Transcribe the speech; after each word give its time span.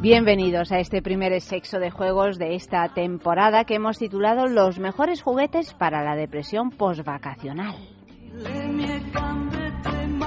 Bienvenidos 0.00 0.72
a 0.72 0.78
este 0.78 1.02
primer 1.02 1.38
sexo 1.42 1.78
de 1.78 1.90
juegos 1.90 2.38
de 2.38 2.54
esta 2.54 2.88
temporada 2.88 3.64
que 3.64 3.74
hemos 3.74 3.98
titulado 3.98 4.46
Los 4.46 4.78
mejores 4.78 5.20
juguetes 5.20 5.74
para 5.74 6.02
la 6.02 6.16
depresión 6.16 6.70
postvacacional. 6.70 7.76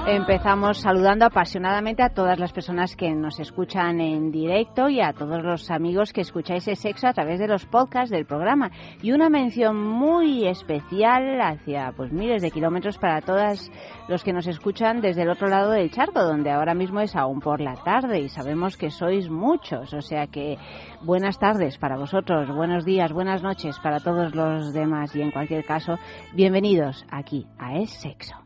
Empezamos 0.06 0.80
saludando 0.80 1.24
apasionadamente 1.24 2.02
a 2.02 2.10
todas 2.10 2.38
las 2.38 2.52
personas 2.52 2.94
que 2.94 3.14
nos 3.14 3.40
escuchan 3.40 4.02
en 4.02 4.30
directo 4.30 4.90
y 4.90 5.00
a 5.00 5.14
todos 5.14 5.42
los 5.42 5.70
amigos 5.70 6.12
que 6.12 6.20
escucháis 6.20 6.68
el 6.68 6.76
sexo 6.76 7.06
a 7.06 7.14
través 7.14 7.38
de 7.38 7.48
los 7.48 7.64
podcasts 7.64 8.10
del 8.10 8.26
programa. 8.26 8.70
Y 9.00 9.12
una 9.12 9.30
mención 9.30 9.82
muy 9.82 10.46
especial 10.46 11.40
hacia 11.40 11.92
pues 11.96 12.12
miles 12.12 12.42
de 12.42 12.50
kilómetros 12.50 12.98
para 12.98 13.22
todos 13.22 13.70
los 14.06 14.22
que 14.22 14.34
nos 14.34 14.46
escuchan 14.46 15.00
desde 15.00 15.22
el 15.22 15.30
otro 15.30 15.48
lado 15.48 15.70
del 15.70 15.90
charco, 15.90 16.22
donde 16.22 16.50
ahora 16.50 16.74
mismo 16.74 17.00
es 17.00 17.16
aún 17.16 17.40
por 17.40 17.62
la 17.62 17.76
tarde 17.76 18.20
y 18.20 18.28
sabemos 18.28 18.76
que 18.76 18.90
sois 18.90 19.30
muchos. 19.30 19.94
O 19.94 20.02
sea 20.02 20.26
que 20.26 20.58
buenas 21.02 21.38
tardes 21.38 21.78
para 21.78 21.96
vosotros, 21.96 22.54
buenos 22.54 22.84
días, 22.84 23.10
buenas 23.10 23.42
noches 23.42 23.78
para 23.82 24.00
todos 24.00 24.34
los 24.34 24.74
demás 24.74 25.16
y 25.16 25.22
en 25.22 25.30
cualquier 25.30 25.64
caso, 25.64 25.94
bienvenidos 26.34 27.06
aquí 27.10 27.46
a 27.58 27.78
Es 27.78 27.90
Sexo. 27.90 28.43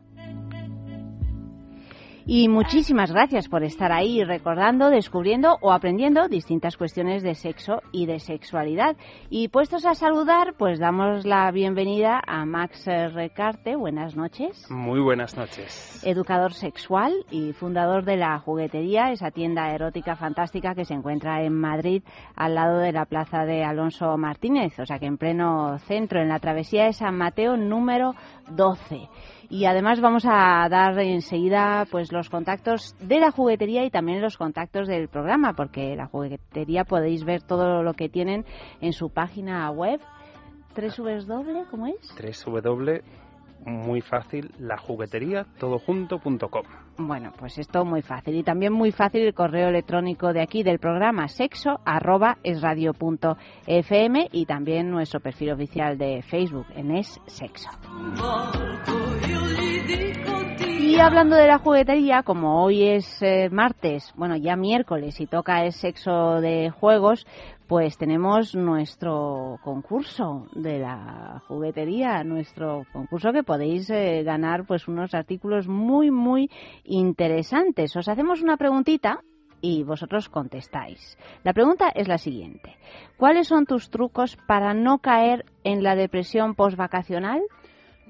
Y 2.31 2.47
muchísimas 2.47 3.11
gracias 3.11 3.47
por 3.47 3.63
estar 3.63 3.91
ahí 3.91 4.23
recordando, 4.23 4.91
descubriendo 4.91 5.57
o 5.61 5.71
aprendiendo 5.71 6.27
distintas 6.27 6.77
cuestiones 6.77 7.23
de 7.23 7.33
sexo 7.33 7.81
y 7.91 8.05
de 8.05 8.19
sexualidad. 8.19 8.95
Y 9.31 9.47
puestos 9.47 9.83
a 9.87 9.95
saludar, 9.95 10.53
pues 10.55 10.77
damos 10.77 11.25
la 11.25 11.49
bienvenida 11.49 12.21
a 12.27 12.45
Max 12.45 12.85
Recarte. 12.85 13.75
Buenas 13.75 14.15
noches. 14.15 14.69
Muy 14.69 14.99
buenas 14.99 15.35
noches. 15.35 16.03
Educador 16.05 16.53
sexual 16.53 17.13
y 17.31 17.53
fundador 17.53 18.05
de 18.05 18.17
la 18.17 18.37
juguetería, 18.37 19.11
esa 19.11 19.31
tienda 19.31 19.73
erótica 19.73 20.15
fantástica 20.15 20.75
que 20.75 20.85
se 20.85 20.93
encuentra 20.93 21.41
en 21.41 21.55
Madrid 21.55 22.03
al 22.35 22.53
lado 22.53 22.77
de 22.77 22.91
la 22.91 23.05
plaza 23.05 23.43
de 23.45 23.63
Alonso 23.63 24.15
Martínez, 24.19 24.77
o 24.77 24.85
sea 24.85 24.99
que 24.99 25.07
en 25.07 25.17
pleno 25.17 25.79
centro, 25.79 26.21
en 26.21 26.29
la 26.29 26.37
travesía 26.37 26.85
de 26.85 26.93
San 26.93 27.17
Mateo 27.17 27.57
número 27.57 28.13
12 28.51 29.09
y 29.49 29.65
además 29.65 29.99
vamos 29.99 30.25
a 30.25 30.67
dar 30.69 30.97
enseguida 30.99 31.85
pues 31.89 32.11
los 32.11 32.29
contactos 32.29 32.95
de 32.99 33.19
la 33.19 33.31
juguetería 33.31 33.83
y 33.83 33.89
también 33.89 34.21
los 34.21 34.37
contactos 34.37 34.87
del 34.87 35.07
programa 35.07 35.53
porque 35.53 35.95
la 35.95 36.05
juguetería 36.05 36.85
podéis 36.85 37.23
ver 37.25 37.41
todo 37.41 37.81
lo 37.81 37.93
que 37.93 38.09
tienen 38.09 38.45
en 38.79 38.93
su 38.93 39.09
página 39.09 39.69
web 39.71 39.99
www 40.75 41.65
¿cómo 41.71 41.87
es? 41.87 42.45
www 42.45 43.28
muy 43.65 44.01
fácil 44.01 44.51
la 44.59 44.77
juguetería 44.77 45.45
todojunto.com. 45.59 46.63
Bueno, 46.97 47.31
pues 47.37 47.57
esto 47.57 47.85
muy 47.85 48.01
fácil 48.01 48.35
y 48.35 48.43
también 48.43 48.73
muy 48.73 48.91
fácil 48.91 49.21
el 49.21 49.33
correo 49.33 49.69
electrónico 49.69 50.33
de 50.33 50.41
aquí 50.41 50.63
del 50.63 50.79
programa 50.79 51.27
sexo 51.27 51.79
arroba 51.85 52.37
y 54.31 54.45
también 54.45 54.91
nuestro 54.91 55.19
perfil 55.19 55.51
oficial 55.51 55.97
de 55.97 56.21
Facebook 56.21 56.67
en 56.75 56.91
es 56.91 57.19
sexo. 57.27 57.69
Y 60.89 60.99
hablando 60.99 61.35
de 61.35 61.45
la 61.45 61.59
juguetería, 61.59 62.23
como 62.23 62.63
hoy 62.63 62.81
es 62.81 63.21
eh, 63.21 63.47
martes, 63.51 64.11
bueno, 64.15 64.35
ya 64.35 64.55
miércoles 64.55 65.21
y 65.21 65.27
toca 65.27 65.63
el 65.63 65.71
sexo 65.71 66.41
de 66.41 66.71
juegos, 66.71 67.27
pues 67.67 67.95
tenemos 67.95 68.55
nuestro 68.55 69.59
concurso 69.63 70.47
de 70.55 70.79
la 70.79 71.43
juguetería, 71.47 72.23
nuestro 72.23 72.87
concurso 72.91 73.31
que 73.31 73.43
podéis 73.43 73.87
eh, 73.91 74.23
ganar 74.23 74.65
pues 74.65 74.87
unos 74.87 75.13
artículos 75.13 75.67
muy 75.67 76.09
muy 76.09 76.49
interesantes. 76.85 77.95
Os 77.95 78.09
hacemos 78.09 78.41
una 78.41 78.57
preguntita 78.57 79.19
y 79.61 79.83
vosotros 79.83 80.27
contestáis. 80.27 81.19
La 81.43 81.53
pregunta 81.53 81.89
es 81.93 82.07
la 82.07 82.17
siguiente. 82.17 82.77
¿Cuáles 83.15 83.47
son 83.47 83.67
tus 83.67 83.91
trucos 83.91 84.37
para 84.47 84.73
no 84.73 84.97
caer 84.97 85.45
en 85.63 85.83
la 85.83 85.95
depresión 85.95 86.55
postvacacional? 86.55 87.43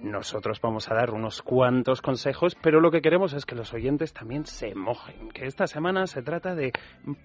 Nosotros 0.02 0.62
vamos 0.62 0.90
a 0.90 0.96
dar 0.96 1.12
unos 1.12 1.42
cuantos 1.42 2.02
consejos, 2.02 2.56
pero 2.62 2.80
lo 2.80 2.90
que 2.90 3.02
queremos 3.02 3.34
es 3.34 3.46
que 3.46 3.56
los 3.56 3.74
oyentes 3.74 4.14
también 4.14 4.46
se 4.46 4.74
mojen, 4.74 5.30
que 5.32 5.46
esta 5.46 5.68
semana 5.68 6.08
se 6.08 6.22
trata 6.22 6.56
de 6.56 6.72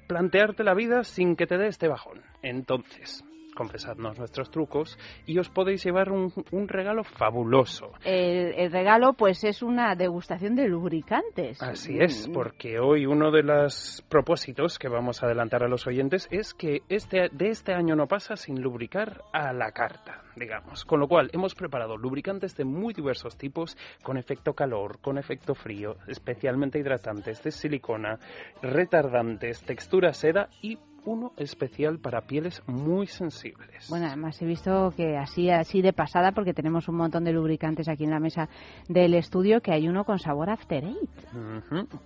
plantearte 0.08 0.64
la 0.64 0.74
vida 0.74 1.04
sin 1.04 1.36
que 1.36 1.46
te 1.46 1.56
dé 1.56 1.68
este 1.68 1.86
bajón. 1.86 2.22
Entonces, 2.42 3.24
confesadnos 3.54 4.18
nuestros 4.18 4.50
trucos 4.50 4.98
y 5.26 5.38
os 5.38 5.48
podéis 5.48 5.84
llevar 5.84 6.10
un, 6.10 6.32
regalo 6.68 7.04
fabuloso. 7.04 7.92
El, 8.04 8.70
regalo 8.70 9.12
pues 9.14 9.44
es 9.44 9.62
una 9.62 9.94
degustación 9.94 10.54
de 10.54 10.68
lubricantes. 10.68 11.62
Así 11.62 11.98
es, 11.98 12.28
porque 12.32 12.78
hoy 12.78 13.06
uno 13.06 13.30
de 13.30 13.42
los 13.42 14.04
propósitos 14.08 14.78
que 14.78 14.88
vamos 14.88 15.22
a 15.22 15.26
adelantar 15.26 15.62
a 15.62 15.68
los 15.68 15.86
oyentes 15.86 16.28
es 16.30 16.54
que 16.54 16.82
este, 16.88 17.28
de 17.30 17.48
este 17.48 17.72
año 17.72 17.96
no 17.96 18.06
pasa 18.06 18.36
sin 18.36 18.60
lubricar 18.60 19.22
a 19.32 19.52
la 19.52 19.72
carta 19.72 20.24
digamos. 20.36 20.84
Con 20.84 21.00
lo 21.00 21.08
cual, 21.08 21.30
hemos 21.32 21.54
preparado 21.54 21.96
lubricantes 21.96 22.56
de 22.56 22.64
muy 22.64 22.92
diversos 22.94 23.36
tipos, 23.36 23.76
con 24.02 24.16
efecto 24.16 24.54
calor, 24.54 24.98
con 25.00 25.18
efecto 25.18 25.54
frío, 25.54 25.96
especialmente 26.06 26.78
hidratantes, 26.78 27.42
de 27.42 27.50
silicona, 27.50 28.18
retardantes, 28.62 29.62
textura 29.62 30.12
seda 30.12 30.48
y 30.60 30.78
uno 31.04 31.32
especial 31.36 31.98
para 31.98 32.22
pieles 32.22 32.62
muy 32.66 33.06
sensibles. 33.06 33.88
Bueno, 33.88 34.06
además 34.06 34.40
he 34.40 34.46
visto 34.46 34.92
que 34.96 35.16
así, 35.16 35.50
así 35.50 35.82
de 35.82 35.92
pasada, 35.92 36.32
porque 36.32 36.54
tenemos 36.54 36.88
un 36.88 36.96
montón 36.96 37.24
de 37.24 37.32
lubricantes 37.32 37.88
aquí 37.88 38.04
en 38.04 38.10
la 38.10 38.20
mesa 38.20 38.48
del 38.88 39.14
estudio, 39.14 39.60
que 39.60 39.72
hay 39.72 39.88
uno 39.88 40.04
con 40.04 40.18
sabor 40.18 40.50
After 40.50 40.84
Eight. 40.84 41.10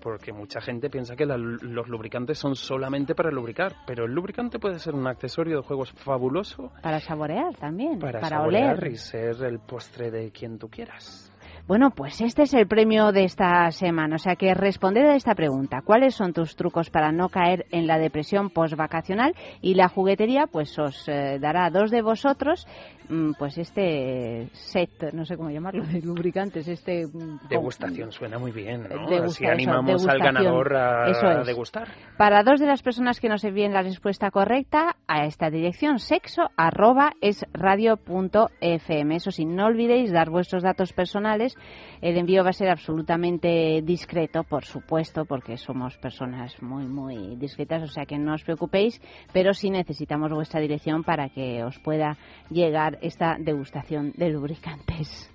porque 0.01 0.33
mucha 0.33 0.61
gente 0.61 0.91
piensa 0.91 1.17
que 1.17 1.27
los 1.27 1.89
lubricantes 1.89 2.39
son 2.39 2.55
solamente 2.55 3.15
para 3.15 3.31
lubricar, 3.31 3.77
pero 3.87 4.05
el 4.05 4.13
lubricante 4.13 4.59
puede 4.59 4.79
ser 4.79 4.95
un 4.95 5.07
accesorio 5.07 5.59
de 5.59 5.63
juegos 5.63 5.93
fabuloso. 5.93 6.73
Para 6.83 7.01
saborear 7.01 7.55
también, 7.57 7.99
para, 7.99 8.21
para 8.21 8.39
saborear 8.39 8.79
oler. 8.79 8.93
y 8.93 8.97
ser 8.97 9.43
el 9.45 9.59
postre 9.61 10.11
de 10.11 10.31
quien 10.31 10.59
tú 10.59 10.69
quieras. 10.69 11.33
Bueno, 11.69 11.91
pues 11.91 12.19
este 12.23 12.45
es 12.45 12.55
el 12.55 12.67
premio 12.67 13.13
de 13.13 13.25
esta 13.25 13.71
semana. 13.73 14.17
O 14.17 14.19
sea 14.19 14.37
que 14.37 14.55
responder 14.55 15.05
a 15.05 15.17
esta 15.17 15.35
pregunta, 15.35 15.83
¿cuáles 15.85 16.15
son 16.15 16.33
tus 16.33 16.57
trucos 16.57 16.89
para 16.89 17.13
no 17.13 17.29
caer 17.29 17.67
en 17.71 17.87
la 17.87 17.99
depresión 17.99 18.49
postvacacional? 18.49 19.35
Y 19.61 19.75
la 19.75 19.91
juguetería, 19.91 20.47
pues 20.47 20.79
os 20.79 21.07
eh, 21.11 21.39
dará 21.39 21.67
a 21.67 21.71
dos 21.71 21.91
de 21.91 22.01
vosotros, 22.01 22.67
mm, 23.11 23.33
pues 23.39 23.59
este 23.59 24.49
set, 24.53 25.13
no 25.13 25.27
sé 25.27 25.37
cómo 25.37 25.51
llamarlo, 25.51 25.85
de 25.85 26.01
lubricantes, 26.01 26.67
este... 26.69 27.07
Mm, 27.07 27.49
degustación, 27.51 28.13
suena 28.13 28.39
muy 28.39 28.51
bien, 28.51 28.89
¿no? 28.89 29.25
Así 29.25 29.45
animamos 29.45 30.09
al 30.09 30.21
ganador 30.21 30.75
a, 30.75 31.45
degustar. 31.45 31.89
Para 32.17 32.45
dos 32.45 32.61
de 32.61 32.67
las 32.67 32.81
personas 32.81 33.21
que 33.21 33.29
nos 33.29 33.45
envíen 33.45 33.75
la 33.75 33.83
respuesta 33.83 34.31
correcta, 34.31 34.97
a 35.07 35.27
esta 35.27 35.51
dirección, 35.51 35.99
sexo 35.99 36.49
arroba 36.57 37.13
es 37.21 37.45
radio.fm. 37.53 39.17
Eso 39.17 39.31
sí, 39.31 39.45
no 39.45 39.67
olvidéis 39.67 40.11
dar 40.13 40.31
vuestros 40.31 40.63
datos 40.63 40.95
personales 40.95 41.58
el 42.01 42.17
envío 42.17 42.45
va 42.45 42.51
a 42.51 42.53
ser 42.53 42.71
absolutamente 42.71 43.83
discreto, 43.83 44.45
por 44.45 44.65
supuesto, 44.65 45.25
porque 45.25 45.57
somos 45.57 45.97
personas 45.97 46.61
muy, 46.63 46.87
muy 46.87 47.37
discretas, 47.37 47.83
o 47.83 47.89
sea 47.89 48.07
que 48.07 48.19
no 48.19 48.35
os 48.35 48.45
preocupéis, 48.45 49.01
pero 49.33 49.55
sí 49.55 49.71
necesitamos 49.71 50.33
vuestra 50.33 50.61
dirección 50.61 51.03
para 51.05 51.29
que 51.29 51.65
os 51.65 51.79
pueda 51.79 52.17
llegar 52.51 52.99
esta 53.03 53.37
degustación 53.39 54.13
de 54.17 54.31
lubricantes. 54.31 55.33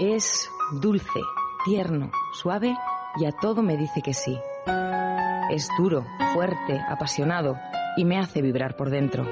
Es 0.00 0.48
dulce, 0.80 1.20
tierno, 1.64 2.10
suave 2.32 2.74
y 3.18 3.24
a 3.24 3.32
todo 3.32 3.62
me 3.62 3.76
dice 3.76 4.00
que 4.02 4.14
sí. 4.14 4.38
Es 5.50 5.68
duro, 5.78 6.04
fuerte, 6.34 6.78
apasionado 6.88 7.56
y 7.96 8.04
me 8.04 8.18
hace 8.18 8.42
vibrar 8.42 8.76
por 8.76 8.90
dentro. 8.90 9.26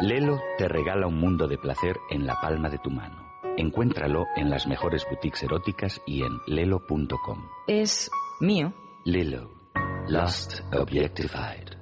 Lelo 0.00 0.40
te 0.58 0.68
regala 0.68 1.06
un 1.06 1.18
mundo 1.18 1.48
de 1.48 1.58
placer 1.58 1.96
en 2.10 2.26
la 2.26 2.34
palma 2.40 2.68
de 2.68 2.78
tu 2.78 2.90
mano. 2.90 3.21
Encuéntralo 3.56 4.26
en 4.36 4.50
las 4.50 4.66
mejores 4.66 5.04
boutiques 5.04 5.42
eróticas 5.42 6.00
y 6.06 6.22
en 6.22 6.32
lelo.com. 6.46 7.42
Es 7.66 8.10
mío. 8.40 8.72
Lelo. 9.04 9.50
Lust 10.08 10.60
Objectified. 10.72 11.76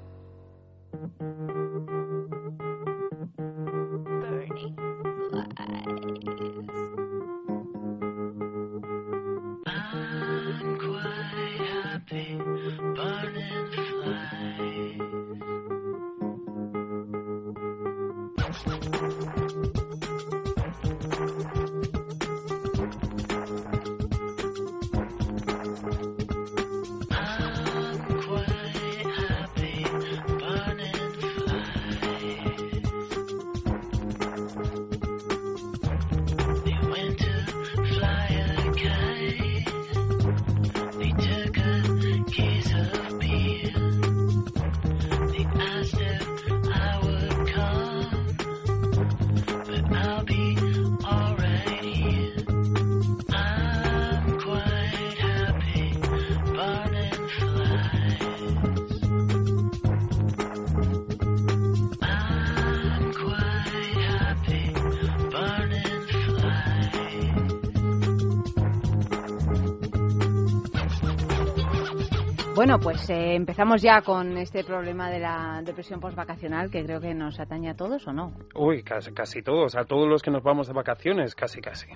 Bueno, 72.60 72.78
pues 72.78 73.08
eh, 73.08 73.36
empezamos 73.36 73.80
ya 73.80 74.02
con 74.02 74.36
este 74.36 74.64
problema 74.64 75.08
de 75.08 75.18
la 75.18 75.62
depresión 75.64 75.98
postvacacional 75.98 76.70
que 76.70 76.84
creo 76.84 77.00
que 77.00 77.14
nos 77.14 77.40
atañe 77.40 77.70
a 77.70 77.74
todos, 77.74 78.06
¿o 78.06 78.12
no? 78.12 78.34
Uy, 78.54 78.82
casi, 78.82 79.12
casi 79.12 79.40
todos, 79.40 79.74
a 79.76 79.86
todos 79.86 80.06
los 80.06 80.20
que 80.20 80.30
nos 80.30 80.42
vamos 80.42 80.66
de 80.66 80.74
vacaciones, 80.74 81.34
casi, 81.34 81.62
casi. 81.62 81.86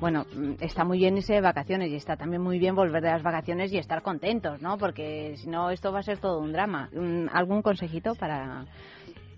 Bueno, 0.00 0.24
mm, 0.34 0.52
está 0.60 0.84
muy 0.86 0.96
bien 0.96 1.18
irse 1.18 1.34
de 1.34 1.42
vacaciones 1.42 1.90
y 1.90 1.96
está 1.96 2.16
también 2.16 2.40
muy 2.40 2.58
bien 2.58 2.74
volver 2.74 3.02
de 3.02 3.10
las 3.10 3.22
vacaciones 3.22 3.74
y 3.74 3.76
estar 3.76 4.00
contentos, 4.00 4.62
¿no? 4.62 4.78
Porque 4.78 5.34
si 5.36 5.50
no, 5.50 5.68
esto 5.68 5.92
va 5.92 5.98
a 5.98 6.02
ser 6.02 6.16
todo 6.16 6.38
un 6.38 6.52
drama. 6.52 6.88
Mm, 6.94 7.26
¿Algún 7.30 7.60
consejito 7.60 8.14
para, 8.14 8.64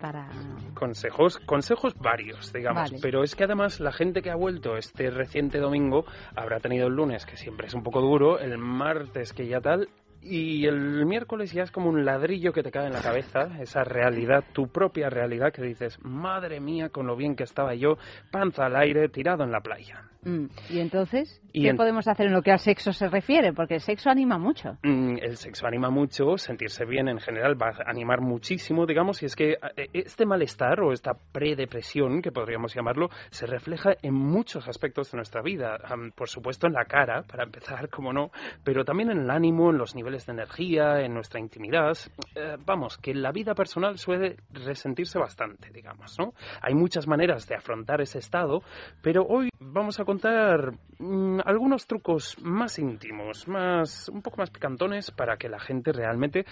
para... 0.01 0.29
Consejos, 0.75 1.41
consejos 1.41 1.93
varios, 1.99 2.53
digamos. 2.53 2.83
Vale. 2.83 2.99
Pero 3.03 3.25
es 3.25 3.35
que 3.35 3.43
además 3.43 3.81
la 3.81 3.91
gente 3.91 4.23
que 4.23 4.31
ha 4.31 4.37
vuelto 4.37 4.77
este 4.77 5.11
reciente 5.11 5.59
domingo 5.59 6.05
habrá 6.37 6.61
tenido 6.61 6.87
el 6.87 6.95
lunes, 6.95 7.27
que 7.27 7.37
siempre 7.37 7.67
es 7.67 7.75
un 7.75 7.83
poco 7.83 8.01
duro, 8.01 8.39
el 8.39 8.59
martes 8.59 9.33
que 9.33 9.49
ya 9.49 9.61
tal, 9.61 9.89
y 10.23 10.67
el 10.67 11.05
miércoles 11.07 11.53
ya 11.53 11.63
es 11.65 11.71
como 11.71 11.89
un 11.89 12.05
ladrillo 12.05 12.53
que 12.53 12.63
te 12.63 12.71
cae 12.71 12.87
en 12.87 12.93
la 12.93 13.03
cabeza, 13.03 13.49
esa 13.61 13.85
realidad, 13.85 14.45
tu 14.53 14.69
propia 14.69 15.11
realidad, 15.11 15.53
que 15.53 15.63
dices, 15.63 15.99
madre 16.03 16.61
mía, 16.61 16.89
con 16.91 17.07
lo 17.07 17.17
bien 17.17 17.35
que 17.37 17.45
estaba 17.45 17.75
yo, 17.75 17.97
panza 18.31 18.67
al 18.67 18.77
aire, 18.77 19.09
tirado 19.09 19.45
en 19.45 19.51
la 19.53 19.61
playa. 19.61 20.03
Mm, 20.25 20.47
¿Y 20.71 20.79
entonces? 20.79 21.41
Y 21.53 21.63
¿Qué 21.63 21.71
en- 21.71 21.77
podemos 21.77 22.07
hacer 22.07 22.27
en 22.27 22.33
lo 22.33 22.43
que 22.43 22.53
al 22.53 22.61
sexo 22.61 22.93
se 22.93 23.09
refiere? 23.09 23.53
Porque 23.53 23.75
el 23.75 23.81
sexo 23.81 24.09
anima 24.09 24.39
mucho. 24.39 24.79
Mm, 24.85 25.17
El 25.21 25.37
sexo 25.37 25.67
anima 25.67 25.91
mucho, 25.91 26.39
sentirse 26.39 26.85
bien 26.85 27.09
en 27.09 27.19
general 27.19 27.61
va 27.61 27.71
a 27.71 27.91
animar 27.91 28.21
muchísimo, 28.21 28.87
digamos, 28.87 29.21
y 29.23 29.27
es 29.27 29.35
que 29.35 29.55
eh, 29.77 29.89
este 29.93 30.25
malestar 30.25 30.81
o 30.81 30.93
esta 30.93 31.15
predepresión, 31.33 32.23
que 32.23 32.31
podríamos 32.31 32.73
llamarlo, 32.75 33.09
se 33.31 33.47
refleja 33.47 33.95
en 34.03 34.15
muchos 34.15 34.69
aspectos 34.69 35.11
de 35.11 35.17
nuestra 35.17 35.43
vida. 35.43 35.77
Por 36.15 36.29
supuesto 36.29 36.69
en 36.69 36.73
la 36.75 36.85
cara, 36.85 37.23
para 37.23 37.43
empezar, 37.43 37.89
como 37.91 38.13
no, 38.13 38.31
pero 38.63 38.85
también 38.85 39.11
en 39.11 39.19
el 39.23 39.31
ánimo, 39.31 39.71
en 39.71 39.79
los 39.79 39.95
niveles 39.97 40.12
de 40.13 40.33
energía, 40.33 41.01
en 41.01 41.15
nuestra 41.15 41.41
intimidad. 41.41 41.97
Eh, 42.35 42.57
vamos, 42.65 42.99
que 42.99 43.15
la 43.15 43.33
vida 43.33 43.55
personal 43.55 43.99
suele 43.99 44.37
resentirse 44.51 45.19
bastante, 45.19 45.71
digamos, 45.71 46.19
¿no? 46.19 46.35
Hay 46.61 46.75
muchas 46.75 47.07
maneras 47.07 47.49
de 47.49 47.57
afrontar 47.57 48.01
ese 48.01 48.19
estado, 48.19 48.63
pero 49.03 49.25
hoy 49.27 49.49
vamos 49.59 49.99
a 50.01 50.05
contar 50.05 50.73
mm, 50.99 51.41
algunos 51.45 51.87
trucos 51.87 52.37
más 52.43 52.79
íntimos, 52.79 53.49
más 53.49 54.09
un 54.09 54.23
poco 54.23 54.37
más 54.39 54.51
picantones 54.51 55.11
para 55.11 55.37
que 55.37 55.49
la 55.49 55.59
gente 55.59 55.93
realmente 55.93 56.45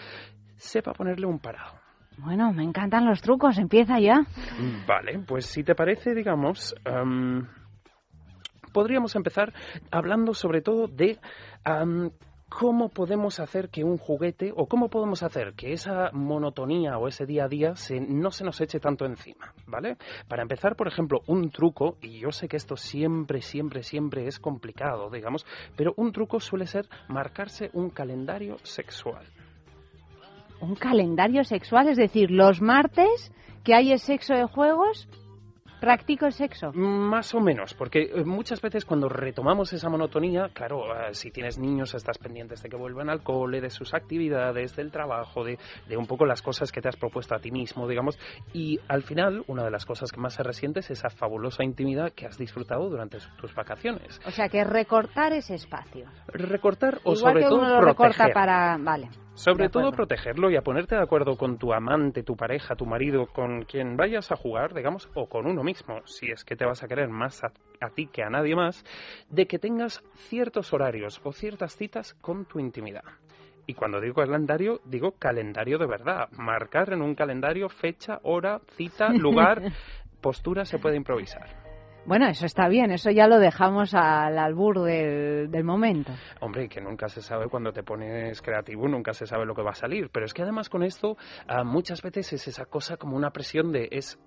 sepa 0.57 0.93
ponerle 0.93 1.27
un 1.27 1.39
parado. 1.39 1.79
Bueno, 2.19 2.53
me 2.53 2.65
encantan 2.65 3.07
los 3.07 3.23
trucos. 3.23 3.59
Empieza 3.59 3.99
ya. 3.99 4.27
Vale, 4.87 5.21
pues 5.27 5.47
si 5.47 5.65
te 5.65 5.75
parece, 5.75 6.15
digamos, 6.15 6.75
am, 6.85 7.47
podríamos 8.73 9.15
empezar 9.17 9.53
hablando 9.91 10.35
sobre 10.35 10.61
todo 10.61 10.87
de 10.87 11.19
am, 11.65 12.11
cómo 12.51 12.89
podemos 12.89 13.41
hacer 13.41 13.71
que 13.71 13.85
un 13.85 13.97
juguete 13.97 14.53
o 14.55 14.67
cómo 14.67 14.91
podemos 14.91 15.23
hacer 15.23 15.55
que 15.55 15.73
esa 15.73 16.11
monotonía 16.13 16.99
o 16.99 17.09
ese 17.09 17.25
día 17.25 17.45
a 17.45 17.49
día 17.49 17.77
se, 17.77 18.01
no 18.01 18.31
se 18.31 18.45
nos 18.45 18.61
eche 18.61 18.81
tanto 18.81 19.07
encima, 19.07 19.55
¿vale? 19.67 19.97
Para 20.29 20.43
empezar, 20.43 20.77
por 20.77 20.89
ejemplo, 20.89 21.21
un 21.29 21.51
truco, 21.51 21.97
y 22.03 22.19
yo 22.19 22.33
sé 22.33 22.49
que 22.49 22.57
esto 22.57 22.77
siempre, 22.77 23.41
siempre, 23.41 23.83
siempre 23.83 24.27
es 24.27 24.39
complicado, 24.39 25.09
digamos, 25.11 25.47
pero 25.77 25.95
un 25.97 26.13
truco 26.13 26.41
suele 26.41 26.67
ser 26.67 26.87
marcarse 27.09 27.71
un 27.73 27.89
calendario 27.91 28.59
sexual. 28.65 29.25
Un 30.61 30.75
calendario 30.75 31.45
sexual, 31.45 31.89
es 31.89 31.97
decir, 31.97 32.31
los 32.31 32.61
martes 32.61 33.33
que 33.65 33.75
hay 33.75 33.97
sexo 33.99 34.35
de 34.35 34.45
juegos, 34.45 35.09
practico 35.81 36.27
el 36.27 36.33
sexo. 36.33 36.73
Más 36.73 37.35
o 37.35 37.41
menos, 37.41 37.75
porque 37.75 38.03
eh, 38.03 38.25
muchas 38.25 38.61
veces 38.61 38.85
cuando 38.85 39.09
retomamos 39.09 39.73
esa 39.73 39.89
monotonía, 39.89 40.51
claro, 40.53 40.95
eh, 40.95 41.15
si 41.15 41.31
tienes 41.31 41.59
niños 41.59 41.95
estás 41.95 42.19
pendientes 42.19 42.63
de 42.63 42.69
que 42.69 42.77
vuelvan 42.77 43.11
al 43.11 43.23
cole, 43.23 43.61
de 43.61 43.71
sus 43.71 43.95
actividades, 43.95 44.77
del 44.77 44.91
trabajo, 44.91 45.45
de, 45.45 45.59
de 45.89 45.97
un 45.97 46.07
poco 46.07 46.27
las 46.27 46.43
cosas 46.43 46.71
que 46.71 46.81
te 46.81 46.89
has 46.89 46.97
propuesto 46.97 47.35
a 47.35 47.39
ti 47.39 47.51
mismo, 47.51 47.89
digamos, 47.89 48.19
y 48.53 48.79
al 48.89 49.03
final 49.03 49.43
una 49.47 49.65
de 49.65 49.71
las 49.71 49.87
cosas 49.87 50.13
que 50.13 50.21
más 50.21 50.35
se 50.35 50.43
resiente 50.43 50.81
es 50.81 50.91
esa 50.91 51.09
fabulosa 51.09 51.65
intimidad 51.65 52.13
que 52.13 52.27
has 52.27 52.37
disfrutado 52.37 52.89
durante 52.89 53.19
tus 53.41 53.55
vacaciones. 53.55 54.21
O 54.27 54.31
sea, 54.31 54.49
que 54.49 54.63
recortar 54.65 55.33
ese 55.33 55.55
espacio. 55.55 56.07
Recortar 56.29 56.99
o 57.05 57.15
Igual 57.15 57.17
sobre 57.17 57.41
que 57.41 57.49
todo 57.49 57.59
uno 57.59 57.69
lo 57.69 57.81
recorta 57.81 58.29
para... 58.33 58.77
Vale. 58.79 59.09
Sobre 59.35 59.69
todo 59.69 59.93
protegerlo 59.93 60.51
y 60.51 60.57
a 60.57 60.63
ponerte 60.63 60.97
de 60.97 61.03
acuerdo 61.03 61.37
con 61.37 61.57
tu 61.57 61.73
amante, 61.73 62.23
tu 62.23 62.37
pareja, 62.37 62.77
tu 62.77 62.85
marido, 62.85 63.27
con 63.27 63.63
quien 63.63 63.97
vayas 63.97 64.31
a 64.33 64.37
jugar, 64.37 64.75
digamos, 64.75 65.09
o 65.15 65.29
con 65.29 65.47
uno 65.47 65.63
mismo, 65.63 66.03
si 66.07 66.31
es 66.31 66.45
que 66.45 66.57
te 66.57 66.67
vas 66.67 66.83
a 66.83 66.89
querer 66.89 67.09
más 67.09 67.43
a, 67.45 67.53
a 67.81 67.91
ti 67.91 68.07
que 68.07 68.23
a 68.23 68.31
nadie 68.31 68.55
más, 68.55 68.85
de 69.31 69.47
que 69.47 69.59
tengas 69.59 70.03
ciertos 70.29 70.73
horarios 70.73 71.21
o 71.25 71.33
ciertas 71.33 71.77
citas 71.77 72.15
con 72.15 72.45
tu 72.45 72.59
intimidad. 72.59 73.05
Y 73.67 73.75
cuando 73.75 74.01
digo 74.01 74.17
calendario, 74.17 74.81
digo 74.85 75.13
calendario 75.13 75.79
de 75.79 75.87
verdad. 75.87 76.29
Marcar 76.33 76.93
en 76.93 77.03
un 77.03 77.15
calendario 77.15 77.69
fecha, 77.69 78.19
hora, 78.25 78.61
cita, 78.77 79.13
lugar, 79.13 79.63
postura 80.21 80.65
se 80.65 80.79
puede 80.79 80.97
improvisar. 80.97 81.60
Bueno, 82.07 82.27
eso 82.29 82.47
está 82.47 82.69
bien, 82.69 82.91
eso 82.91 83.11
ya 83.11 83.27
lo 83.27 83.39
dejamos 83.39 83.95
al 83.95 84.39
albur 84.39 84.83
del, 84.83 85.51
del 85.51 85.65
momento. 85.65 86.13
Hombre, 86.41 86.69
que 86.69 86.81
nunca 86.81 87.09
se 87.09 87.21
sabe 87.21 87.49
cuando 87.49 87.73
te 87.73 87.83
pones 87.83 88.41
creativo, 88.43 88.89
nunca 88.89 89.13
se 89.13 89.27
sabe 89.27 89.45
lo 89.45 89.55
que 89.55 89.63
va 89.63 89.71
a 89.71 89.75
salir. 89.75 90.11
Pero 90.11 90.27
es 90.27 90.33
que 90.33 90.43
además 90.43 90.69
con 90.69 90.83
esto 90.83 91.17
ah, 91.47 91.63
muchas 91.63 92.03
veces 92.03 92.33
es 92.33 92.49
esa 92.49 92.65
cosa 92.65 92.97
como 92.97 93.17
una 93.17 93.31
presión 93.31 93.71
de 93.71 93.89
es 93.93 94.19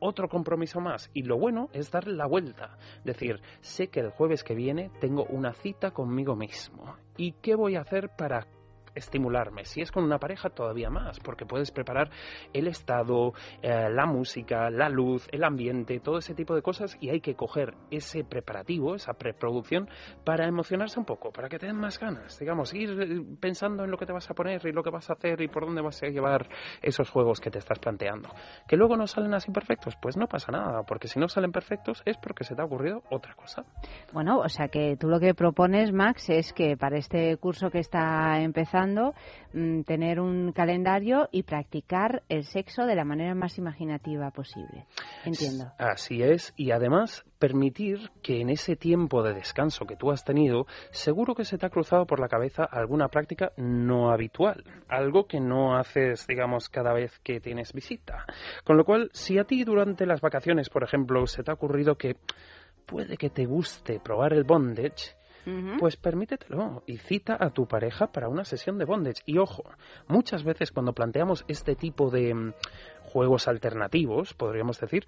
otro 0.00 0.28
compromiso 0.28 0.80
más. 0.80 1.10
Y 1.14 1.22
lo 1.22 1.38
bueno 1.38 1.68
es 1.72 1.90
darle 1.90 2.14
la 2.14 2.26
vuelta. 2.26 2.76
Decir, 3.04 3.40
sé 3.60 3.88
que 3.88 4.00
el 4.00 4.10
jueves 4.10 4.42
que 4.42 4.54
viene 4.54 4.90
tengo 5.00 5.24
una 5.24 5.52
cita 5.52 5.92
conmigo 5.92 6.34
mismo. 6.34 6.96
¿Y 7.16 7.32
qué 7.40 7.54
voy 7.54 7.76
a 7.76 7.82
hacer 7.82 8.10
para 8.16 8.46
estimularme. 8.94 9.64
Si 9.64 9.80
es 9.80 9.90
con 9.90 10.04
una 10.04 10.18
pareja, 10.18 10.50
todavía 10.50 10.90
más, 10.90 11.20
porque 11.20 11.46
puedes 11.46 11.70
preparar 11.70 12.10
el 12.52 12.66
estado, 12.66 13.32
eh, 13.62 13.88
la 13.90 14.06
música, 14.06 14.70
la 14.70 14.88
luz, 14.88 15.28
el 15.32 15.44
ambiente, 15.44 16.00
todo 16.00 16.18
ese 16.18 16.34
tipo 16.34 16.54
de 16.54 16.62
cosas 16.62 16.96
y 17.00 17.10
hay 17.10 17.20
que 17.20 17.34
coger 17.34 17.74
ese 17.90 18.24
preparativo, 18.24 18.94
esa 18.94 19.14
preproducción, 19.14 19.88
para 20.24 20.46
emocionarse 20.46 20.98
un 20.98 21.06
poco, 21.06 21.32
para 21.32 21.48
que 21.48 21.58
te 21.58 21.66
den 21.66 21.76
más 21.76 21.98
ganas, 21.98 22.38
digamos, 22.38 22.72
ir 22.74 22.90
eh, 23.00 23.22
pensando 23.40 23.84
en 23.84 23.90
lo 23.90 23.96
que 23.96 24.06
te 24.06 24.12
vas 24.12 24.28
a 24.30 24.34
poner 24.34 24.64
y 24.66 24.72
lo 24.72 24.82
que 24.82 24.90
vas 24.90 25.08
a 25.10 25.14
hacer 25.14 25.40
y 25.40 25.48
por 25.48 25.66
dónde 25.66 25.82
vas 25.82 26.02
a 26.02 26.06
llevar 26.06 26.48
esos 26.82 27.10
juegos 27.10 27.40
que 27.40 27.50
te 27.50 27.58
estás 27.58 27.78
planteando. 27.78 28.28
Que 28.66 28.76
luego 28.76 28.96
no 28.96 29.06
salen 29.06 29.34
así 29.34 29.50
perfectos, 29.50 29.96
pues 30.00 30.16
no 30.16 30.26
pasa 30.26 30.52
nada, 30.52 30.82
porque 30.82 31.08
si 31.08 31.18
no 31.18 31.28
salen 31.28 31.52
perfectos 31.52 32.02
es 32.04 32.16
porque 32.18 32.44
se 32.44 32.54
te 32.54 32.62
ha 32.62 32.64
ocurrido 32.64 33.02
otra 33.10 33.34
cosa. 33.34 33.64
Bueno, 34.12 34.38
o 34.38 34.48
sea 34.48 34.68
que 34.68 34.96
tú 34.98 35.08
lo 35.08 35.20
que 35.20 35.34
propones, 35.34 35.92
Max, 35.92 36.28
es 36.30 36.52
que 36.52 36.76
para 36.76 36.98
este 36.98 37.36
curso 37.36 37.70
que 37.70 37.78
está 37.78 38.40
empezando, 38.40 38.79
mm, 38.86 39.82
tener 39.82 40.20
un 40.20 40.52
calendario 40.52 41.28
y 41.32 41.42
practicar 41.42 42.22
el 42.28 42.44
sexo 42.44 42.86
de 42.86 42.94
la 42.94 43.04
manera 43.04 43.34
más 43.34 43.58
imaginativa 43.58 44.30
posible. 44.30 44.86
Entiendo. 45.24 45.72
Así 45.78 46.22
es, 46.22 46.52
y 46.56 46.70
además 46.70 47.24
permitir 47.38 48.10
que 48.22 48.40
en 48.40 48.50
ese 48.50 48.76
tiempo 48.76 49.22
de 49.22 49.34
descanso 49.34 49.86
que 49.86 49.96
tú 49.96 50.10
has 50.10 50.24
tenido, 50.24 50.66
seguro 50.90 51.34
que 51.34 51.44
se 51.44 51.58
te 51.58 51.66
ha 51.66 51.70
cruzado 51.70 52.06
por 52.06 52.20
la 52.20 52.28
cabeza 52.28 52.64
alguna 52.64 53.08
práctica 53.08 53.52
no 53.56 54.10
habitual, 54.10 54.64
algo 54.88 55.26
que 55.26 55.40
no 55.40 55.76
haces, 55.76 56.26
digamos, 56.26 56.68
cada 56.68 56.92
vez 56.92 57.18
que 57.20 57.40
tienes 57.40 57.72
visita. 57.72 58.26
Con 58.64 58.76
lo 58.76 58.84
cual, 58.84 59.10
si 59.12 59.38
a 59.38 59.44
ti 59.44 59.64
durante 59.64 60.06
las 60.06 60.20
vacaciones, 60.20 60.68
por 60.68 60.84
ejemplo, 60.84 61.26
se 61.26 61.42
te 61.42 61.50
ha 61.50 61.54
ocurrido 61.54 61.96
que 61.96 62.16
puede 62.86 63.16
que 63.16 63.30
te 63.30 63.46
guste 63.46 64.00
probar 64.00 64.32
el 64.32 64.44
bondage, 64.44 65.14
Pues 65.78 65.96
permítetelo 65.96 66.82
y 66.86 66.98
cita 66.98 67.36
a 67.38 67.50
tu 67.50 67.66
pareja 67.66 68.08
para 68.08 68.28
una 68.28 68.44
sesión 68.44 68.78
de 68.78 68.84
bondage. 68.84 69.22
Y 69.26 69.38
ojo, 69.38 69.64
muchas 70.06 70.44
veces 70.44 70.70
cuando 70.70 70.92
planteamos 70.92 71.44
este 71.48 71.74
tipo 71.76 72.10
de 72.10 72.34
mm, 72.34 72.52
juegos 73.10 73.48
alternativos, 73.48 74.34
podríamos 74.34 74.78
decir, 74.80 75.06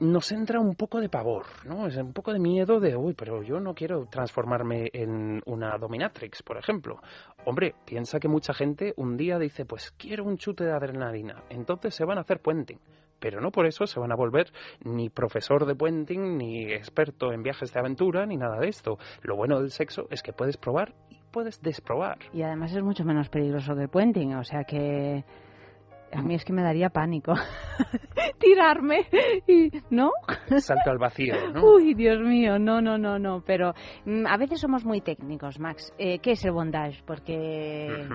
nos 0.00 0.32
entra 0.32 0.60
un 0.60 0.74
poco 0.74 1.00
de 1.00 1.08
pavor, 1.08 1.46
¿no? 1.64 1.86
Es 1.86 1.96
un 1.96 2.12
poco 2.12 2.32
de 2.32 2.38
miedo 2.38 2.80
de, 2.80 2.96
uy, 2.96 3.14
pero 3.14 3.42
yo 3.42 3.60
no 3.60 3.74
quiero 3.74 4.06
transformarme 4.06 4.90
en 4.92 5.42
una 5.46 5.76
dominatrix, 5.78 6.42
por 6.42 6.58
ejemplo. 6.58 7.00
Hombre, 7.44 7.74
piensa 7.84 8.18
que 8.18 8.28
mucha 8.28 8.54
gente 8.54 8.94
un 8.96 9.16
día 9.16 9.38
dice, 9.38 9.64
pues 9.64 9.92
quiero 9.92 10.24
un 10.24 10.38
chute 10.38 10.64
de 10.64 10.72
adrenalina, 10.72 11.44
entonces 11.50 11.94
se 11.94 12.04
van 12.04 12.18
a 12.18 12.22
hacer 12.22 12.40
puenting. 12.40 12.80
Pero 13.24 13.40
no 13.40 13.50
por 13.50 13.64
eso 13.64 13.86
se 13.86 13.98
van 13.98 14.12
a 14.12 14.16
volver 14.16 14.52
ni 14.84 15.08
profesor 15.08 15.64
de 15.64 15.74
puenting, 15.74 16.36
ni 16.36 16.70
experto 16.70 17.32
en 17.32 17.42
viajes 17.42 17.72
de 17.72 17.80
aventura, 17.80 18.26
ni 18.26 18.36
nada 18.36 18.58
de 18.58 18.68
esto. 18.68 18.98
Lo 19.22 19.34
bueno 19.34 19.60
del 19.60 19.70
sexo 19.70 20.06
es 20.10 20.22
que 20.22 20.34
puedes 20.34 20.58
probar 20.58 20.92
y 21.08 21.22
puedes 21.32 21.62
desprobar. 21.62 22.18
Y 22.34 22.42
además 22.42 22.74
es 22.76 22.82
mucho 22.82 23.02
menos 23.02 23.30
peligroso 23.30 23.74
que 23.74 23.84
el 23.84 23.88
puenting, 23.88 24.34
o 24.34 24.44
sea 24.44 24.64
que 24.64 25.24
a 26.14 26.22
mí 26.22 26.34
es 26.34 26.44
que 26.44 26.52
me 26.52 26.62
daría 26.62 26.90
pánico 26.90 27.34
tirarme 28.38 29.06
y 29.46 29.70
no 29.90 30.10
salto 30.58 30.90
al 30.90 30.98
vacío 30.98 31.34
¿no? 31.52 31.64
uy 31.64 31.94
Dios 31.94 32.20
mío 32.20 32.58
no 32.58 32.80
no 32.80 32.98
no 32.98 33.18
no 33.18 33.42
pero 33.44 33.74
mm, 34.04 34.26
a 34.26 34.36
veces 34.36 34.60
somos 34.60 34.84
muy 34.84 35.00
técnicos 35.00 35.58
Max. 35.58 35.92
Eh, 35.98 36.18
qué 36.20 36.32
es 36.32 36.44
el 36.44 36.52
bondage 36.52 37.02
porque 37.06 38.06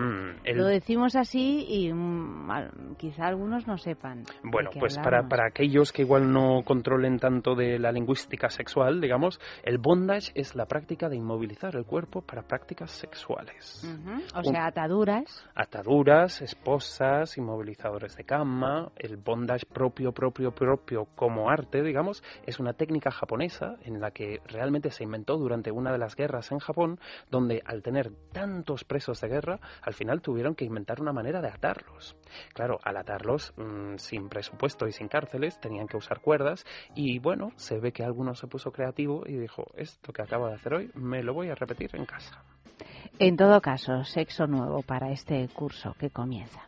lo 0.45 0.65
decimos 0.65 1.15
así 1.15 1.65
y 1.67 1.93
mm, 1.93 2.95
quizá 2.97 3.27
algunos 3.27 3.67
no 3.67 3.77
sepan 3.77 4.23
bueno 4.43 4.69
pues 4.79 4.97
para, 4.97 5.27
para 5.27 5.47
aquellos 5.47 5.91
que 5.91 6.03
igual 6.03 6.31
no 6.31 6.63
controlen 6.63 7.19
tanto 7.19 7.55
de 7.55 7.79
la 7.79 7.91
lingüística 7.91 8.49
sexual 8.49 9.01
digamos 9.01 9.39
el 9.63 9.77
bondage 9.77 10.31
es 10.35 10.55
la 10.55 10.65
práctica 10.65 11.09
de 11.09 11.17
inmovilizar 11.17 11.75
el 11.75 11.85
cuerpo 11.85 12.21
para 12.21 12.43
prácticas 12.43 12.91
sexuales. 12.91 13.83
O 14.35 14.43
sea 14.43 14.67
ataduras. 14.67 15.45
ataduras 15.55 16.41
esposas 16.41 17.37
inmovilizadores 17.37 17.88
de 17.97 18.23
cama 18.23 18.91
el 18.97 19.17
bondage 19.17 19.65
propio, 19.65 20.11
propio, 20.11 20.51
propio 20.51 21.05
como 21.15 21.49
arte, 21.49 21.81
digamos, 21.81 22.23
es 22.45 22.59
una 22.59 22.73
técnica 22.73 23.11
japonesa 23.11 23.77
en 23.83 23.99
la 23.99 24.11
que 24.11 24.41
realmente 24.45 24.91
se 24.91 25.03
inventó 25.03 25.37
durante 25.37 25.71
una 25.71 25.91
de 25.91 25.97
las 25.97 26.15
guerras 26.15 26.51
en 26.51 26.59
Japón, 26.59 26.99
donde 27.31 27.61
al 27.65 27.81
tener 27.81 28.11
tantos 28.31 28.83
presos 28.83 29.19
de 29.21 29.27
guerra, 29.27 29.59
al 29.81 29.93
final 29.93 30.21
tuvieron 30.21 30.55
que 30.55 30.65
inventar 30.65 31.01
una 31.01 31.13
manera 31.13 31.41
de 31.41 31.49
atarlos. 31.49 32.15
Claro, 32.53 32.79
al 32.83 32.97
atarlos 32.97 33.53
mm, 33.57 33.95
sin 33.97 34.29
presupuesto 34.29 34.87
y 34.87 34.91
sin 34.91 35.07
cárceles, 35.07 35.59
tenían 35.59 35.87
que 35.87 35.97
usar 35.97 36.21
cuerdas 36.21 36.65
y 36.95 37.19
bueno, 37.19 37.51
se 37.55 37.79
ve 37.79 37.91
que 37.91 38.03
alguno 38.03 38.35
se 38.35 38.47
puso 38.47 38.71
creativo 38.71 39.23
y 39.25 39.35
dijo, 39.37 39.65
esto 39.75 40.13
que 40.13 40.21
acabo 40.21 40.47
de 40.47 40.55
hacer 40.55 40.73
hoy, 40.73 40.91
me 40.93 41.23
lo 41.23 41.33
voy 41.33 41.49
a 41.49 41.55
repetir 41.55 41.89
en 41.95 42.05
casa. 42.05 42.43
En 43.17 43.35
todo 43.35 43.59
caso, 43.61 44.03
sexo 44.05 44.47
nuevo 44.47 44.81
para 44.81 45.11
este 45.11 45.47
curso 45.49 45.93
que 45.99 46.09
comienza. 46.09 46.61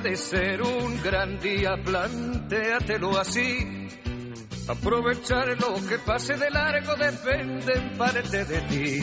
Puede 0.00 0.16
ser 0.16 0.62
un 0.62 1.02
gran 1.02 1.40
día, 1.40 1.70
plantéatelo 1.84 3.18
así. 3.18 3.88
Aprovechar 4.68 5.48
lo 5.60 5.74
que 5.88 5.98
pase 5.98 6.34
de 6.34 6.50
largo 6.50 6.94
depende 6.94 7.72
en 7.74 7.98
parte 7.98 8.44
de 8.44 8.60
ti. 8.60 9.00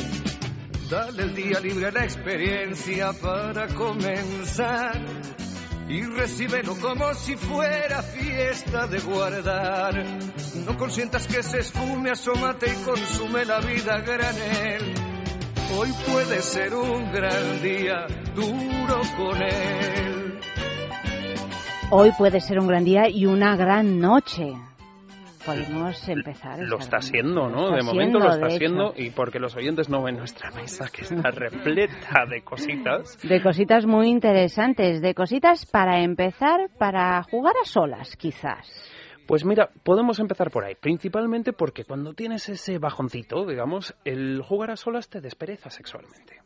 Dale 0.89 1.23
el 1.23 1.35
día 1.35 1.59
libre 1.59 1.87
a 1.87 1.91
la 1.91 2.03
experiencia 2.05 3.11
para 3.11 3.67
comenzar 3.67 5.03
y 5.89 6.01
recíbelo 6.01 6.75
como 6.77 7.13
si 7.13 7.35
fuera 7.35 8.01
fiesta 8.01 8.87
de 8.87 8.99
guardar. 8.99 10.01
No 10.65 10.77
consientas 10.77 11.27
que 11.27 11.43
se 11.43 11.59
esfume, 11.59 12.11
asómate 12.11 12.67
y 12.67 12.83
consume 12.85 13.43
la 13.43 13.59
vida 13.59 13.99
granel. 13.99 14.93
Hoy 15.77 15.89
puede 16.09 16.41
ser 16.41 16.73
un 16.73 17.11
gran 17.11 17.61
día, 17.61 18.07
duro 18.33 19.01
con 19.17 19.43
él. 19.43 20.14
Hoy 21.91 22.11
puede 22.17 22.39
ser 22.41 22.59
un 22.59 22.67
gran 22.67 22.83
día 22.83 23.07
y 23.07 23.27
una 23.27 23.55
gran 23.55 23.99
noche. 23.99 24.53
Podemos 25.45 26.09
empezar. 26.09 26.59
Lo 26.61 26.79
está 26.79 26.97
haciendo, 26.97 27.47
¿no? 27.47 27.69
de 27.75 27.83
momento 27.83 28.17
lo 28.17 28.31
está 28.31 28.47
haciendo 28.47 28.93
y 28.97 29.11
porque 29.11 29.39
los 29.39 29.55
oyentes 29.55 29.87
no 29.87 30.01
ven 30.01 30.17
nuestra 30.17 30.49
mesa 30.49 30.87
que 30.91 31.03
está 31.03 31.29
repleta 31.31 32.25
de 32.27 32.41
cositas. 32.41 33.19
De 33.21 33.39
cositas 33.39 33.85
muy 33.85 34.09
interesantes, 34.09 34.99
de 34.99 35.13
cositas 35.13 35.67
para 35.67 36.01
empezar, 36.01 36.71
para 36.79 37.21
jugar 37.21 37.53
a 37.61 37.65
solas, 37.65 38.15
quizás. 38.17 38.67
Pues 39.27 39.45
mira, 39.45 39.69
podemos 39.83 40.19
empezar 40.19 40.49
por 40.49 40.65
ahí, 40.65 40.73
principalmente 40.73 41.53
porque 41.53 41.83
cuando 41.83 42.13
tienes 42.13 42.49
ese 42.49 42.79
bajoncito, 42.79 43.45
digamos, 43.45 43.95
el 44.05 44.41
jugar 44.41 44.71
a 44.71 44.75
solas 44.75 45.07
te 45.07 45.21
despereza 45.21 45.69
sexualmente. 45.69 46.44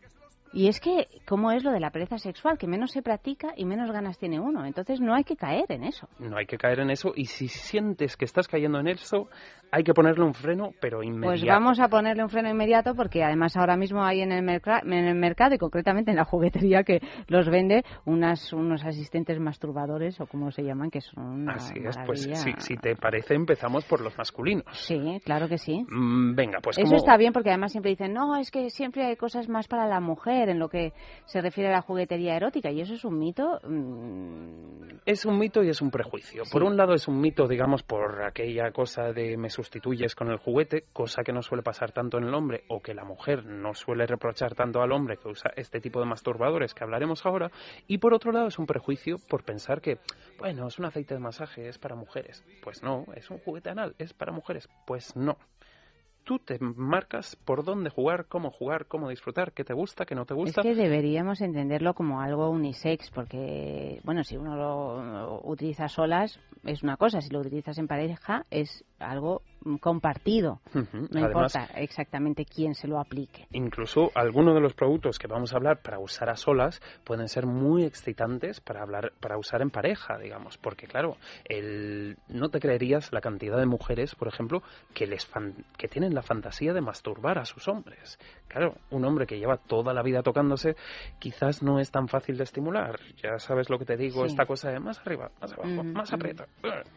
Y 0.52 0.68
es 0.68 0.80
que, 0.80 1.08
¿cómo 1.28 1.52
es 1.52 1.64
lo 1.64 1.72
de 1.72 1.80
la 1.80 1.92
pereza 1.92 2.18
sexual? 2.18 2.58
Que 2.58 2.68
menos 2.68 2.92
se 2.92 3.02
practica 3.02 3.50
y 3.56 3.66
menos 3.66 3.92
ganas 3.92 4.18
tiene 4.18 4.40
uno. 4.40 4.66
Entonces 4.66 5.00
no 5.00 5.14
hay 5.14 5.24
que 5.24 5.36
caer 5.36 5.66
en 5.70 5.84
eso. 5.84 6.08
No 6.18 6.38
hay 6.38 6.46
que 6.46 6.58
caer 6.58 6.80
en 6.80 6.90
eso 6.90 7.14
y 7.16 7.26
si 7.26 7.48
sientes 7.48 8.18
que 8.18 8.26
estás 8.26 8.48
cayendo 8.48 8.80
en 8.80 8.88
eso, 8.88 9.30
hay 9.72 9.84
que 9.84 9.94
ponerle 9.94 10.26
un 10.26 10.34
freno, 10.34 10.72
pero 10.82 11.04
inmediato. 11.04 11.30
Pues 11.30 11.46
vamos 11.46 11.80
a 11.80 11.88
ponerle 11.88 12.24
un 12.24 12.30
freno 12.30 12.50
inmediato 12.50 12.96
porque 12.96 13.24
además 13.24 13.56
ahora 13.58 13.78
mismo 13.78 14.04
hay 14.04 14.22
en 14.22 14.32
el, 14.32 14.48
en 14.50 14.94
el 14.94 15.16
mercado 15.16 15.54
y 15.54 15.58
concretamente 15.60 16.12
en 16.12 16.18
la 16.18 16.26
juguetería 16.26 16.84
que 16.84 17.00
los 17.28 17.48
vende 17.48 17.84
unas, 18.06 18.52
unos 18.52 18.84
asistentes 18.84 19.40
masturbadores 19.40 20.20
o 20.20 20.26
como 20.26 20.52
se 20.52 20.64
llaman, 20.64 20.90
que 20.90 21.02
son 21.02 21.24
una 21.24 21.54
Así 21.54 21.80
es, 21.84 21.98
pues 22.06 22.28
si, 22.58 22.76
te 22.78 22.96
parece 22.96 23.36
empezamos 23.36 23.86
por 23.86 24.02
los 24.02 24.18
masculinos. 24.18 24.66
Sí, 24.72 25.22
claro 25.24 25.48
que 25.48 25.58
sí. 25.58 25.86
Mm, 25.88 26.34
venga, 26.34 26.60
pues 26.62 26.78
Eso 26.80 26.96
está 26.96 27.18
bien 27.18 27.34
porque 27.34 27.50
además 27.50 27.72
siempre 27.72 27.92
dicen, 27.92 28.14
no, 28.14 28.36
es 28.38 28.50
que 28.50 28.70
siempre 28.72 29.06
hay 29.06 29.16
cosas 29.16 29.48
más 29.48 29.68
para 29.68 29.88
la 29.88 30.00
mujer 30.00 30.39
en 30.48 30.60
lo 30.60 30.70
que 30.70 30.94
se 31.26 31.42
refiere 31.42 31.70
a 31.70 31.74
la 31.74 31.82
juguetería 31.82 32.36
erótica 32.36 32.72
y 32.72 32.80
eso 32.80 32.94
es 32.94 33.04
un 33.04 33.20
mito. 33.20 33.60
Mm. 33.64 35.00
Es 35.06 35.26
un 35.26 35.38
mito 35.38 35.64
y 35.64 35.70
es 35.70 35.82
un 35.82 35.92
prejuicio. 35.92 36.44
Por 36.52 36.64
un 36.64 36.78
lado 36.78 36.94
es 36.94 37.08
un 37.08 37.20
mito, 37.20 37.48
digamos, 37.48 37.84
por 37.84 38.24
aquella 38.24 38.72
cosa 38.72 39.12
de 39.12 39.38
me 39.38 39.50
sustituyes 39.50 40.14
con 40.16 40.30
el 40.30 40.38
juguete, 40.38 40.86
cosa 40.94 41.24
que 41.24 41.34
no 41.34 41.42
suele 41.42 41.64
pasar 41.64 41.92
tanto 41.92 42.18
en 42.18 42.26
el 42.26 42.34
hombre 42.34 42.64
o 42.68 42.80
que 42.80 42.94
la 42.94 43.04
mujer 43.04 43.44
no 43.46 43.74
suele 43.74 44.06
reprochar 44.06 44.56
tanto 44.56 44.82
al 44.82 44.92
hombre 44.92 45.18
que 45.18 45.28
usa 45.28 45.52
este 45.56 45.82
tipo 45.82 46.00
de 46.00 46.06
masturbadores 46.06 46.74
que 46.74 46.84
hablaremos 46.84 47.26
ahora. 47.26 47.52
Y 47.88 47.98
por 47.98 48.14
otro 48.14 48.32
lado 48.32 48.48
es 48.48 48.60
un 48.60 48.68
prejuicio 48.68 49.18
por 49.30 49.44
pensar 49.44 49.82
que, 49.82 49.98
bueno, 50.38 50.68
es 50.68 50.78
un 50.78 50.86
aceite 50.86 51.16
de 51.16 51.20
masaje, 51.20 51.68
es 51.68 51.80
para 51.80 51.96
mujeres. 51.96 52.44
Pues 52.62 52.84
no, 52.84 53.06
es 53.16 53.30
un 53.30 53.40
juguete 53.40 53.70
anal, 53.70 53.96
es 53.98 54.14
para 54.14 54.32
mujeres. 54.32 54.70
Pues 54.86 55.16
no 55.16 55.38
tú 56.30 56.38
te 56.38 56.60
marcas 56.60 57.36
por 57.44 57.64
dónde 57.64 57.90
jugar, 57.90 58.28
cómo 58.28 58.52
jugar, 58.52 58.86
cómo 58.86 59.10
disfrutar, 59.10 59.52
qué 59.52 59.64
te 59.64 59.74
gusta, 59.74 60.06
qué 60.06 60.14
no 60.14 60.28
te 60.28 60.36
gusta. 60.36 60.62
Es 60.62 60.68
que 60.68 60.76
deberíamos 60.76 61.42
entenderlo 61.42 61.96
como 61.96 62.22
algo 62.22 62.52
unisex, 62.52 63.10
porque, 63.10 64.00
bueno, 64.04 64.24
si 64.24 64.38
uno 64.38 64.56
lo 64.56 65.42
utiliza 65.44 65.88
solas 65.88 66.40
es 66.64 66.84
una 66.84 66.98
cosa, 66.98 67.20
si 67.22 67.32
lo 67.32 67.40
utilizas 67.40 67.80
en 67.80 67.88
pareja 67.88 68.46
es 68.52 68.86
algo 69.00 69.42
compartido. 69.80 70.60
No 70.74 71.20
importa 71.20 71.66
exactamente 71.76 72.46
quién 72.46 72.76
se 72.76 72.88
lo 72.88 73.00
aplique. 73.00 73.48
Incluso 73.52 74.12
algunos 74.16 74.56
de 74.56 74.62
los 74.62 74.74
productos 74.74 75.20
que 75.20 75.28
vamos 75.28 75.54
a 75.54 75.58
hablar 75.58 75.82
para 75.82 76.00
usar 76.00 76.30
a 76.30 76.36
solas 76.36 76.82
pueden 77.04 77.28
ser 77.28 77.46
muy 77.46 77.84
excitantes 77.84 78.60
para 78.62 78.82
hablar, 78.82 79.14
para 79.20 79.38
usar 79.38 79.62
en 79.62 79.70
pareja, 79.70 80.18
digamos, 80.18 80.58
porque 80.58 80.88
claro, 80.88 81.18
el, 81.46 82.18
no 82.28 82.50
te 82.50 82.60
creerías 82.60 83.12
la 83.12 83.22
cantidad 83.22 83.58
de 83.58 83.66
mujeres, 83.66 84.16
por 84.16 84.28
ejemplo, 84.28 84.62
que 84.94 85.08
les 85.08 85.30
que 85.78 85.88
tienen 85.88 86.14
la 86.14 86.22
fantasía 86.22 86.74
de 86.74 86.82
masturbar 86.82 87.38
a 87.38 87.46
sus 87.46 87.68
hombres. 87.68 88.18
Claro, 88.48 88.76
un 88.90 89.06
hombre 89.06 89.28
que 89.28 89.38
lleva 89.38 89.58
toda 89.58 89.94
la 89.94 90.02
vida 90.02 90.24
tocándose, 90.24 90.76
quizás 91.20 91.62
no 91.62 91.80
es 91.80 91.92
tan 91.92 92.08
fácil 92.08 92.38
de 92.38 92.44
estimular. 92.44 93.00
Ya 93.22 93.38
sabes 93.38 93.70
lo 93.70 93.78
que 93.78 93.86
te 93.86 93.96
digo, 93.96 94.26
esta 94.26 94.46
cosa 94.46 94.72
de 94.72 94.80
más 94.80 95.00
arriba, 95.00 95.30
más 95.40 95.54
abajo, 95.54 95.84
más 95.84 96.14
aprieta, 96.14 96.48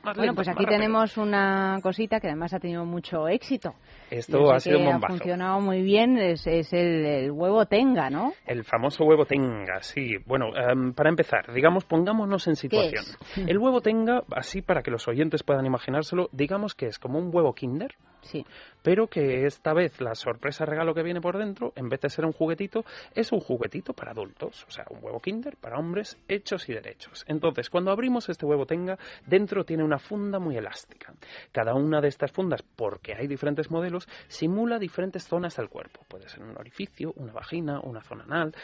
más 0.03 0.17
Bueno, 0.17 0.35
pues 0.35 0.49
aquí 0.49 0.65
tenemos 0.65 1.17
una 1.17 1.79
cosita 1.83 2.21
que 2.21 2.29
además 2.29 2.52
ha 2.55 2.61
tenido 2.61 2.85
mucho 2.85 3.29
éxito. 3.29 3.75
Esto 4.11 4.53
ha 4.53 4.61
sido 4.61 4.79
un 4.79 4.87
bombazo. 4.87 5.15
Ha 5.15 5.17
funcionado 5.17 5.61
muy 5.61 5.83
bien, 5.83 6.19
es, 6.19 6.47
el, 6.73 7.31
huevo 7.31 7.67
tenga, 7.67 8.11
¿no? 8.11 8.33
El 8.47 8.65
famoso 8.65 9.05
huevo 9.05 9.25
tenga, 9.25 9.81
sí. 9.81 10.17
Bueno, 10.27 10.47
em, 10.57 10.93
para 10.93 11.11
empezar, 11.11 11.53
digamos, 11.53 11.85
pongámonos 11.85 12.47
en 12.49 12.57
situación. 12.57 13.05
El 13.37 13.59
huevo 13.59 13.81
tenga, 13.81 14.23
así 14.33 14.63
para 14.63 14.83
que 14.83 14.91
los 14.91 15.09
oyentes 15.09 15.43
puedan 15.43 15.67
imaginárselo, 15.67 16.29
digamos 16.33 16.75
que 16.75 16.87
es 16.87 16.99
como 16.99 17.19
un 17.19 17.35
huevo 17.35 17.55
kinder, 17.55 17.95
Sí. 18.23 18.47
Pero 18.83 19.07
que 19.07 19.47
esta 19.47 19.73
vez 19.73 20.01
la 20.01 20.15
sorpresa 20.15 20.65
regalo 20.65 20.95
que 20.95 21.03
viene 21.03 21.21
por 21.21 21.39
dentro, 21.39 21.73
en 21.77 21.89
vez 21.89 22.01
de 22.01 22.11
ser 22.11 22.25
un 22.25 22.33
juguetito, 22.33 22.85
es 23.15 23.31
un 23.31 23.41
juguetito 23.41 23.93
para 23.93 24.11
adultos. 24.11 24.65
O 24.67 24.71
sea, 24.71 24.85
un 24.91 24.99
huevo 25.03 25.21
Kinder 25.21 25.57
para 25.57 25.79
hombres 25.79 26.19
hechos 26.29 26.69
y 26.69 26.73
derechos. 26.73 27.25
Entonces, 27.29 27.71
cuando 27.71 27.93
abrimos 27.93 28.29
este 28.29 28.47
huevo 28.47 28.67
tenga, 28.67 28.99
dentro 29.27 29.65
tiene 29.65 29.85
una 29.85 29.99
funda 29.99 30.39
muy 30.39 30.57
elástica. 30.57 31.15
Cada 31.53 31.75
una 31.75 32.01
de 32.01 32.09
estas 32.09 32.33
fundas, 32.33 32.63
porque 32.63 33.15
hay 33.15 33.27
diferentes 33.27 33.71
modelos, 33.71 34.09
simula 34.29 34.79
diferentes 34.79 35.27
zonas 35.27 35.57
del 35.57 35.69
cuerpo. 35.69 36.01
Puede 36.09 36.29
ser 36.29 36.43
un 36.43 36.57
orificio, 36.57 37.13
una 37.17 37.33
vagina, 37.33 37.81
una 37.81 38.03
zona 38.03 38.25
anal, 38.25 38.55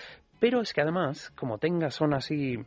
pero 0.40 0.60
es 0.60 0.72
que 0.72 0.80
además, 0.80 1.30
como 1.36 1.58
Tenga 1.58 1.90
son 1.90 2.14
así 2.14 2.58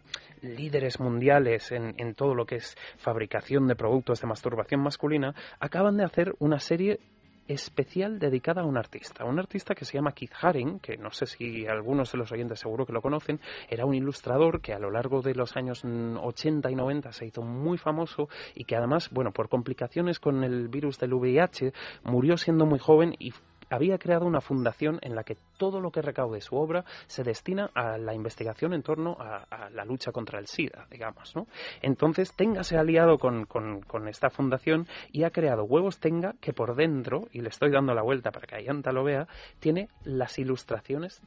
líderes 0.42 1.00
mundiales 1.00 1.72
en, 1.72 1.94
en, 1.98 2.14
todo 2.16 2.36
lo 2.36 2.46
que 2.46 2.56
es 2.56 2.76
fabricación 2.98 3.68
de 3.68 3.76
productos 3.76 4.22
de 4.22 4.28
masturbación 4.28 4.82
masculina, 4.82 5.34
acaban 5.60 5.98
de 5.98 6.04
hacer 6.04 6.34
una 6.40 6.60
serie 6.60 7.00
especial 7.48 8.20
dedicada 8.20 8.62
a 8.62 8.66
un 8.66 8.78
artista, 8.78 9.26
un 9.26 9.40
artista 9.40 9.76
que 9.76 9.86
se 9.86 9.94
llama 9.94 10.14
Keith 10.14 10.34
Haring, 10.42 10.80
que 10.80 10.98
no 10.98 11.12
sé 11.12 11.26
si 11.26 11.68
algunos 11.68 12.12
de 12.12 12.18
los 12.18 12.32
oyentes 12.32 12.60
seguro 12.60 12.86
que 12.86 12.94
lo 12.94 13.02
conocen, 13.02 13.40
era 13.70 13.86
un 13.86 13.94
ilustrador 13.94 14.62
que 14.62 14.74
a 14.74 14.80
lo 14.80 14.92
largo 14.92 15.22
de 15.22 15.36
los 15.36 15.56
años 15.56 15.84
80 15.84 16.72
y 16.72 16.76
90 16.76 17.12
se 17.12 17.26
hizo 17.26 17.42
muy 17.42 17.78
famoso 17.78 18.30
y 18.56 18.64
que 18.64 18.76
además, 18.76 19.10
bueno, 19.12 19.32
por 19.32 19.50
complicaciones 19.50 20.20
con 20.20 20.44
el 20.44 20.68
virus 20.70 21.00
del 21.00 21.14
VIH, 21.14 21.74
murió 22.04 22.38
siendo 22.38 22.66
muy 22.66 22.80
joven 22.80 23.16
y 23.20 23.34
había 23.72 23.98
creado 23.98 24.26
una 24.26 24.42
fundación 24.42 25.00
en 25.02 25.16
la 25.16 25.24
que 25.24 25.38
todo 25.58 25.80
lo 25.80 25.92
que 25.92 26.02
recaude 26.02 26.42
su 26.42 26.56
obra 26.56 26.86
se 27.08 27.24
destina 27.24 27.72
a 27.74 27.98
la 27.98 28.14
investigación 28.14 28.74
en 28.74 28.84
torno 28.84 29.18
a, 29.20 29.70
la 29.72 29.86
lucha 29.86 30.12
contra 30.12 30.40
el 30.40 30.48
SIDA, 30.48 30.88
digamos, 30.92 31.36
¿no? 31.36 31.48
Entonces, 31.82 32.34
Tenga 32.36 32.64
se 32.64 32.78
ha 32.78 32.82
aliado 32.82 33.18
con, 33.18 33.46
con, 33.46 34.08
esta 34.08 34.30
fundación 34.30 34.88
y 35.12 35.24
ha 35.24 35.30
creado 35.30 35.64
Huevos 35.64 36.00
Tenga, 36.00 36.34
que 36.42 36.54
por 36.54 36.76
dentro, 36.76 37.28
y 37.32 37.42
le 37.42 37.50
estoy 37.50 37.72
dando 37.72 37.94
la 37.94 38.02
vuelta 38.02 38.32
para 38.32 38.48
que 38.48 38.56
Ayanta 38.56 38.92
lo 38.92 39.04
vea, 39.04 39.28
tiene 39.60 39.90
las 40.04 40.38
ilustraciones 40.38 41.22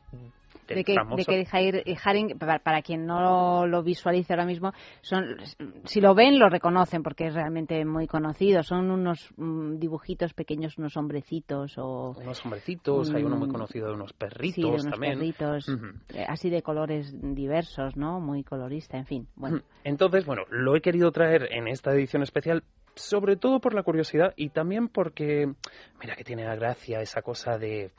de 0.68 0.84
que, 0.84 0.94
de 0.94 1.24
que 1.24 1.96
Haring, 2.02 2.38
para, 2.38 2.82
quien 2.82 3.06
no 3.06 3.66
lo 3.66 3.82
visualice 3.82 4.32
ahora 4.32 4.46
mismo, 4.46 4.72
son, 5.02 5.36
si 5.84 6.00
lo 6.00 6.14
ven 6.14 6.38
lo 6.38 6.48
reconocen 6.48 7.02
porque 7.02 7.26
es 7.26 7.34
realmente 7.34 7.84
muy 7.84 8.06
conocido. 8.06 8.62
Son 8.62 8.90
unos 8.90 9.30
mm, 9.36 9.76
dibujitos 9.76 10.34
pequeños, 10.34 10.78
unos 10.78 10.96
hombrecitos 10.96 11.76
o... 11.78 12.14
Unos 12.18 12.44
hombrecitos, 12.44 13.12
hay 13.12 13.24
uno 13.24 13.36
muy 13.36 13.48
conocido 13.48 13.88
de 13.88 13.94
unos 13.94 14.12
perritos 14.12 14.54
sí, 14.54 14.62
de 14.62 14.68
unos 14.68 14.90
también. 14.90 15.18
perritos, 15.18 15.68
eh, 16.14 16.24
así 16.26 16.50
de 16.50 16.62
colores 16.62 17.14
diversos, 17.20 17.96
¿no? 17.96 18.20
Muy 18.20 18.44
colorista, 18.44 18.96
en 18.96 19.06
fin. 19.06 19.28
Bueno. 19.36 19.60
Entonces, 19.84 20.24
bueno, 20.26 20.42
lo 20.50 20.76
he 20.76 20.80
querido 20.80 21.10
traer 21.12 21.52
en 21.52 21.68
esta 21.68 21.92
edición 21.92 22.22
especial 22.22 22.62
sobre 22.96 23.36
todo 23.36 23.60
por 23.60 23.74
la 23.74 23.82
curiosidad 23.82 24.32
y 24.36 24.50
también 24.50 24.88
porque, 24.88 25.52
mira 26.00 26.16
que 26.16 26.24
tiene 26.24 26.44
la 26.44 26.54
gracia 26.54 27.00
esa 27.00 27.22
cosa 27.22 27.58
de 27.58 27.90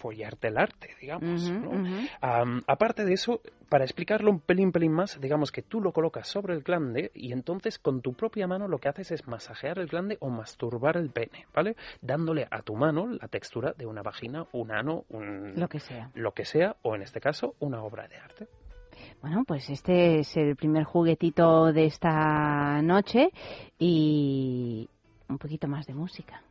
follarte 0.00 0.48
el 0.48 0.58
arte, 0.58 0.96
digamos. 1.00 1.52
aparte 2.66 3.04
de 3.04 3.12
eso, 3.12 3.40
para 3.68 3.84
explicarlo 3.84 4.30
un 4.30 4.40
pelín, 4.40 4.72
pelín 4.72 4.92
más, 4.92 5.20
digamos 5.20 5.52
que 5.52 5.62
tú 5.62 5.80
lo 5.80 5.92
colocas 5.92 6.26
sobre 6.26 6.54
el 6.54 6.62
glande 6.62 7.10
y 7.14 7.32
entonces 7.32 7.78
con 7.78 8.00
tu 8.00 8.14
propia 8.14 8.46
mano 8.46 8.66
lo 8.66 8.78
que 8.78 8.88
haces 8.88 9.12
es 9.12 9.28
masajear 9.28 9.78
el 9.78 9.86
glande 9.86 10.16
o 10.20 10.30
masturbar 10.30 10.96
el 10.96 11.10
pene, 11.10 11.46
¿vale? 11.54 11.76
Dándole 12.00 12.48
a 12.50 12.62
tu 12.62 12.74
mano 12.74 13.06
la 13.08 13.28
textura 13.28 13.74
de 13.76 13.86
una 13.86 14.02
vagina, 14.02 14.46
un 14.52 14.72
ano, 14.72 15.04
un... 15.10 15.54
Lo 15.56 15.68
que 15.68 15.80
sea. 15.80 16.10
Lo 16.14 16.32
que 16.32 16.44
sea, 16.44 16.76
o 16.82 16.94
en 16.96 17.02
este 17.02 17.20
caso, 17.20 17.54
una 17.60 17.82
obra 17.82 18.08
de 18.08 18.16
arte. 18.16 18.48
Bueno, 19.20 19.44
pues 19.46 19.68
este 19.68 20.20
es 20.20 20.36
el 20.36 20.56
primer 20.56 20.84
juguetito 20.84 21.72
de 21.72 21.86
esta 21.86 22.80
noche 22.82 23.30
y 23.78 24.88
un 25.28 25.38
poquito 25.38 25.68
más 25.68 25.86
de 25.86 25.94
música. 25.94 26.42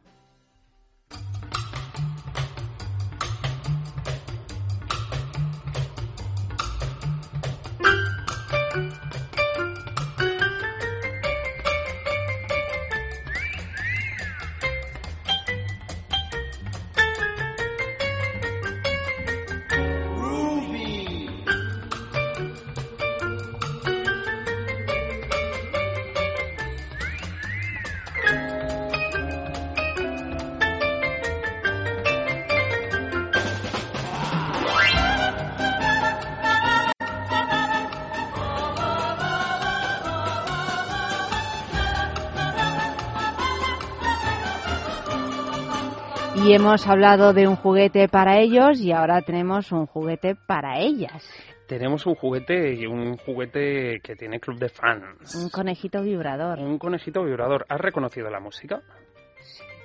Y 46.42 46.54
hemos 46.54 46.88
hablado 46.88 47.34
de 47.34 47.48
un 47.48 47.58
juguete 47.58 48.08
para 48.08 48.40
ellos 48.40 48.80
y 48.80 48.94
ahora 48.94 49.22
tenemos 49.22 49.72
un 49.74 49.86
juguete 49.86 50.36
para 50.36 50.80
ellas. 50.80 51.30
Tenemos 51.68 52.06
un 52.06 52.16
juguete 52.16 52.74
y 52.74 52.86
un 52.86 53.18
juguete 53.18 54.00
que 54.02 54.16
tiene 54.16 54.40
club 54.40 54.58
de 54.58 54.70
fans. 54.70 55.36
Un 55.36 55.50
conejito 55.50 56.02
vibrador. 56.02 56.60
Un 56.60 56.80
conejito 56.80 57.24
vibrador. 57.24 57.66
¿Has 57.68 57.80
reconocido 57.80 58.30
la 58.30 58.40
música? 58.40 58.82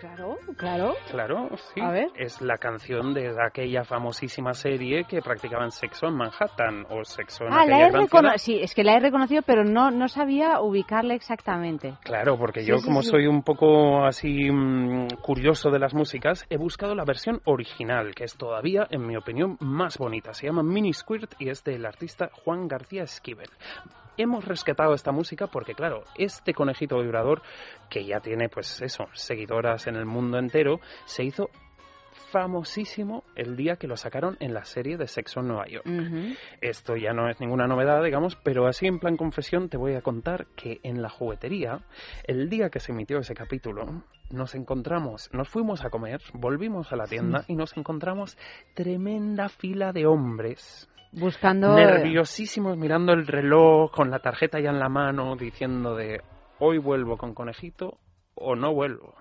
Claro, 0.04 0.36
claro. 0.58 0.94
Claro, 1.10 1.48
sí. 1.72 1.80
A 1.80 1.90
ver. 1.90 2.08
Es 2.14 2.42
la 2.42 2.58
canción 2.58 3.14
de 3.14 3.34
aquella 3.42 3.84
famosísima 3.84 4.52
serie 4.52 5.04
que 5.04 5.22
practicaban 5.22 5.70
sexo 5.70 6.08
en 6.08 6.16
Manhattan 6.16 6.84
o 6.90 7.02
sexo 7.04 7.46
en 7.46 7.52
ah, 7.54 7.64
la 7.64 7.88
he 7.88 8.38
Sí, 8.38 8.60
es 8.60 8.74
que 8.74 8.84
la 8.84 8.96
he 8.96 9.00
reconocido, 9.00 9.40
pero 9.46 9.64
no, 9.64 9.90
no 9.90 10.08
sabía 10.08 10.60
ubicarla 10.60 11.14
exactamente. 11.14 11.94
Claro, 12.02 12.36
porque 12.36 12.66
yo 12.66 12.82
como 12.84 13.02
soy 13.02 13.26
un 13.26 13.42
poco 13.42 14.04
así 14.04 14.50
mm, 14.50 15.08
curioso 15.22 15.70
de 15.70 15.78
las 15.78 15.94
músicas, 15.94 16.44
he 16.50 16.58
buscado 16.58 16.94
la 16.94 17.06
versión 17.06 17.40
original, 17.44 18.14
que 18.14 18.24
es 18.24 18.36
todavía, 18.36 18.86
en 18.90 19.06
mi 19.06 19.16
opinión, 19.16 19.56
más 19.60 19.96
bonita. 19.96 20.34
Se 20.34 20.46
llama 20.46 20.62
Mini 20.62 20.92
Squirt 20.92 21.32
y 21.38 21.48
es 21.48 21.64
del 21.64 21.86
artista 21.86 22.28
Juan 22.44 22.68
García 22.68 23.04
Esquivel 23.04 23.48
hemos 24.16 24.44
rescatado 24.44 24.94
esta 24.94 25.12
música 25.12 25.46
porque, 25.46 25.74
claro, 25.74 26.04
este 26.16 26.54
conejito 26.54 27.00
vibrador, 27.00 27.42
que 27.90 28.04
ya 28.04 28.20
tiene, 28.20 28.48
pues 28.48 28.80
eso, 28.82 29.06
seguidoras 29.12 29.86
en 29.86 29.96
el 29.96 30.06
mundo 30.06 30.38
entero, 30.38 30.80
se 31.04 31.24
hizo 31.24 31.50
famosísimo 32.30 33.24
el 33.36 33.56
día 33.56 33.76
que 33.76 33.86
lo 33.86 33.96
sacaron 33.96 34.36
en 34.40 34.54
la 34.54 34.64
serie 34.64 34.96
de 34.96 35.06
Sexo 35.06 35.40
en 35.40 35.48
Nueva 35.48 35.66
York. 35.66 35.86
Esto 36.60 36.96
ya 36.96 37.12
no 37.12 37.28
es 37.28 37.40
ninguna 37.40 37.66
novedad, 37.66 38.02
digamos, 38.02 38.36
pero 38.36 38.66
así 38.66 38.86
en 38.86 38.98
plan 38.98 39.16
confesión 39.16 39.68
te 39.68 39.76
voy 39.76 39.94
a 39.94 40.02
contar 40.02 40.46
que 40.56 40.80
en 40.82 41.02
la 41.02 41.08
juguetería, 41.08 41.80
el 42.24 42.48
día 42.48 42.70
que 42.70 42.80
se 42.80 42.92
emitió 42.92 43.18
ese 43.18 43.34
capítulo, 43.34 44.02
nos 44.30 44.54
encontramos, 44.54 45.30
nos 45.32 45.48
fuimos 45.48 45.84
a 45.84 45.90
comer, 45.90 46.20
volvimos 46.32 46.92
a 46.92 46.96
la 46.96 47.06
tienda 47.06 47.44
y 47.46 47.54
nos 47.54 47.76
encontramos 47.76 48.36
tremenda 48.74 49.48
fila 49.48 49.92
de 49.92 50.06
hombres 50.06 50.88
buscando 51.18 51.74
nerviosísimos 51.74 52.76
mirando 52.76 53.12
el 53.12 53.26
reloj 53.26 53.90
con 53.90 54.10
la 54.10 54.18
tarjeta 54.18 54.60
ya 54.60 54.70
en 54.70 54.78
la 54.78 54.88
mano 54.88 55.36
diciendo 55.36 55.94
de 55.94 56.20
hoy 56.58 56.78
vuelvo 56.78 57.16
con 57.16 57.34
conejito 57.34 57.98
o 58.34 58.56
no 58.56 58.72
vuelvo 58.74 59.14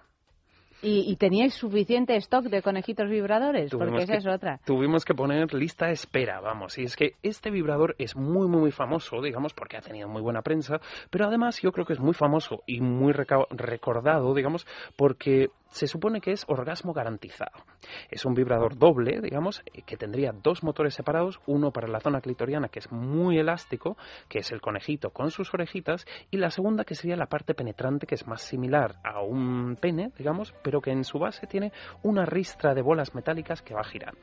¿Y, 0.84 1.10
y 1.10 1.16
teníais 1.16 1.54
suficiente 1.54 2.14
stock 2.18 2.44
de 2.44 2.62
conejitos 2.62 3.10
vibradores? 3.10 3.72
Porque 3.72 4.04
esa 4.04 4.16
es 4.16 4.28
otra. 4.28 4.60
Tuvimos 4.66 5.06
que 5.06 5.14
poner 5.14 5.54
lista 5.54 5.88
de 5.88 5.94
espera, 5.94 6.42
vamos. 6.42 6.78
Y 6.78 6.84
es 6.84 6.98
que 6.98 7.14
este 7.24 7.52
vibrador 7.52 7.96
es 8.00 8.18
muy, 8.18 8.50
muy, 8.50 8.60
muy 8.60 8.72
famoso, 8.72 9.22
digamos, 9.22 9.54
porque 9.54 9.78
ha 9.78 9.82
tenido 9.82 10.10
muy 10.10 10.22
buena 10.22 10.42
prensa, 10.42 10.82
pero 11.10 11.28
además 11.28 11.62
yo 11.62 11.72
creo 11.72 11.86
que 11.86 11.94
es 11.94 12.02
muy 12.02 12.14
famoso 12.14 12.64
y 12.68 12.82
muy 12.82 13.14
recordado, 13.14 14.34
digamos, 14.34 14.68
porque 14.98 15.52
se 15.74 15.88
supone 15.88 16.22
que 16.22 16.32
es 16.32 16.46
orgasmo 16.48 16.94
garantizado. 16.94 17.66
Es 18.10 18.26
un 18.26 18.36
vibrador 18.36 18.78
doble, 18.78 19.20
digamos, 19.22 19.64
eh, 19.74 19.82
que 19.82 19.98
tendría 19.98 20.32
dos 20.32 20.64
motores 20.64 20.94
separados, 20.94 21.40
uno 21.48 21.72
para 21.72 21.88
la 21.88 22.00
zona 22.00 22.22
clitoriana, 22.22 22.70
que 22.70 22.78
es 22.78 22.92
muy 22.92 23.40
elástico, 23.40 23.98
que 24.30 24.40
es 24.40 24.52
el 24.52 24.62
conejito 24.62 25.10
con 25.10 25.32
sus 25.32 25.52
orejitas, 25.54 26.06
y 26.30 26.38
la 26.38 26.52
segunda 26.52 26.86
que 26.86 26.94
sería 26.94 27.16
la 27.16 27.26
parte 27.26 27.56
penetrante, 27.56 28.06
que 28.06 28.14
es 28.14 28.28
más 28.28 28.44
similar 28.44 28.98
a 29.04 29.22
un 29.22 29.76
pene, 29.82 30.12
digamos, 30.16 30.54
pero 30.64 30.80
que 30.80 30.92
en 30.92 31.04
su 31.04 31.18
base 31.18 31.48
tiene 31.48 31.72
una 32.04 32.24
ristra 32.26 32.76
de 32.76 32.84
bolas 32.84 33.16
metálicas 33.16 33.64
que 33.64 33.74
va 33.74 33.84
girando. 33.84 34.22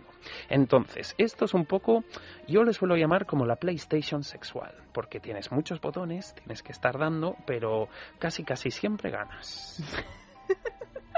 Entonces, 0.49 1.17
esto 1.19 1.47
es 1.47 1.55
un 1.55 1.67
poco, 1.67 2.05
yo 2.47 2.63
le 2.63 2.73
suelo 2.73 2.95
llamar 2.97 3.27
como 3.27 3.45
la 3.45 3.57
PlayStation 3.57 4.23
sexual, 4.23 4.73
porque 4.93 5.19
tienes 5.19 5.51
muchos 5.51 5.81
botones, 5.81 6.33
tienes 6.37 6.63
que 6.63 6.71
estar 6.71 6.97
dando, 6.97 7.35
pero 7.45 7.89
casi 8.21 8.45
casi 8.45 8.71
siempre 8.71 9.11
ganas. 9.11 9.83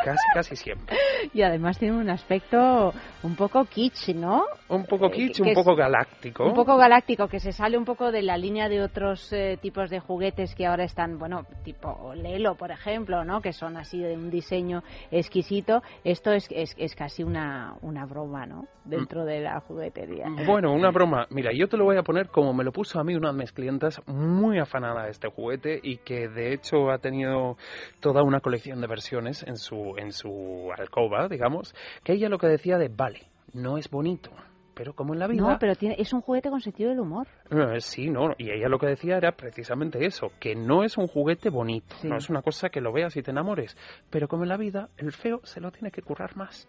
Casi, 0.04 0.26
casi 0.34 0.56
siempre. 0.56 0.96
Y 1.32 1.42
además 1.42 1.78
tiene 1.78 1.96
un 1.96 2.10
aspecto 2.10 2.92
un 3.22 3.36
poco 3.36 3.64
kitsch, 3.64 4.14
¿no? 4.14 4.44
Un 4.68 4.84
poco 4.84 5.06
eh, 5.06 5.10
kitsch, 5.10 5.40
un 5.40 5.54
poco 5.54 5.74
galáctico. 5.74 6.44
Un 6.44 6.54
poco 6.54 6.76
galáctico, 6.76 7.28
que 7.28 7.40
se 7.40 7.52
sale 7.52 7.78
un 7.78 7.84
poco 7.84 8.10
de 8.10 8.22
la 8.22 8.36
línea 8.36 8.68
de 8.68 8.82
otros 8.82 9.32
eh, 9.32 9.58
tipos 9.60 9.90
de 9.90 10.00
juguetes 10.00 10.54
que 10.54 10.66
ahora 10.66 10.84
están, 10.84 11.18
bueno, 11.18 11.46
tipo 11.64 12.14
Lelo, 12.14 12.56
por 12.56 12.70
ejemplo, 12.70 13.24
¿no? 13.24 13.40
Que 13.40 13.52
son 13.52 13.76
así 13.76 13.98
de 13.98 14.14
un 14.16 14.30
diseño 14.30 14.82
exquisito. 15.10 15.82
Esto 16.04 16.32
es, 16.32 16.48
es, 16.50 16.74
es 16.76 16.94
casi 16.94 17.22
una, 17.22 17.74
una 17.82 18.06
broma, 18.06 18.46
¿no? 18.46 18.66
Dentro 18.84 19.24
de 19.24 19.40
la 19.40 19.60
juguetería. 19.60 20.26
Bueno, 20.44 20.72
una 20.72 20.90
broma. 20.90 21.26
Mira, 21.30 21.52
yo 21.54 21.68
te 21.68 21.76
lo 21.76 21.84
voy 21.84 21.96
a 21.96 22.02
poner 22.02 22.28
como 22.28 22.52
me 22.52 22.64
lo 22.64 22.72
puso 22.72 22.98
a 22.98 23.04
mí 23.04 23.14
una 23.14 23.32
de 23.32 23.38
mis 23.38 23.52
clientas 23.52 24.00
muy 24.06 24.58
afanada 24.58 25.04
de 25.04 25.10
este 25.10 25.28
juguete 25.28 25.78
y 25.82 25.98
que 25.98 26.28
de 26.28 26.52
hecho 26.52 26.90
ha 26.90 26.98
tenido 26.98 27.56
toda 28.00 28.22
una 28.22 28.40
colección 28.40 28.80
de 28.80 28.86
versiones 28.86 29.44
en 29.46 29.56
su 29.56 29.91
en 29.98 30.12
su 30.12 30.70
alcoba, 30.76 31.28
digamos, 31.28 31.74
que 32.04 32.14
ella 32.14 32.28
lo 32.28 32.38
que 32.38 32.46
decía 32.46 32.78
de, 32.78 32.88
vale, 32.88 33.28
no 33.52 33.78
es 33.78 33.90
bonito, 33.90 34.30
pero 34.74 34.94
como 34.94 35.12
en 35.14 35.20
la 35.20 35.26
vida... 35.26 35.42
No, 35.42 35.58
pero 35.58 35.74
tiene, 35.74 35.96
es 35.98 36.12
un 36.12 36.20
juguete 36.20 36.50
con 36.50 36.60
sentido 36.60 36.90
del 36.90 37.00
humor. 37.00 37.26
Eh, 37.50 37.80
sí, 37.80 38.10
no, 38.10 38.30
y 38.38 38.50
ella 38.50 38.68
lo 38.68 38.78
que 38.78 38.86
decía 38.86 39.16
era 39.16 39.32
precisamente 39.32 40.04
eso, 40.04 40.32
que 40.40 40.54
no 40.54 40.84
es 40.84 40.96
un 40.96 41.06
juguete 41.06 41.50
bonito, 41.50 41.94
no 42.04 42.16
es 42.16 42.30
una 42.30 42.42
cosa 42.42 42.68
que 42.68 42.80
lo 42.80 42.92
veas 42.92 43.16
y 43.16 43.22
te 43.22 43.30
enamores, 43.30 43.76
pero 44.10 44.28
como 44.28 44.44
en 44.44 44.48
la 44.48 44.56
vida, 44.56 44.88
el 44.96 45.12
feo 45.12 45.40
se 45.44 45.60
lo 45.60 45.70
tiene 45.70 45.90
que 45.90 46.02
currar 46.02 46.36
más. 46.36 46.68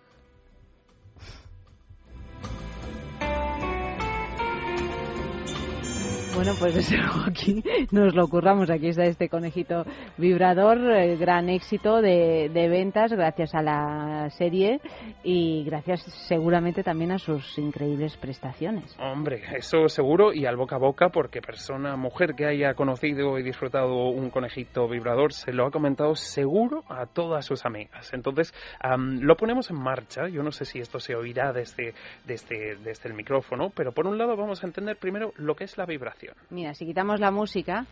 Bueno, 6.35 6.53
pues 6.57 6.73
desde 6.73 6.97
luego 7.01 7.19
aquí 7.27 7.63
nos 7.91 8.15
lo 8.15 8.27
curramos. 8.27 8.69
Aquí 8.71 8.87
está 8.87 9.03
este 9.03 9.29
conejito 9.29 9.85
vibrador, 10.17 10.79
eh, 10.79 11.15
gran 11.15 11.47
éxito 11.47 12.01
de, 12.01 12.49
de, 12.51 12.69
ventas 12.69 13.13
gracias 13.13 13.53
a 13.53 13.61
la 13.61 14.29
serie 14.31 14.81
y 15.23 15.63
gracias 15.63 16.01
seguramente 16.27 16.81
también 16.81 17.11
a 17.11 17.19
sus 17.19 17.57
increíbles 17.59 18.17
prestaciones. 18.17 18.97
Hombre, 18.99 19.43
eso 19.55 19.87
seguro 19.87 20.33
y 20.33 20.47
al 20.47 20.57
boca 20.57 20.77
a 20.77 20.79
boca 20.79 21.09
porque 21.09 21.39
persona, 21.39 21.95
mujer 21.97 22.33
que 22.35 22.47
haya 22.47 22.73
conocido 22.73 23.37
y 23.37 23.43
disfrutado 23.43 24.07
un 24.07 24.31
conejito 24.31 24.87
vibrador 24.87 25.33
se 25.33 25.53
lo 25.53 25.67
ha 25.67 25.71
comentado 25.71 26.15
seguro 26.15 26.83
a 26.89 27.05
todas 27.05 27.45
sus 27.45 27.63
amigas. 27.63 28.11
Entonces, 28.11 28.53
lo 28.97 29.35
ponemos 29.35 29.69
en 29.69 29.77
marcha. 29.77 30.27
Yo 30.29 30.41
no 30.41 30.51
sé 30.51 30.65
si 30.65 30.79
esto 30.79 30.99
se 30.99 31.15
oirá 31.15 31.53
desde, 31.53 31.93
desde, 32.25 32.75
desde 32.77 33.09
el 33.09 33.13
micrófono, 33.13 33.69
pero 33.69 33.91
por 33.91 34.07
un 34.07 34.17
lado 34.17 34.35
vamos 34.35 34.63
a 34.63 34.67
entender 34.67 34.97
primero 34.97 35.31
lo 35.37 35.55
que 35.55 35.65
es 35.65 35.77
la 35.77 35.85
vibración 35.85 36.22
Mira, 36.49 36.73
si 36.73 36.85
quitamos 36.85 37.19
la 37.19 37.31
música. 37.31 37.85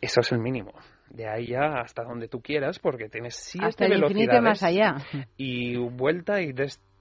Eso 0.00 0.20
es 0.20 0.32
el 0.32 0.38
mínimo. 0.38 0.72
De 1.10 1.28
ahí 1.28 1.48
ya 1.48 1.80
hasta 1.80 2.02
donde 2.02 2.28
tú 2.28 2.40
quieras, 2.40 2.78
porque 2.78 3.08
tienes 3.08 3.36
siete 3.36 3.66
hasta 3.66 3.86
el 3.86 4.02
infinito 4.02 4.40
más 4.42 4.62
allá. 4.62 4.96
Y 5.36 5.76
vuelta 5.76 6.42
y 6.42 6.52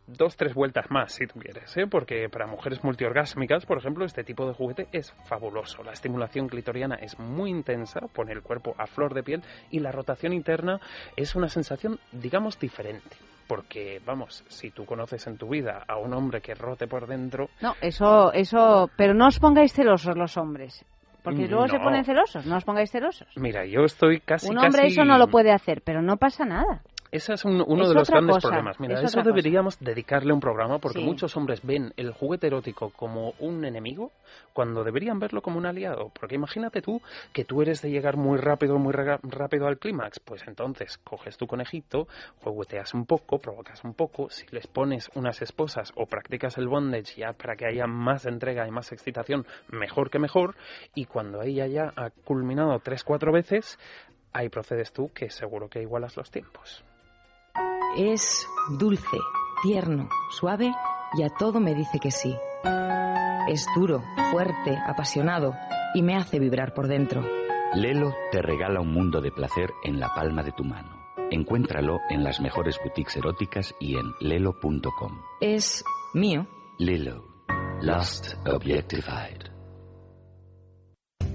dos, 0.07 0.35
tres 0.35 0.53
vueltas 0.53 0.89
más, 0.89 1.13
si 1.13 1.25
tú 1.27 1.39
quieres, 1.39 1.75
¿eh? 1.77 1.87
porque 1.89 2.29
para 2.29 2.47
mujeres 2.47 2.83
multiorgásmicas, 2.83 3.65
por 3.65 3.77
ejemplo, 3.77 4.05
este 4.05 4.23
tipo 4.23 4.47
de 4.47 4.53
juguete 4.53 4.87
es 4.91 5.13
fabuloso. 5.25 5.83
La 5.83 5.93
estimulación 5.93 6.47
clitoriana 6.47 6.95
es 6.95 7.19
muy 7.19 7.49
intensa, 7.49 8.01
pone 8.13 8.33
el 8.33 8.41
cuerpo 8.41 8.75
a 8.77 8.87
flor 8.87 9.13
de 9.13 9.23
piel 9.23 9.43
y 9.71 9.79
la 9.79 9.91
rotación 9.91 10.33
interna 10.33 10.79
es 11.15 11.35
una 11.35 11.49
sensación, 11.49 11.99
digamos, 12.11 12.59
diferente 12.59 13.15
porque 13.47 14.01
vamos, 14.03 14.43
si 14.47 14.71
tú 14.71 14.85
conoces 14.85 15.27
en 15.27 15.37
tu 15.37 15.49
vida 15.49 15.83
a 15.87 15.97
un 15.97 16.15
hombre 16.15 16.41
que 16.41 16.55
rote 16.55 16.87
por 16.87 17.05
dentro... 17.05 17.49
No, 17.61 17.75
eso, 17.79 18.33
eso, 18.33 18.89
pero 18.97 19.13
no 19.13 19.27
os 19.27 19.39
pongáis 19.39 19.71
celosos 19.71 20.17
los 20.17 20.35
hombres. 20.37 20.83
Porque 21.23 21.47
luego 21.47 21.67
se 21.67 21.79
ponen 21.79 22.05
celosos, 22.05 22.45
no 22.45 22.57
os 22.57 22.63
pongáis 22.63 22.91
celosos. 22.91 23.27
Mira, 23.35 23.65
yo 23.65 23.81
estoy 23.81 24.19
casi... 24.19 24.49
Un 24.49 24.59
hombre 24.59 24.87
eso 24.87 25.03
no 25.03 25.17
lo 25.17 25.27
puede 25.27 25.51
hacer, 25.51 25.81
pero 25.83 26.01
no 26.01 26.17
pasa 26.17 26.45
nada. 26.45 26.81
Ese 27.11 27.33
es 27.33 27.45
uno 27.45 27.63
de 27.65 27.93
los 27.93 28.09
grandes 28.09 28.37
problemas. 28.41 28.79
Mira, 28.79 29.01
eso 29.01 29.21
deberíamos 29.21 29.79
dedicarle 29.79 30.33
un 30.33 30.39
programa 30.39 30.79
porque 30.79 30.99
muchos 30.99 31.35
hombres 31.37 31.61
ven 31.63 31.93
el 31.97 32.11
juguete 32.11 32.47
erótico 32.47 32.89
como 32.89 33.33
un 33.39 33.63
enemigo 33.63 34.11
cuando 34.53 34.83
deberían 34.83 35.19
verlo 35.19 35.41
como 35.41 35.57
un 35.57 35.65
aliado. 35.65 36.11
Porque 36.19 36.35
imagínate 36.35 36.81
tú 36.81 37.01
que 37.31 37.45
tú 37.45 37.61
eres 37.61 37.81
de 37.81 37.89
llegar 37.89 38.17
muy 38.17 38.37
rápido, 38.37 38.77
muy 38.77 38.93
rápido 38.93 39.67
al 39.67 39.77
clímax. 39.77 40.19
Pues 40.19 40.43
entonces 40.47 40.97
coges 40.99 41.37
tu 41.37 41.47
conejito, 41.47 42.07
jugueteas 42.43 42.93
un 42.93 43.05
poco, 43.05 43.39
provocas 43.39 43.83
un 43.83 43.93
poco. 43.93 44.29
Si 44.29 44.45
les 44.51 44.67
pones 44.67 45.09
unas 45.15 45.41
esposas 45.41 45.93
o 45.95 46.05
practicas 46.07 46.57
el 46.57 46.67
bondage 46.67 47.15
ya 47.17 47.33
para 47.33 47.55
que 47.55 47.65
haya 47.65 47.87
más 47.87 48.25
entrega 48.25 48.67
y 48.67 48.71
más 48.71 48.91
excitación, 48.91 49.45
mejor 49.69 50.09
que 50.09 50.19
mejor. 50.19 50.55
Y 50.93 51.05
cuando 51.05 51.41
ella 51.41 51.67
ya 51.67 51.93
ha 51.95 52.09
culminado 52.09 52.79
tres, 52.79 53.03
cuatro 53.03 53.31
veces, 53.31 53.77
ahí 54.33 54.49
procedes 54.49 54.91
tú 54.91 55.09
que 55.13 55.29
seguro 55.29 55.69
que 55.69 55.81
igualas 55.81 56.17
los 56.17 56.29
tiempos. 56.29 56.83
Es 57.97 58.49
dulce, 58.77 59.17
tierno, 59.63 60.09
suave 60.29 60.73
y 61.17 61.23
a 61.23 61.29
todo 61.29 61.61
me 61.61 61.73
dice 61.73 61.97
que 61.97 62.11
sí. 62.11 62.35
Es 63.47 63.65
duro, 63.73 64.03
fuerte, 64.31 64.77
apasionado 64.85 65.53
y 65.93 66.01
me 66.01 66.17
hace 66.17 66.39
vibrar 66.39 66.73
por 66.73 66.87
dentro. 66.87 67.23
Lelo 67.73 68.13
te 68.33 68.41
regala 68.41 68.81
un 68.81 68.91
mundo 68.91 69.21
de 69.21 69.31
placer 69.31 69.71
en 69.85 70.01
la 70.01 70.13
palma 70.13 70.43
de 70.43 70.51
tu 70.51 70.65
mano. 70.65 70.89
Encuéntralo 71.31 71.99
en 72.09 72.25
las 72.25 72.41
mejores 72.41 72.77
boutiques 72.83 73.15
eróticas 73.15 73.73
y 73.79 73.95
en 73.95 74.11
lelo.com. 74.19 75.21
Es 75.39 75.85
mío. 76.13 76.47
Lelo. 76.77 77.23
Last 77.81 78.33
Objectified. 78.45 79.51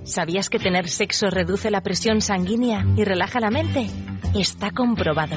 ¿Sabías 0.02 0.50
que 0.50 0.58
tener 0.58 0.88
sexo 0.88 1.30
reduce 1.30 1.70
la 1.70 1.80
presión 1.80 2.20
sanguínea 2.20 2.84
y 2.96 3.04
relaja 3.04 3.40
la 3.40 3.50
mente? 3.50 3.86
Está 4.34 4.72
comprobado. 4.72 5.36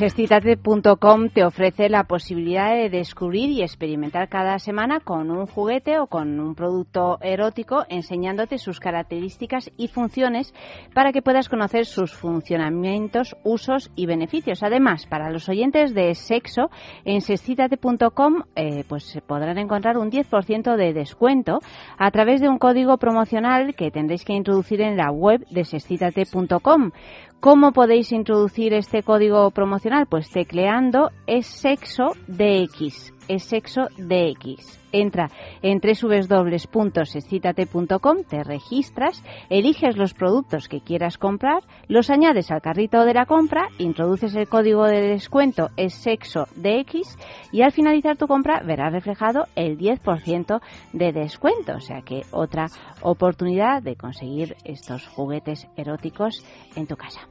Sexcitate.com 0.00 1.28
te 1.28 1.44
ofrece 1.44 1.90
la 1.90 2.04
posibilidad 2.04 2.74
de 2.74 2.88
descubrir 2.88 3.50
y 3.50 3.60
experimentar 3.60 4.30
cada 4.30 4.58
semana 4.58 5.00
con 5.00 5.30
un 5.30 5.44
juguete 5.44 5.98
o 5.98 6.06
con 6.06 6.40
un 6.40 6.54
producto 6.54 7.18
erótico 7.20 7.84
enseñándote 7.90 8.56
sus 8.56 8.80
características 8.80 9.70
y 9.76 9.88
funciones 9.88 10.54
para 10.94 11.12
que 11.12 11.20
puedas 11.20 11.50
conocer 11.50 11.84
sus 11.84 12.14
funcionamientos, 12.14 13.36
usos 13.44 13.90
y 13.94 14.06
beneficios. 14.06 14.62
Además, 14.62 15.04
para 15.04 15.30
los 15.30 15.50
oyentes 15.50 15.92
de 15.92 16.14
sexo, 16.14 16.70
en 17.04 17.20
sexcitate.com 17.20 18.44
eh, 18.56 18.84
pues 18.88 19.18
podrán 19.26 19.58
encontrar 19.58 19.98
un 19.98 20.10
10% 20.10 20.76
de 20.76 20.94
descuento 20.94 21.58
a 21.98 22.10
través 22.10 22.40
de 22.40 22.48
un 22.48 22.56
código 22.56 22.96
promocional 22.96 23.74
que 23.74 23.90
tendréis 23.90 24.24
que 24.24 24.32
introducir 24.32 24.80
en 24.80 24.96
la 24.96 25.10
web 25.10 25.46
de 25.50 25.66
sexcitate.com. 25.66 26.92
¿Cómo 27.40 27.72
podéis 27.72 28.12
introducir 28.12 28.74
este 28.74 29.02
código 29.02 29.50
promocional? 29.50 30.06
Pues 30.06 30.28
tecleando 30.28 31.10
es 31.26 31.46
sexo 31.46 32.12
DX, 32.26 33.14
es 33.30 33.44
sexo 33.44 33.86
DX. 33.96 34.78
Entra 34.92 35.30
en 35.62 35.80
www.sexcitate.com, 35.80 38.24
te 38.28 38.42
registras, 38.42 39.22
eliges 39.48 39.96
los 39.96 40.14
productos 40.14 40.68
que 40.68 40.80
quieras 40.80 41.16
comprar, 41.16 41.62
los 41.86 42.10
añades 42.10 42.50
al 42.50 42.60
carrito 42.60 43.04
de 43.04 43.14
la 43.14 43.26
compra, 43.26 43.68
introduces 43.78 44.34
el 44.34 44.48
código 44.48 44.82
de 44.84 45.00
descuento 45.00 45.70
es 45.76 45.94
sexo 45.94 46.48
DX 46.56 47.16
y 47.52 47.62
al 47.62 47.70
finalizar 47.70 48.16
tu 48.16 48.26
compra 48.26 48.64
verás 48.64 48.92
reflejado 48.92 49.44
el 49.54 49.78
10% 49.78 50.60
de 50.92 51.12
descuento. 51.12 51.76
O 51.76 51.80
sea 51.80 52.02
que 52.02 52.22
otra 52.32 52.66
oportunidad 53.02 53.80
de 53.82 53.94
conseguir 53.94 54.56
estos 54.64 55.06
juguetes 55.06 55.68
eróticos 55.76 56.44
en 56.74 56.88
tu 56.88 56.96
casa. 56.96 57.28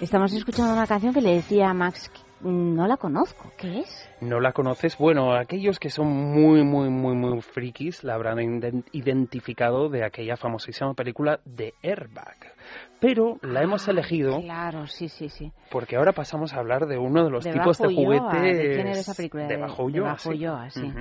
Estamos 0.00 0.32
escuchando 0.34 0.74
una 0.74 0.86
canción 0.86 1.14
que 1.14 1.22
le 1.22 1.34
decía 1.36 1.70
a 1.70 1.74
Max, 1.74 2.10
no 2.42 2.86
la 2.86 2.98
conozco, 2.98 3.50
¿qué 3.56 3.80
es? 3.80 4.08
¿No 4.20 4.40
la 4.40 4.52
conoces? 4.52 4.98
Bueno, 4.98 5.34
aquellos 5.34 5.78
que 5.78 5.88
son 5.88 6.08
muy, 6.08 6.62
muy, 6.64 6.90
muy, 6.90 7.14
muy 7.14 7.40
frikis 7.40 8.04
la 8.04 8.14
habrán 8.14 8.38
identificado 8.92 9.88
de 9.88 10.04
aquella 10.04 10.36
famosísima 10.36 10.92
película 10.92 11.40
de 11.46 11.72
Airbag. 11.82 12.36
Pero 13.00 13.38
la 13.42 13.62
hemos 13.62 13.88
ah, 13.88 13.92
elegido. 13.92 14.40
Claro, 14.42 14.86
sí, 14.86 15.08
sí, 15.08 15.30
sí. 15.30 15.50
Porque 15.70 15.96
ahora 15.96 16.12
pasamos 16.12 16.52
a 16.52 16.58
hablar 16.58 16.86
de 16.86 16.98
uno 16.98 17.24
de 17.24 17.30
los 17.30 17.44
tipos 17.44 17.78
de 17.78 17.94
juguetes. 17.94 18.58
¿De 18.58 18.74
quién 18.74 18.88
era 18.88 19.00
esa 19.00 19.14
película? 19.14 19.46
De 19.46 19.56
Bajo 19.56 19.88
Yo. 19.88 20.04
sí. 20.70 20.92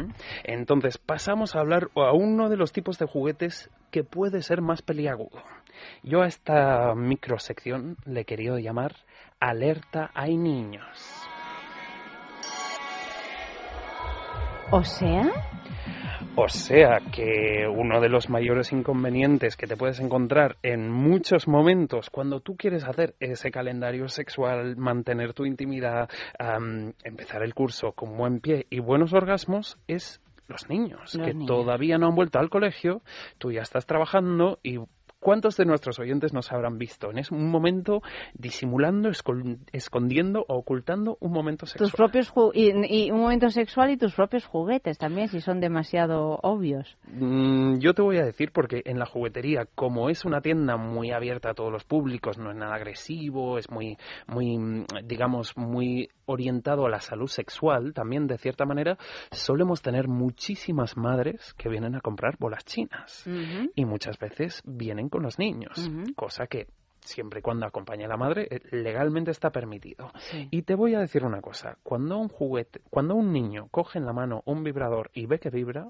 Entonces, 0.46 0.98
pasamos 0.98 1.56
a 1.56 1.60
hablar 1.60 1.90
a 1.96 2.14
uno 2.14 2.48
de 2.50 2.56
los 2.56 2.72
tipos 2.72 2.98
de 2.98 3.08
juguetes 3.08 3.70
que 3.92 4.04
puede 4.04 4.42
ser 4.42 4.62
más 4.62 4.82
peliagudo. 4.82 5.42
Yo 6.04 6.22
a 6.22 6.28
esta 6.28 6.94
microsección 6.96 7.98
le 8.06 8.22
he 8.22 8.26
querido 8.26 8.58
llamar 8.60 8.96
Alerta 9.40 10.12
hay 10.14 10.38
niños. 10.38 11.28
O 14.72 14.84
sea... 14.84 15.32
O 16.38 16.50
sea 16.50 17.00
que 17.14 17.66
uno 17.66 18.02
de 18.02 18.10
los 18.10 18.30
mayores 18.30 18.74
inconvenientes 18.74 19.56
que 19.56 19.68
te 19.68 19.78
puedes 19.78 20.02
encontrar 20.02 20.58
en 20.64 20.92
muchos 20.92 21.48
momentos 21.48 22.10
cuando 22.10 22.42
tú 22.42 22.58
quieres 22.58 22.84
hacer 22.84 23.16
ese 23.22 23.52
calendario 23.52 24.10
sexual, 24.10 24.76
mantener 24.76 25.34
tu 25.34 25.46
intimidad, 25.46 26.10
empezar 27.04 27.42
el 27.42 27.54
curso 27.54 27.94
con 27.94 28.18
buen 28.18 28.42
pie 28.42 28.68
y 28.70 28.80
buenos 28.80 29.14
orgasmos 29.14 29.78
es 29.88 30.20
los 30.48 30.68
niños, 30.70 31.18
que 31.24 31.34
todavía 31.48 31.98
no 31.98 32.08
han 32.08 32.16
vuelto 32.16 32.38
al 32.38 32.50
colegio, 32.50 33.02
tú 33.38 33.52
ya 33.52 33.62
estás 33.62 33.86
trabajando 33.86 34.60
y 34.62 34.78
¿Cuántos 35.26 35.58
de 35.58 35.66
nuestros 35.66 35.98
oyentes 35.98 36.34
nos 36.34 36.52
habrán 36.52 36.78
visto 36.78 37.10
en 37.10 37.18
ese 37.18 37.34
un 37.34 37.50
momento 37.50 38.04
disimulando, 38.36 39.10
escondiendo 39.72 40.46
o 40.48 40.56
ocultando 40.56 41.18
un 41.20 41.32
momento 41.32 41.66
sexual? 41.66 41.90
Tus 41.90 41.98
propios 41.98 42.32
y, 42.54 43.10
un 43.10 43.22
momento 43.22 43.50
sexual 43.50 43.90
y 43.90 43.98
tus 43.98 44.14
propios 44.14 44.46
juguetes 44.46 45.00
también, 45.00 45.28
si 45.30 45.42
son 45.42 45.60
demasiado 45.60 46.38
obvios. 46.44 46.96
Mm, 47.08 47.80
yo 47.80 47.96
te 47.96 48.04
voy 48.04 48.20
a 48.20 48.24
decir 48.24 48.52
porque 48.54 48.84
en 48.86 49.00
la 49.00 49.08
juguetería, 49.08 49.66
como 49.74 50.12
es 50.12 50.26
una 50.26 50.42
tienda 50.42 50.78
muy 50.78 51.10
abierta 51.10 51.50
a 51.50 51.54
todos 51.56 51.72
los 51.72 51.86
públicos, 51.86 52.38
no 52.38 52.52
es 52.52 52.56
nada 52.56 52.76
agresivo, 52.76 53.58
es 53.58 53.72
muy, 53.72 53.98
muy, 54.28 54.86
digamos, 55.06 55.58
muy 55.58 56.08
orientado 56.28 56.86
a 56.86 56.90
la 56.90 57.00
salud 57.00 57.28
sexual, 57.28 57.94
también 57.94 58.28
de 58.28 58.38
cierta 58.38 58.66
manera 58.66 58.98
solemos 59.32 59.82
tener 59.82 60.08
muchísimas 60.08 60.98
madres 60.98 61.56
que 61.56 61.70
vienen 61.70 61.96
a 61.96 62.02
comprar 62.02 62.36
bolas 62.40 62.64
chinas 62.66 63.26
y 63.76 63.86
muchas 63.86 64.20
veces 64.20 64.62
vienen 64.66 65.10
con 65.16 65.24
los 65.24 65.40
niños, 65.40 65.90
cosa 66.18 66.48
que 66.48 66.68
siempre 67.06 67.40
y 67.40 67.42
cuando 67.42 67.66
acompañe 67.66 68.06
a 68.06 68.08
la 68.08 68.18
madre, 68.18 68.48
eh, 68.50 68.60
legalmente 68.72 69.32
está 69.32 69.52
permitido. 69.52 70.12
Y 70.52 70.64
te 70.64 70.76
voy 70.76 70.96
a 70.96 71.00
decir 71.00 71.24
una 71.24 71.42
cosa, 71.42 71.78
cuando 71.84 72.18
un 72.18 72.30
juguete, 72.30 72.82
cuando 72.90 73.16
un 73.16 73.32
niño 73.32 73.68
coge 73.72 74.00
en 74.00 74.06
la 74.06 74.14
mano 74.14 74.42
un 74.46 74.64
vibrador 74.64 75.12
y 75.14 75.26
ve 75.26 75.40
que 75.40 75.50
vibra, 75.50 75.90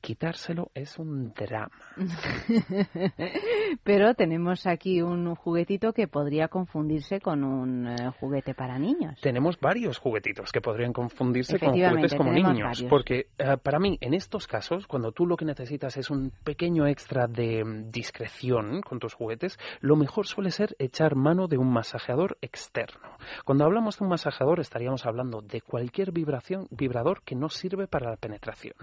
quitárselo 0.00 0.70
es 0.74 0.98
un 0.98 1.32
drama. 1.32 1.70
Pero 3.84 4.14
tenemos 4.14 4.66
aquí 4.66 5.02
un 5.02 5.34
juguetito 5.34 5.92
que 5.92 6.08
podría 6.08 6.48
confundirse 6.48 7.20
con 7.20 7.44
un 7.44 7.88
eh, 7.88 8.10
juguete 8.20 8.54
para 8.54 8.78
niños. 8.78 9.20
Tenemos 9.20 9.58
varios 9.60 9.98
juguetitos 9.98 10.52
que 10.52 10.60
podrían 10.60 10.92
confundirse 10.92 11.58
con 11.58 11.70
juguetes 11.70 12.14
como 12.14 12.32
niños, 12.32 12.84
porque 12.88 13.28
eh, 13.38 13.56
para 13.62 13.78
mí 13.78 13.98
en 14.00 14.14
estos 14.14 14.46
casos, 14.46 14.86
cuando 14.86 15.12
tú 15.12 15.26
lo 15.26 15.36
que 15.36 15.44
necesitas 15.44 15.96
es 15.96 16.10
un 16.10 16.32
pequeño 16.44 16.86
extra 16.86 17.26
de 17.26 17.64
mm, 17.64 17.90
discreción 17.90 18.80
con 18.82 18.98
tus 18.98 19.14
juguetes, 19.14 19.58
lo 19.80 19.96
mejor 19.96 20.26
suele 20.26 20.50
ser 20.52 20.76
echar 20.78 21.16
mano 21.16 21.48
de 21.48 21.58
un 21.58 21.72
masajeador 21.72 22.38
externo. 22.40 23.16
Cuando 23.44 23.64
hablamos 23.64 23.98
de 23.98 24.04
un 24.04 24.10
masajeador 24.10 24.60
estaríamos 24.60 25.06
hablando 25.06 25.40
de 25.40 25.60
cualquier 25.60 26.12
vibración, 26.12 26.66
vibrador 26.70 27.22
que 27.22 27.34
no 27.34 27.48
sirve 27.48 27.86
para 27.86 28.10
la 28.10 28.16
penetración. 28.16 28.74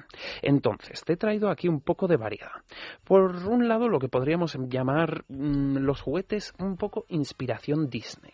Entonces, 0.42 1.04
te 1.04 1.14
he 1.14 1.18
traído 1.18 1.50
aquí 1.50 1.68
un 1.68 1.82
poco 1.82 2.08
de 2.08 2.18
variedad. 2.18 2.52
Por 3.04 3.48
un 3.48 3.68
lado, 3.68 3.88
lo 3.88 4.00
que 4.00 4.10
podríamos 4.10 4.58
llamar 4.68 5.24
mm, 5.30 5.78
los 5.78 6.02
juguetes 6.02 6.54
un 6.60 6.78
poco 6.78 7.06
inspiración 7.08 7.90
Disney. 7.90 8.34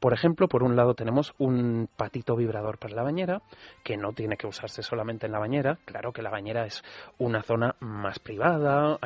Por 0.00 0.12
ejemplo, 0.12 0.48
por 0.48 0.62
un 0.62 0.76
lado 0.76 0.94
tenemos 0.94 1.34
un 1.38 1.88
patito 1.96 2.36
vibrador 2.36 2.78
para 2.78 2.94
la 2.94 3.02
bañera, 3.02 3.42
que 3.82 3.96
no 3.96 4.12
tiene 4.12 4.36
que 4.36 4.46
usarse 4.46 4.82
solamente 4.82 5.26
en 5.26 5.32
la 5.32 5.38
bañera. 5.38 5.78
Claro 5.84 6.12
que 6.12 6.22
la 6.22 6.30
bañera 6.30 6.64
es 6.64 6.82
una 7.18 7.42
zona 7.42 7.74
más 7.80 8.18
privada, 8.18 8.98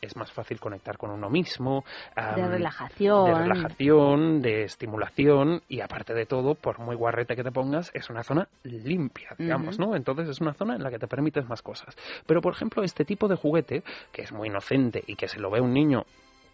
es 0.00 0.16
más 0.16 0.32
fácil 0.32 0.60
conectar 0.60 0.98
con 0.98 1.10
uno 1.10 1.30
mismo. 1.30 1.84
de 2.16 2.48
relajación 2.48 3.27
de 3.28 3.34
relajación, 3.34 4.42
de 4.42 4.64
estimulación 4.64 5.62
y 5.68 5.80
aparte 5.80 6.14
de 6.14 6.26
todo, 6.26 6.54
por 6.54 6.78
muy 6.78 6.96
guarrete 6.96 7.36
que 7.36 7.44
te 7.44 7.52
pongas, 7.52 7.90
es 7.94 8.10
una 8.10 8.22
zona 8.22 8.48
limpia, 8.64 9.34
digamos, 9.38 9.78
¿no? 9.78 9.94
Entonces 9.94 10.28
es 10.28 10.40
una 10.40 10.54
zona 10.54 10.76
en 10.76 10.82
la 10.82 10.90
que 10.90 10.98
te 10.98 11.06
permites 11.06 11.48
más 11.48 11.62
cosas. 11.62 11.96
Pero 12.26 12.40
por 12.40 12.54
ejemplo, 12.54 12.82
este 12.82 13.04
tipo 13.04 13.28
de 13.28 13.36
juguete, 13.36 13.82
que 14.12 14.22
es 14.22 14.32
muy 14.32 14.48
inocente 14.48 15.02
y 15.06 15.16
que 15.16 15.28
se 15.28 15.40
lo 15.40 15.50
ve 15.50 15.60
un 15.60 15.72
niño 15.72 16.04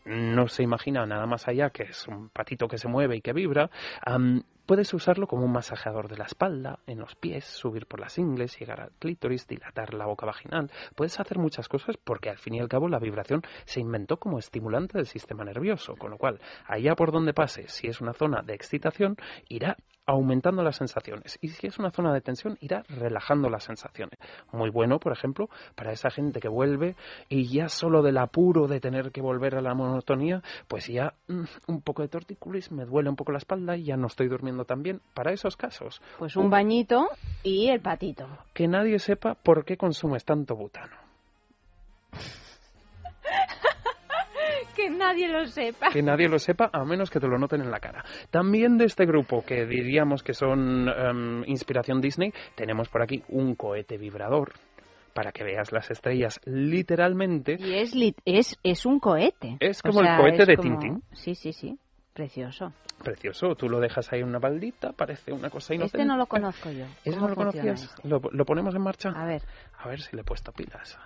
no 0.05 0.49
se 0.49 0.63
imagina 0.63 1.07
nada 1.07 1.27
más 1.27 1.49
allá 1.49 1.71
que 1.71 1.85
es 1.85 2.07
un 2.09 2.29
patito 2.29 2.69
que 2.69 2.79
se 2.79 2.89
mueve 2.89 3.17
y 3.17 3.21
que 3.21 3.33
vibra, 3.33 3.71
Puedes 4.67 4.95
usarlo 4.95 5.27
como 5.27 5.45
un 5.45 5.53
masajeador 5.53 6.09
de 6.09 6.17
la 6.17 6.25
espalda, 6.25 6.79
en 6.87 6.99
los 6.99 7.15
pies, 7.17 7.45
subir 7.45 7.87
por 7.87 8.01
las 8.01 8.17
ingles, 8.17 8.59
llegar 8.59 8.81
al 8.81 8.93
clítoris, 8.99 9.47
dilatar 9.47 9.93
la 9.93 10.07
boca 10.07 10.25
vaginal. 10.25 10.71
Puedes 10.95 11.21
hacer 11.21 11.39
muchas 11.39 11.69
cosas 11.69 11.99
porque 11.99 12.31
al 12.31 12.39
fin 12.39 12.55
y 12.55 12.61
al 12.61 12.69
cabo 12.69 12.89
la 12.89 12.99
vibración 12.99 13.43
se 13.67 13.81
inventó 13.81 14.19
como 14.19 14.39
estimulante 14.39 14.97
del 14.97 15.07
sistema 15.07 15.45
nervioso, 15.45 15.97
con 15.97 16.11
lo 16.11 16.17
cual 16.17 16.41
allá 16.67 16.95
por 16.95 17.13
donde 17.13 17.35
pase, 17.35 17.69
si 17.69 17.89
es 17.89 18.01
una 18.01 18.15
zona 18.15 18.41
de 18.41 18.55
excitación, 18.55 19.17
irá 19.51 19.77
aumentando 20.07 20.63
las 20.63 20.77
sensaciones. 20.77 21.39
Y 21.41 21.49
si 21.49 21.67
es 21.67 21.79
una 21.79 21.91
zona 21.91 22.13
de 22.13 22.21
tensión, 22.21 22.57
irá 22.61 22.85
relajando 22.89 23.49
las 23.49 23.65
sensaciones. 23.65 24.19
Muy 24.53 24.71
bueno, 24.71 24.99
por 24.99 25.13
ejemplo, 25.13 25.49
para 25.75 25.93
esa 25.93 26.11
gente 26.11 26.41
que 26.41 26.49
vuelve 26.49 26.97
y 27.29 27.49
ya 27.49 27.69
solo 27.69 28.03
del 28.03 28.19
apuro 28.19 28.67
de 28.67 28.81
tener 28.81 29.13
que 29.13 29.21
volver 29.21 29.57
a 29.57 29.63
la 29.63 29.75
monotonía, 29.75 30.43
pues 30.69 30.87
ya 30.89 31.15
mm, 31.29 31.45
un 31.69 31.83
poco 31.83 32.03
de 32.03 32.09
torticolis, 32.09 32.71
me 32.71 32.85
duele 32.85 33.09
un 33.09 33.17
poco 33.17 33.33
la 33.33 33.39
espalda 33.39 33.77
y 33.77 33.85
ya 33.85 33.97
no 33.97 34.07
estoy 34.07 34.29
durmiendo 34.29 34.65
tan 34.65 34.83
bien. 34.83 35.01
Para 35.15 35.33
esos 35.33 35.57
casos. 35.57 36.01
Pues 36.19 36.37
un 36.37 36.51
bañito 36.51 37.09
y 37.43 37.69
el 37.69 37.81
patito. 37.81 38.27
Que 38.53 38.69
nadie 38.69 38.99
sepa 38.99 39.35
por 39.35 39.65
qué 39.65 39.77
consumes 39.77 40.25
tanto 40.25 40.57
butano. 40.57 40.97
Que 44.85 44.91
nadie 44.91 45.29
lo 45.29 45.47
sepa. 45.47 45.91
Que 45.91 46.03
nadie 46.03 46.29
lo 46.29 46.39
sepa, 46.39 46.71
a 46.73 46.85
menos 46.85 47.11
que 47.11 47.21
te 47.21 47.27
lo 47.27 47.39
noten 47.39 47.63
en 47.63 47.71
la 47.71 47.81
cara. 47.81 48.05
También 48.31 48.77
de 48.77 48.85
este 48.85 49.07
grupo, 49.07 49.45
que 49.45 49.67
diríamos 49.67 50.23
que 50.23 50.35
son 50.35 50.89
em, 50.89 51.45
inspiración 51.47 52.01
Disney, 52.01 52.33
tenemos 52.55 52.89
por 52.89 53.03
aquí 53.03 53.23
un 53.29 53.55
cohete 53.55 53.97
vibrador 53.97 54.53
para 55.15 55.33
que 55.33 55.45
veas 55.45 55.73
las 55.73 55.91
estrellas 55.91 56.41
literalmente. 56.45 57.57
Y 57.59 57.75
es, 57.75 57.95
es, 58.25 58.59
es 58.63 58.85
un 58.85 58.99
cohete. 58.99 59.57
Es 59.61 59.81
como 59.81 60.01
el 60.01 60.17
cohete 60.17 60.45
de 60.45 60.57
Tintín. 60.57 61.03
Sí, 61.13 61.35
sí, 61.35 61.53
sí. 61.53 61.79
Precioso. 62.13 62.73
Precioso. 63.03 63.55
Tú 63.57 63.69
lo 63.69 63.81
dejas 63.81 64.13
ahí 64.13 64.21
en 64.21 64.29
una 64.29 64.39
baldita, 64.39 64.93
parece 64.93 65.33
una 65.33 65.51
cosa 65.51 65.75
inocente. 65.75 65.99
Este 65.99 66.07
no 66.07 66.17
lo 66.17 66.27
conozco 66.27 66.71
yo. 66.71 66.85
¿Este 67.05 67.19
no 67.19 67.29
lo 67.29 67.35
conocías? 67.35 67.85
Este? 67.85 68.09
¿Lo, 68.09 68.21
¿Lo, 68.31 68.45
ponemos 68.45 68.75
en 68.75 68.83
marcha? 68.83 69.11
A 69.11 69.25
ver. 69.25 69.43
A 69.79 69.89
ver 69.89 70.01
si 70.01 70.15
le 70.15 70.23
he 70.23 70.25
puesto 70.25 70.53
pilas. 70.53 70.97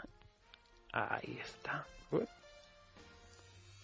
Ahí 0.93 1.39
está 1.41 1.87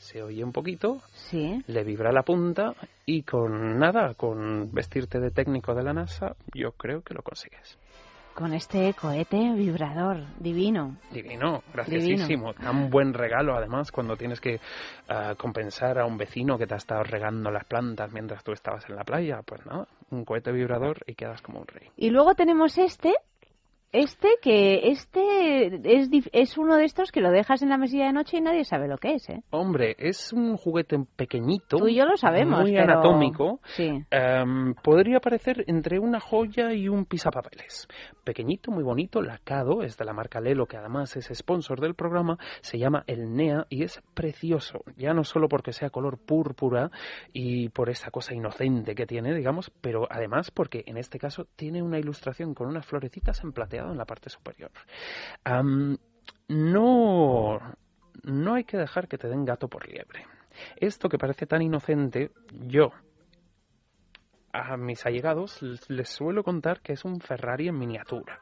se 0.04 0.22
oye 0.22 0.44
un 0.44 0.52
poquito, 0.52 1.00
sí. 1.12 1.64
le 1.66 1.82
vibra 1.82 2.12
la 2.12 2.22
punta 2.22 2.74
y 3.06 3.22
con 3.22 3.78
nada, 3.78 4.14
con 4.14 4.70
vestirte 4.70 5.18
de 5.18 5.30
técnico 5.30 5.74
de 5.74 5.82
la 5.82 5.94
NASA, 5.94 6.36
yo 6.52 6.72
creo 6.72 7.02
que 7.02 7.14
lo 7.14 7.22
consigues. 7.22 7.78
Con 8.34 8.52
este 8.52 8.92
cohete 8.94 9.54
vibrador 9.54 10.24
divino. 10.40 10.96
Divino, 11.12 11.62
graciosísimo. 11.72 12.52
Tan 12.52 12.90
buen 12.90 13.14
regalo, 13.14 13.54
además, 13.56 13.92
cuando 13.92 14.16
tienes 14.16 14.40
que 14.40 14.60
ah, 15.08 15.34
compensar 15.38 16.00
a 16.00 16.04
un 16.04 16.18
vecino 16.18 16.58
que 16.58 16.66
te 16.66 16.74
ha 16.74 16.78
estado 16.78 17.04
regando 17.04 17.52
las 17.52 17.64
plantas 17.64 18.12
mientras 18.12 18.42
tú 18.42 18.50
estabas 18.50 18.84
en 18.90 18.96
la 18.96 19.04
playa. 19.04 19.40
Pues 19.46 19.64
nada, 19.64 19.86
un 20.10 20.24
cohete 20.24 20.50
vibrador 20.50 20.98
y 21.06 21.14
quedas 21.14 21.42
como 21.42 21.60
un 21.60 21.68
rey. 21.68 21.88
Y 21.96 22.10
luego 22.10 22.34
tenemos 22.34 22.76
este, 22.76 23.14
este 23.94 24.38
que 24.42 24.90
este 24.90 25.66
es, 25.84 26.10
es 26.32 26.58
uno 26.58 26.76
de 26.76 26.84
estos 26.84 27.12
que 27.12 27.20
lo 27.20 27.30
dejas 27.30 27.62
en 27.62 27.68
la 27.68 27.78
mesilla 27.78 28.06
de 28.06 28.12
noche 28.12 28.38
y 28.38 28.40
nadie 28.40 28.64
sabe 28.64 28.88
lo 28.88 28.98
que 28.98 29.14
es, 29.14 29.28
¿eh? 29.28 29.42
Hombre, 29.50 29.94
es 30.00 30.32
un 30.32 30.56
juguete 30.56 30.98
pequeñito. 31.14 31.76
Tú 31.76 31.86
y 31.86 31.94
yo 31.94 32.04
lo 32.04 32.16
sabemos, 32.16 32.62
Muy 32.62 32.76
anatómico. 32.76 33.60
Sí. 33.76 34.02
Em, 34.10 34.74
podría 34.82 35.20
parecer 35.20 35.64
entre 35.68 36.00
una 36.00 36.18
joya 36.18 36.72
y 36.72 36.88
un 36.88 37.04
pisapapeles. 37.04 37.86
Pequeñito, 38.24 38.72
muy 38.72 38.82
bonito, 38.82 39.22
lacado, 39.22 39.82
es 39.82 39.96
de 39.96 40.04
la 40.04 40.12
marca 40.12 40.40
Lelo, 40.40 40.66
que 40.66 40.76
además 40.76 41.16
es 41.16 41.30
sponsor 41.32 41.80
del 41.80 41.94
programa. 41.94 42.36
Se 42.62 42.78
llama 42.78 43.04
el 43.06 43.36
NEA 43.36 43.66
y 43.70 43.84
es 43.84 44.02
precioso. 44.14 44.82
Ya 44.96 45.14
no 45.14 45.22
solo 45.22 45.48
porque 45.48 45.72
sea 45.72 45.90
color 45.90 46.18
púrpura 46.18 46.90
y 47.32 47.68
por 47.68 47.90
esa 47.90 48.10
cosa 48.10 48.34
inocente 48.34 48.96
que 48.96 49.06
tiene, 49.06 49.34
digamos, 49.34 49.70
pero 49.80 50.08
además 50.10 50.50
porque 50.50 50.82
en 50.86 50.96
este 50.96 51.20
caso 51.20 51.46
tiene 51.54 51.80
una 51.80 52.00
ilustración 52.00 52.54
con 52.54 52.66
unas 52.66 52.86
florecitas 52.86 53.44
en 53.44 53.52
plateado 53.52 53.83
en 53.92 53.98
la 53.98 54.04
parte 54.04 54.30
superior. 54.30 54.70
no, 56.48 57.60
no 58.22 58.54
hay 58.54 58.64
que 58.64 58.76
dejar 58.76 59.08
que 59.08 59.18
te 59.18 59.28
den 59.28 59.44
gato 59.44 59.68
por 59.68 59.88
liebre. 59.88 60.26
Esto 60.76 61.08
que 61.08 61.18
parece 61.18 61.46
tan 61.46 61.62
inocente, 61.62 62.30
yo 62.52 62.92
a 64.54 64.76
mis 64.76 65.04
allegados 65.04 65.60
les 65.88 66.08
suelo 66.08 66.44
contar 66.44 66.80
que 66.80 66.92
es 66.92 67.04
un 67.04 67.20
Ferrari 67.20 67.66
en 67.66 67.76
miniatura, 67.76 68.38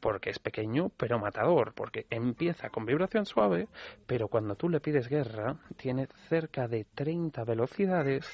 porque 0.00 0.30
es 0.30 0.40
pequeño 0.40 0.90
pero 0.96 1.20
matador, 1.20 1.72
porque 1.74 2.06
empieza 2.10 2.70
con 2.70 2.84
vibración 2.84 3.24
suave, 3.24 3.68
pero 4.04 4.26
cuando 4.26 4.56
tú 4.56 4.68
le 4.68 4.80
pides 4.80 5.08
guerra 5.08 5.56
tiene 5.76 6.08
cerca 6.28 6.66
de 6.66 6.86
30 6.96 7.44
velocidades 7.44 8.26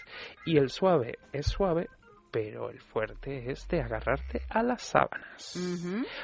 y 0.46 0.56
el 0.56 0.70
suave 0.70 1.18
es 1.30 1.46
suave 1.46 1.90
pero 2.30 2.70
el 2.70 2.80
fuerte 2.80 3.50
es 3.50 3.66
de 3.68 3.82
agarrarte 3.82 4.42
a 4.48 4.62
las 4.62 4.82
sábanas. 4.82 5.58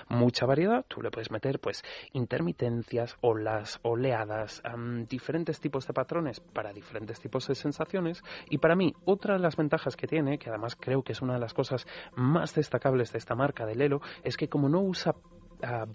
Mucha 0.08 0.46
variedad, 0.46 0.84
tú 0.86 1.02
le 1.02 1.10
puedes 1.10 1.30
meter 1.30 1.58
pues 1.58 1.82
intermitencias, 2.12 3.16
olas, 3.20 3.78
oleadas, 3.82 4.62
diferentes 5.08 5.60
tipos 5.60 5.86
de 5.86 5.94
patrones 5.94 6.40
para 6.40 6.72
diferentes 6.72 7.20
tipos 7.20 7.46
de 7.48 7.54
sensaciones 7.54 8.22
y 8.50 8.58
para 8.58 8.76
mí 8.76 8.94
otra 9.04 9.34
de 9.34 9.40
las 9.40 9.56
ventajas 9.56 9.96
que 9.96 10.06
tiene, 10.06 10.38
que 10.38 10.50
además 10.50 10.76
creo 10.76 11.02
que 11.02 11.12
es 11.12 11.22
una 11.22 11.34
de 11.34 11.40
las 11.40 11.54
cosas 11.54 11.86
más 12.14 12.54
destacables 12.54 13.12
de 13.12 13.18
esta 13.18 13.34
marca 13.34 13.66
de 13.66 13.74
Lelo, 13.74 14.00
es 14.22 14.36
que 14.36 14.48
como 14.48 14.68
no 14.68 14.80
usa 14.80 15.14
a 15.62 15.86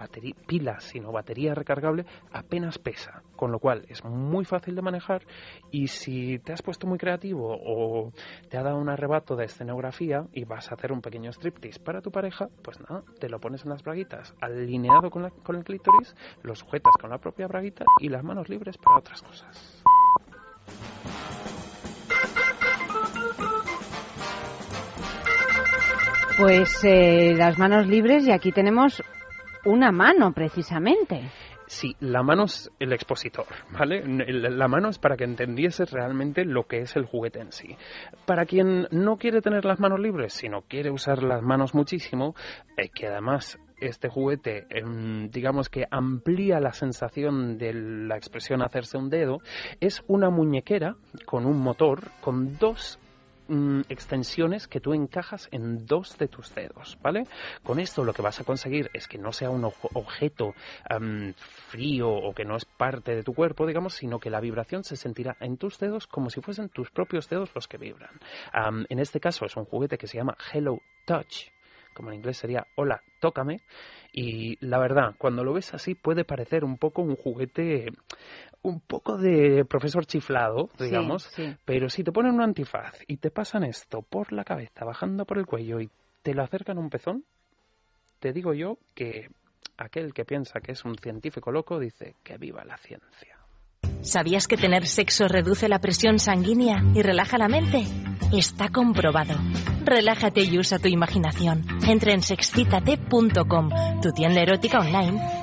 pilas, 0.48 0.84
sino 0.84 1.12
batería 1.12 1.54
recargable, 1.54 2.06
apenas 2.32 2.78
pesa, 2.78 3.24
con 3.36 3.52
lo 3.52 3.60
cual 3.60 3.86
es 3.90 4.04
muy 4.04 4.46
fácil 4.46 4.76
de 4.76 4.82
manejar 4.82 5.24
y 5.72 5.88
si 5.88 6.40
te 6.40 6.54
has 6.54 6.62
puesto 6.62 6.88
muy 6.88 6.98
creativo 6.98 7.58
o 7.64 8.12
te 8.50 8.58
ha 8.58 8.64
dado 8.64 8.78
un 8.78 8.90
arrebato 8.90 9.36
de 9.36 9.46
escenografía 9.46 10.26
y 10.34 10.44
vas 10.46 10.72
a 10.72 10.76
hacer 10.76 10.92
un 10.92 11.02
pequeño 11.02 11.32
striptease 11.32 11.80
para 11.80 12.02
tu 12.02 12.12
pareja, 12.12 12.48
pues 12.64 12.80
nada, 12.82 13.04
te 13.20 13.30
lo 13.30 13.40
pones 13.40 13.64
en 13.64 13.70
las 13.70 13.84
braguitas, 13.84 14.36
alineado 14.42 15.10
con, 15.10 15.24
la, 15.24 15.30
con 15.30 15.56
el 15.56 15.64
clítoris, 15.64 16.16
lo 16.44 16.56
sujetas 16.56 16.94
con 17.00 17.10
la 17.10 17.18
propia 17.18 17.48
braguita 17.48 17.86
y 18.00 18.10
las 18.10 18.24
manos 18.24 18.50
libres 18.50 18.78
para 18.78 19.00
otras 19.00 19.22
cosas. 19.22 19.84
Pues 26.38 26.84
eh, 26.84 27.36
las 27.36 27.60
manos 27.60 27.86
libres 27.88 28.26
y 28.26 28.32
aquí 28.32 28.52
tenemos 28.52 29.04
una 29.66 29.92
mano 29.92 30.32
precisamente. 30.34 31.30
Sí, 31.68 31.96
la 32.02 32.22
mano 32.22 32.44
es 32.44 32.70
el 32.80 32.92
expositor, 32.92 33.46
¿vale? 33.72 34.04
La 34.06 34.68
mano 34.68 34.90
es 34.90 35.00
para 35.00 35.16
que 35.16 35.24
entendieses 35.24 35.90
realmente 35.90 36.44
lo 36.44 36.68
que 36.68 36.82
es 36.82 36.98
el 36.98 37.06
juguete 37.06 37.40
en 37.40 37.54
sí. 37.54 37.78
Para 38.26 38.46
quien 38.46 38.90
no 38.92 39.16
quiere 39.16 39.42
tener 39.42 39.64
las 39.64 39.80
manos 39.80 40.02
libres, 40.02 40.34
sino 40.34 40.64
quiere 40.64 40.92
usar 40.92 41.24
las 41.24 41.42
manos 41.42 41.74
muchísimo, 41.74 42.36
eh, 42.76 42.90
que 42.90 43.08
además 43.08 43.58
este 43.80 44.10
juguete, 44.10 44.66
em, 44.70 45.30
digamos 45.30 45.70
que 45.70 45.86
amplía 45.90 46.60
la 46.60 46.74
sensación 46.74 47.58
de 47.58 47.74
la 47.74 48.18
expresión 48.18 48.62
hacerse 48.62 48.98
un 48.98 49.10
dedo, 49.10 49.40
es 49.80 50.04
una 50.08 50.30
muñequera 50.30 50.98
con 51.26 51.46
un 51.46 51.58
motor, 51.58 52.12
con 52.20 52.58
dos 52.58 53.00
Mm, 53.52 53.82
extensiones 53.90 54.66
que 54.70 54.80
tú 54.80 54.94
encajas 54.94 55.50
en 55.52 55.86
dos 55.86 56.18
de 56.18 56.30
tus 56.30 56.56
dedos, 56.56 56.98
¿vale? 57.02 57.28
Con 57.64 57.82
esto 57.82 58.06
lo 58.06 58.14
que 58.14 58.22
vas 58.22 58.40
a 58.40 58.46
conseguir 58.46 58.90
es 58.94 59.10
que 59.10 59.18
no 59.18 59.34
sea 59.34 59.50
un 59.50 59.66
objeto 59.66 60.54
frío 61.68 62.10
o 62.10 62.34
que 62.34 62.46
no 62.46 62.56
es 62.56 62.64
parte 62.64 63.14
de 63.14 63.24
tu 63.24 63.34
cuerpo, 63.34 63.68
digamos, 63.68 63.96
sino 63.96 64.20
que 64.20 64.30
la 64.30 64.40
vibración 64.40 64.86
se 64.86 64.96
sentirá 64.96 65.36
en 65.42 65.58
tus 65.58 65.78
dedos 65.80 66.08
como 66.08 66.30
si 66.30 66.40
fuesen 66.40 66.70
tus 66.70 66.92
propios 66.92 67.28
dedos 67.28 67.52
los 67.54 67.68
que 67.68 67.78
vibran. 67.78 68.22
en 68.88 69.00
este 69.00 69.20
caso 69.20 69.46
es 69.46 69.58
un 69.58 69.66
juguete 69.66 69.98
que 69.98 70.08
se 70.08 70.16
llama 70.16 70.38
Hello 70.54 70.80
Touch 71.04 71.52
como 71.94 72.10
en 72.10 72.16
inglés 72.16 72.38
sería 72.38 72.66
hola, 72.76 73.02
tócame. 73.20 73.62
Y 74.14 74.58
la 74.66 74.80
verdad, 74.80 75.16
cuando 75.18 75.44
lo 75.44 75.54
ves 75.54 75.74
así 75.74 75.96
puede 75.96 76.26
parecer 76.26 76.64
un 76.64 76.78
poco 76.78 77.02
un 77.02 77.16
juguete 77.16 77.88
un 78.64 78.80
poco 78.80 79.18
de 79.18 79.66
profesor 79.66 80.06
chiflado, 80.06 80.70
digamos, 80.78 81.32
pero 81.66 81.90
si 81.90 82.04
te 82.04 82.12
ponen 82.12 82.36
un 82.36 82.42
antifaz 82.42 83.00
y 83.08 83.18
te 83.18 83.32
pasan 83.32 83.64
esto 83.64 84.02
por 84.02 84.32
la 84.32 84.44
cabeza, 84.44 84.86
bajando 84.86 85.26
por 85.26 85.40
el 85.40 85.46
cuello 85.46 85.80
y 85.80 85.90
te 86.22 86.34
lo 86.34 86.44
acercan 86.44 86.78
un 86.78 86.90
pezón, 86.90 87.24
te 88.20 88.34
digo 88.34 88.54
yo 88.54 88.78
que 88.94 89.30
aquel 89.78 90.14
que 90.14 90.26
piensa 90.26 90.60
que 90.60 90.74
es 90.74 90.86
un 90.86 90.96
científico 90.96 91.52
loco 91.52 91.80
dice 91.80 92.16
que 92.24 92.38
viva 92.38 92.64
la 92.64 92.78
ciencia. 92.78 93.41
¿Sabías 94.04 94.48
que 94.48 94.58
tener 94.58 94.88
sexo 94.88 95.28
reduce 95.28 95.70
la 95.70 95.80
presión 95.80 96.18
sanguínea 96.18 96.84
y 96.96 97.04
relaja 97.04 97.38
la 97.38 97.48
mente? 97.48 97.86
Está 98.34 98.70
comprobado. 98.70 99.36
Relájate 99.86 100.42
y 100.42 100.58
usa 100.58 100.80
tu 100.80 100.88
imaginación. 100.88 101.66
Entra 101.88 102.14
en 102.14 102.22
sexcitate.com, 102.24 103.70
tu 104.02 104.12
tienda 104.12 104.42
erótica 104.42 104.80
online, 104.80 105.22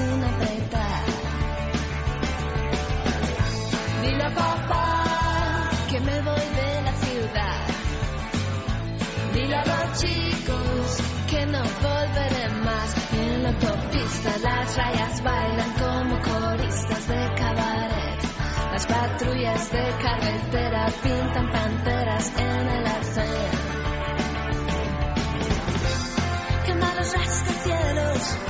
Sin 0.00 0.24
apretar. 0.24 1.04
Dile 4.02 4.24
a 4.24 4.34
papá 4.34 5.70
que 5.90 6.00
me 6.00 6.20
voy 6.28 6.46
de 6.60 6.82
la 6.86 6.92
ciudad. 7.04 7.60
Dile 9.34 9.56
a 9.56 9.64
los 9.70 10.00
chicos 10.00 10.86
que 11.30 11.46
no 11.46 11.62
volveré 11.86 12.48
más. 12.66 12.88
En 13.12 13.42
la 13.42 13.48
autopista 13.50 14.30
las 14.42 14.76
rayas 14.76 15.22
bailan 15.22 15.72
como 15.84 16.14
coristas 16.32 17.08
de 17.08 17.22
cabaret. 17.36 18.18
Las 18.72 18.86
patrullas 18.86 19.72
de 19.72 19.84
carretera 20.04 20.86
pintan 21.02 21.50
panteras 21.52 22.32
en 22.38 22.68
el 22.68 22.86
arcén. 22.86 23.70
los 27.00 27.12
rascacielos, 27.14 28.49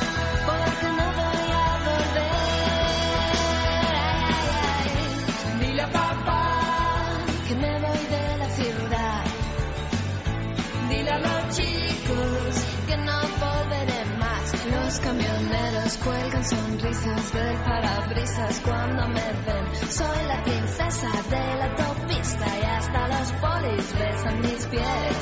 los 14.71 14.99
camioneros 14.99 15.97
cuelgan 15.97 16.45
sonrisas 16.45 17.33
del 17.33 17.57
parabrisas 17.57 18.61
cuando 18.61 19.07
me 19.09 19.31
ven. 19.45 19.89
Soy 19.89 20.25
la 20.27 20.43
princesa 20.43 21.09
de 21.29 21.55
la 21.55 21.65
autopista 21.65 22.45
y 22.59 22.63
hasta 22.63 23.07
los 23.07 23.31
polis 23.33 23.93
besan 23.99 24.39
mis 24.41 24.65
pies. 24.67 25.17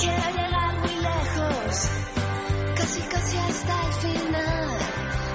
Quiero 0.00 0.30
llegar 0.30 0.78
muy 0.80 0.94
lejos, 0.96 1.88
casi 2.76 3.00
casi 3.02 3.36
hasta 3.38 3.86
el 3.86 3.92
final, 3.94 4.68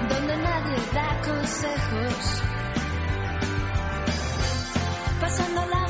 donde 0.10 0.38
nadie 0.38 0.78
da 0.94 1.22
consejos. 1.22 2.44
Pasando 5.22 5.66
la 5.68 5.85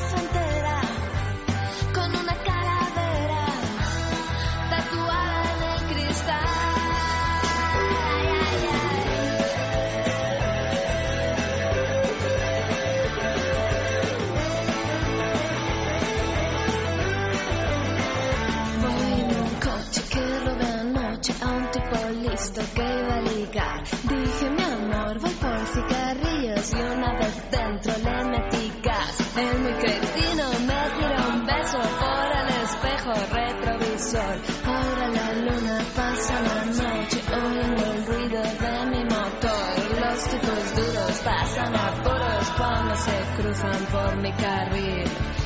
listo 22.36 22.60
que 22.74 22.82
iba 22.82 23.14
a 23.14 23.20
ligar. 23.22 23.82
Dije, 23.84 24.50
mi 24.50 24.62
amor, 24.62 25.18
voy 25.20 25.34
por 25.42 25.58
cigarrillos 25.74 26.72
y 26.72 26.76
una 26.76 27.18
vez 27.18 27.50
dentro 27.50 27.92
le 28.04 28.24
metí 28.24 28.72
gas. 28.82 29.36
El 29.36 29.58
muy 29.60 29.72
cretino 29.72 30.44
me 30.68 30.80
tiró 30.96 31.18
un 31.32 31.46
beso 31.46 31.78
por 32.02 32.28
el 32.40 32.48
espejo 32.64 33.12
retrovisor. 33.36 34.36
Ahora 34.66 35.08
la 35.08 35.32
luna 35.32 35.78
pasa 35.96 36.34
la 36.42 36.64
noche 36.66 37.22
oyendo 37.32 37.82
el 37.92 38.06
ruido 38.06 38.42
de 38.42 38.86
mi 38.90 39.04
motor. 39.04 39.68
Los 40.00 40.28
tipos 40.28 40.74
duros 40.76 41.20
pasan 41.24 41.74
apuros 41.74 42.50
cuando 42.58 42.94
se 42.96 43.18
cruzan 43.36 43.82
por 43.90 44.16
mi 44.20 44.32
carril. 44.32 45.04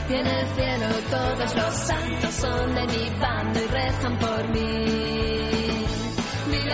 Y 0.09 0.14
en 0.14 0.26
el 0.26 0.47
cielo 0.57 0.86
todos 1.09 1.55
los 1.55 1.74
santos 1.74 2.34
son 2.34 2.74
de 2.74 2.86
mi 2.86 3.11
bando 3.20 3.61
y 3.61 3.66
rezan 3.68 4.18
por 4.18 4.49
mí. 4.49 5.39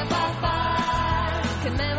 Dile 0.08 0.14
a 0.14 0.34
papá 0.40 1.95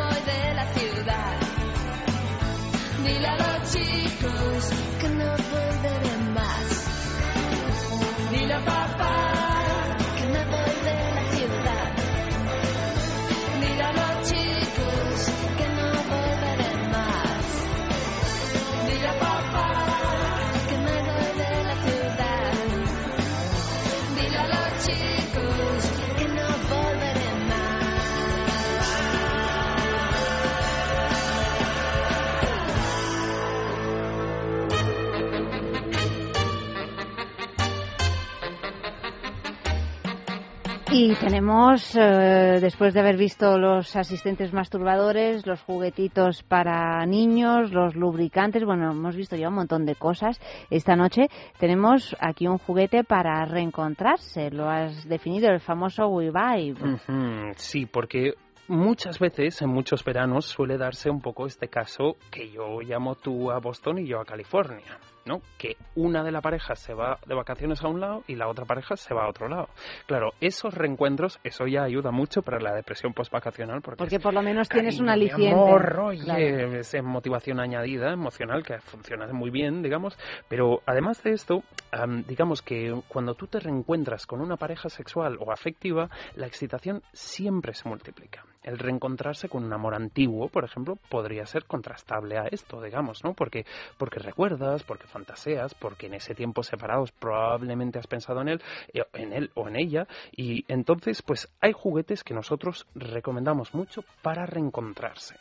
Y 40.99 41.13
tenemos, 41.13 41.95
eh, 41.95 42.57
después 42.59 42.91
de 42.91 43.01
haber 43.01 43.17
visto 43.17 43.59
los 43.59 43.95
asistentes 43.95 44.51
masturbadores, 44.51 45.45
los 45.45 45.61
juguetitos 45.61 46.41
para 46.41 47.05
niños, 47.05 47.71
los 47.71 47.95
lubricantes, 47.95 48.65
bueno, 48.65 48.89
hemos 48.93 49.15
visto 49.15 49.35
ya 49.35 49.49
un 49.49 49.53
montón 49.53 49.85
de 49.85 49.93
cosas. 49.93 50.41
Esta 50.71 50.95
noche 50.95 51.27
tenemos 51.59 52.15
aquí 52.19 52.47
un 52.47 52.57
juguete 52.57 53.03
para 53.03 53.45
reencontrarse. 53.45 54.49
Lo 54.49 54.71
has 54.71 55.07
definido, 55.07 55.51
el 55.51 55.59
famoso 55.59 56.07
We 56.07 56.31
Vibe. 56.31 56.95
Ujú, 56.95 57.51
Sí, 57.57 57.85
porque 57.85 58.33
muchas 58.67 59.19
veces, 59.19 59.61
en 59.61 59.69
muchos 59.69 60.03
veranos, 60.03 60.45
suele 60.45 60.79
darse 60.79 61.11
un 61.11 61.21
poco 61.21 61.45
este 61.45 61.67
caso 61.67 62.15
que 62.31 62.49
yo 62.49 62.81
llamo 62.81 63.13
tú 63.13 63.51
a 63.51 63.59
Boston 63.59 63.99
y 63.99 64.07
yo 64.07 64.19
a 64.19 64.25
California. 64.25 64.97
¿No? 65.27 65.41
Que 65.57 65.75
una 65.95 66.23
de 66.23 66.31
la 66.31 66.41
pareja 66.41 66.75
se 66.75 66.93
va 66.93 67.19
de 67.25 67.35
vacaciones 67.35 67.83
a 67.83 67.87
un 67.87 67.99
lado 67.99 68.23
y 68.27 68.35
la 68.35 68.47
otra 68.47 68.65
pareja 68.65 68.95
se 68.95 69.13
va 69.13 69.25
a 69.25 69.29
otro 69.29 69.47
lado. 69.47 69.69
Claro, 70.07 70.31
esos 70.41 70.73
reencuentros, 70.73 71.39
eso 71.43 71.67
ya 71.67 71.83
ayuda 71.83 72.11
mucho 72.11 72.41
para 72.41 72.59
la 72.59 72.73
depresión 72.73 73.13
postvacacional 73.13 73.81
porque, 73.81 73.97
Porque 73.97 74.19
por 74.19 74.33
lo 74.33 74.41
menos 74.41 74.69
tienes 74.69 74.99
un 74.99 75.07
cariño, 75.07 75.37
mi 75.37 75.47
aliciente. 75.47 75.53
amor, 75.53 76.17
Claro. 76.23 76.73
es 76.75 77.03
motivación 77.03 77.59
añadida, 77.59 78.11
emocional, 78.11 78.63
que 78.63 78.79
funciona 78.79 79.27
muy 79.33 79.49
bien, 79.49 79.81
digamos. 79.83 80.17
Pero 80.47 80.81
además 80.85 81.21
de 81.23 81.31
esto, 81.31 81.63
am, 81.91 82.23
digamos 82.23 82.61
que 82.61 82.93
cuando 83.07 83.35
tú 83.35 83.47
te 83.47 83.59
reencuentras 83.59 84.25
con 84.25 84.41
una 84.41 84.57
pareja 84.57 84.89
sexual 84.89 85.37
o 85.39 85.51
afectiva, 85.51 86.09
la 86.35 86.47
excitación 86.47 87.01
siempre 87.13 87.73
se 87.73 87.87
multiplica. 87.89 88.43
El 88.67 88.79
reencontrarse 88.79 89.47
con 89.47 89.63
un 89.63 89.71
amor 89.71 89.95
antiguo, 89.95 90.49
por 90.49 90.65
ejemplo, 90.65 90.97
podría 91.07 91.45
ser 91.45 91.63
contrastable 91.63 92.37
a 92.37 92.47
esto, 92.51 92.81
digamos, 92.81 93.23
¿no? 93.23 93.33
Porque, 93.33 93.65
porque 93.97 94.19
recuerdas, 94.19 94.83
porque 94.83 95.07
fantaseas, 95.07 95.73
porque 95.73 96.07
en 96.07 96.15
ese 96.15 96.35
tiempo 96.35 96.63
separados 96.63 97.13
probablemente 97.13 97.97
has 97.97 98.07
pensado 98.07 98.41
en 98.41 98.49
él, 98.49 98.61
eh, 98.93 99.05
en 99.13 99.31
él 99.31 99.51
o 99.55 99.69
en 99.69 99.77
ella, 99.77 100.05
y 100.33 100.65
entonces, 100.67 101.21
pues 101.21 101.47
hay 101.61 101.71
juguetes 101.71 102.25
que 102.25 102.33
nosotros 102.33 102.85
recomendamos 102.93 103.73
mucho 103.73 104.03
para 104.21 104.45
reencontrarse. 104.45 105.37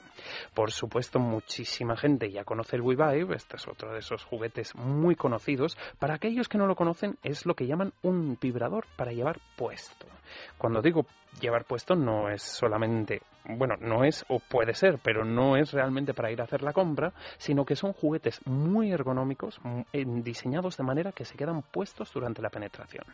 Por 0.54 0.70
supuesto, 0.70 1.18
muchísima 1.18 1.96
gente 1.96 2.30
ya 2.30 2.44
conoce 2.44 2.76
el 2.76 2.82
WeVibe, 2.82 3.34
este 3.34 3.56
es 3.56 3.66
otro 3.66 3.92
de 3.92 3.98
esos 3.98 4.22
juguetes 4.22 4.72
muy 4.76 5.16
conocidos. 5.16 5.76
Para 5.98 6.14
aquellos 6.14 6.48
que 6.48 6.58
no 6.58 6.68
lo 6.68 6.76
conocen, 6.76 7.18
es 7.24 7.44
lo 7.44 7.54
que 7.54 7.66
llaman 7.66 7.92
un 8.02 8.38
vibrador 8.40 8.86
para 8.96 9.10
llevar 9.10 9.40
puesto. 9.56 10.06
Cuando 10.58 10.80
digo 10.80 11.06
llevar 11.40 11.64
puesto, 11.64 11.94
no 11.94 12.28
es 12.28 12.42
solamente, 12.42 13.20
bueno, 13.44 13.74
no 13.80 14.04
es 14.04 14.24
o 14.28 14.38
puede 14.40 14.74
ser, 14.74 14.98
pero 15.02 15.24
no 15.24 15.56
es 15.56 15.72
realmente 15.72 16.14
para 16.14 16.30
ir 16.30 16.40
a 16.40 16.44
hacer 16.44 16.62
la 16.62 16.72
compra, 16.72 17.12
sino 17.38 17.64
que 17.64 17.76
son 17.76 17.92
juguetes 17.92 18.40
muy 18.46 18.92
ergonómicos, 18.92 19.60
en- 19.92 20.22
diseñados 20.22 20.76
de 20.76 20.84
manera 20.84 21.12
que 21.12 21.24
se 21.24 21.36
quedan 21.36 21.62
puestos 21.62 22.12
durante 22.12 22.42
la 22.42 22.50
penetración. 22.50 23.04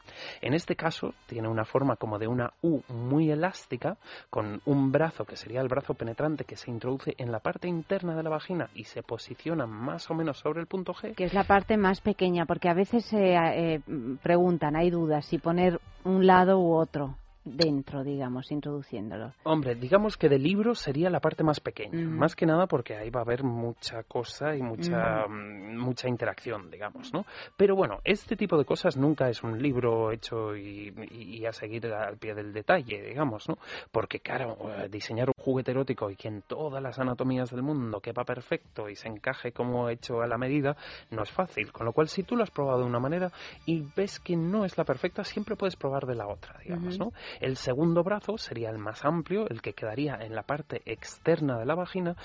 En 0.41 0.55
este 0.55 0.77
caso, 0.77 1.15
tiene 1.27 1.49
una 1.49 1.65
forma 1.65 1.97
como 1.97 2.19
de 2.19 2.27
una 2.29 2.53
U 2.63 2.81
muy 2.89 3.31
elástica, 3.31 3.97
con 4.31 4.61
un 4.65 4.93
brazo 4.93 5.25
que 5.25 5.37
sería 5.37 5.61
el 5.61 5.69
brazo 5.69 5.95
penetrante 5.95 6.45
que 6.45 6.57
se 6.57 6.71
introduce 6.71 7.15
en 7.19 7.33
la 7.33 7.41
parte 7.41 7.69
interna 7.69 8.15
de 8.17 8.23
la 8.23 8.31
vagina 8.31 8.69
y 8.75 8.85
se 8.85 9.03
posiciona 9.03 9.67
más 9.67 10.11
o 10.11 10.15
menos 10.15 10.39
sobre 10.39 10.61
el 10.61 10.67
punto 10.67 10.95
G. 10.95 11.15
que 11.15 11.25
es 11.25 11.35
la 11.35 11.45
parte 11.45 11.77
más 11.77 12.01
pequeña, 12.01 12.47
porque 12.47 12.69
a 12.69 12.75
veces 12.75 13.05
se 13.05 13.35
eh, 13.35 13.81
mm, 13.87 14.17
preguntan, 14.23 14.77
hay 14.77 14.91
dudas, 14.91 15.27
si 15.27 15.39
poner 15.39 15.81
un 16.05 16.27
lado 16.27 16.59
u 16.59 16.73
otro 16.75 17.17
dentro, 17.45 18.05
digamos, 18.05 18.51
introduciéndolo. 18.53 19.33
Hombre, 19.45 19.75
digamos 19.75 20.17
que 20.17 20.29
de 20.29 20.39
libro 20.39 20.75
sería 20.75 21.11
la 21.11 21.21
parte 21.21 21.43
más 21.43 21.61
pequeña, 21.61 21.99
Mm. 21.99 22.19
más 22.19 22.37
que 22.37 22.47
nada 22.47 22.67
porque 22.67 22.97
ahí 22.97 23.11
va 23.11 23.21
a 23.21 23.25
haber 23.25 23.43
mucha 23.43 24.03
cosa 24.05 24.55
y 24.57 24.63
mucha, 24.63 25.27
mm, 25.27 25.77
mucha 25.79 26.09
interacción, 26.09 26.71
digamos, 26.71 27.13
¿no? 27.13 27.25
Pero 27.57 27.75
bueno, 27.75 27.99
este 28.05 28.37
tipo 28.37 28.57
de 28.57 28.65
cosas 28.65 28.97
nunca 28.97 29.29
es 29.29 29.43
un 29.43 29.61
libro 29.61 30.13
hecho 30.13 30.57
y, 30.57 30.95
y- 31.11 31.43
a 31.47 31.53
seguir 31.53 31.87
al 31.87 32.19
pie 32.19 32.35
del 32.35 32.53
detalle, 32.53 33.03
digamos, 33.03 33.49
¿no? 33.49 33.59
Porque, 33.91 34.21
claro, 34.21 34.57
eh, 34.79 34.89
diseñar 34.89 35.29
un 35.29 35.35
juguete 35.45 35.73
erótico 35.73 36.09
y 36.11 36.15
que 36.17 36.29
en 36.29 36.43
todas 36.43 36.81
las 36.81 37.01
anatomías 37.01 37.51
del 37.51 37.63
mundo 37.63 38.01
quepa 38.01 38.25
perfecto 38.25 38.89
y 38.89 38.95
se 38.95 39.09
encaje 39.09 39.51
como 39.53 39.89
hecho 39.89 40.23
a 40.23 40.29
la 40.29 40.39
medida, 40.39 40.77
no 41.11 41.23
es 41.25 41.31
fácil. 41.33 41.73
Con 41.73 41.87
lo 41.87 41.93
cual, 41.93 42.07
si 42.09 42.23
tú 42.23 42.37
lo 42.37 42.45
has 42.45 42.51
probado 42.53 42.79
de 42.79 42.85
una 42.87 43.01
manera 43.01 43.33
y 43.67 43.85
ves 43.97 44.21
que 44.21 44.37
no 44.37 44.65
es 44.65 44.79
la 44.79 44.85
perfecta, 44.85 45.25
siempre 45.25 45.57
puedes 45.57 45.75
probar 45.75 46.07
de 46.07 46.15
la 46.15 46.29
otra, 46.29 46.57
digamos. 46.63 46.99
¿no? 46.99 47.13
El 47.41 47.57
segundo 47.57 48.03
brazo 48.03 48.39
sería 48.39 48.71
el 48.71 48.79
más 48.79 49.05
amplio, 49.05 49.49
el 49.49 49.63
que 49.63 49.73
quedaría 49.73 50.17
en 50.21 50.35
la 50.35 50.43
parte 50.43 50.83
externa 50.87 51.59
de 51.59 51.67
la 51.67 51.75
vagina, 51.75 52.17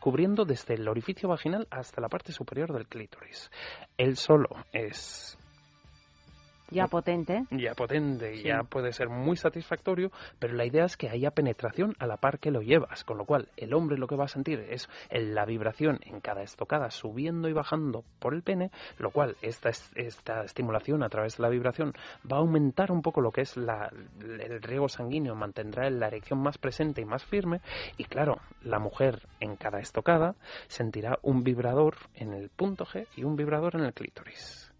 cubriendo 0.00 0.44
desde 0.44 0.74
el 0.74 0.88
orificio 0.88 1.28
vaginal 1.28 1.66
hasta 1.70 2.00
la 2.00 2.08
parte 2.08 2.32
superior 2.32 2.72
del 2.72 2.86
clítoris. 2.86 3.50
Él 3.96 4.16
solo 4.16 4.48
es 4.72 5.38
Ya 6.70 6.86
potente. 6.88 7.44
ya 7.50 7.74
potente 7.74 8.34
y 8.34 8.38
Sí. 8.38 8.48
ya 8.48 8.62
puede 8.64 8.92
ser 8.92 9.08
muy 9.08 9.36
satisfactorio, 9.36 10.10
pero 10.38 10.54
la 10.54 10.64
idea 10.64 10.84
es 10.84 10.96
que 10.96 11.08
haya 11.08 11.30
penetración 11.30 11.94
a 11.98 12.06
la 12.06 12.16
par 12.16 12.38
que 12.38 12.50
lo 12.50 12.62
llevas, 12.62 13.04
con 13.04 13.18
lo 13.18 13.24
cual 13.26 13.48
el 13.56 13.74
hombre 13.74 13.98
lo 13.98 14.06
que 14.06 14.16
va 14.16 14.24
a 14.24 14.28
sentir 14.28 14.60
es 14.70 14.88
la 15.10 15.44
vibración 15.44 16.00
en 16.04 16.20
cada 16.20 16.42
estocada 16.42 16.90
subiendo 16.90 17.48
y 17.48 17.52
bajando 17.52 18.04
por 18.18 18.34
el 18.34 18.42
pene, 18.42 18.70
lo 18.98 19.10
cual 19.10 19.36
esta, 19.42 19.68
es- 19.68 19.90
esta 19.94 20.42
estimulación 20.44 21.02
a 21.02 21.08
través 21.08 21.36
de 21.36 21.42
la 21.42 21.48
vibración 21.48 21.92
va 22.30 22.38
a 22.38 22.40
aumentar 22.40 22.90
un 22.90 23.02
poco 23.02 23.20
lo 23.20 23.30
que 23.30 23.42
es 23.42 23.56
la- 23.56 23.90
el 24.20 24.62
riego 24.62 24.88
sanguíneo, 24.88 25.34
mantendrá 25.34 25.88
la 25.90 26.06
erección 26.08 26.40
más 26.42 26.58
presente 26.58 27.00
y 27.00 27.04
más 27.04 27.24
firme, 27.24 27.60
y 27.98 28.04
claro, 28.04 28.38
la 28.62 28.78
mujer 28.78 29.20
en 29.40 29.56
cada 29.56 29.78
estocada 29.80 30.34
sentirá 30.68 31.18
un 31.22 31.44
vibrador 31.44 31.96
en 32.14 32.32
el 32.32 32.48
punto 32.48 32.84
G 32.84 33.06
y 33.16 33.24
un 33.24 33.36
vibrador 33.36 33.76
en 33.76 33.84
el 33.84 33.92
clítoris. 33.92 34.72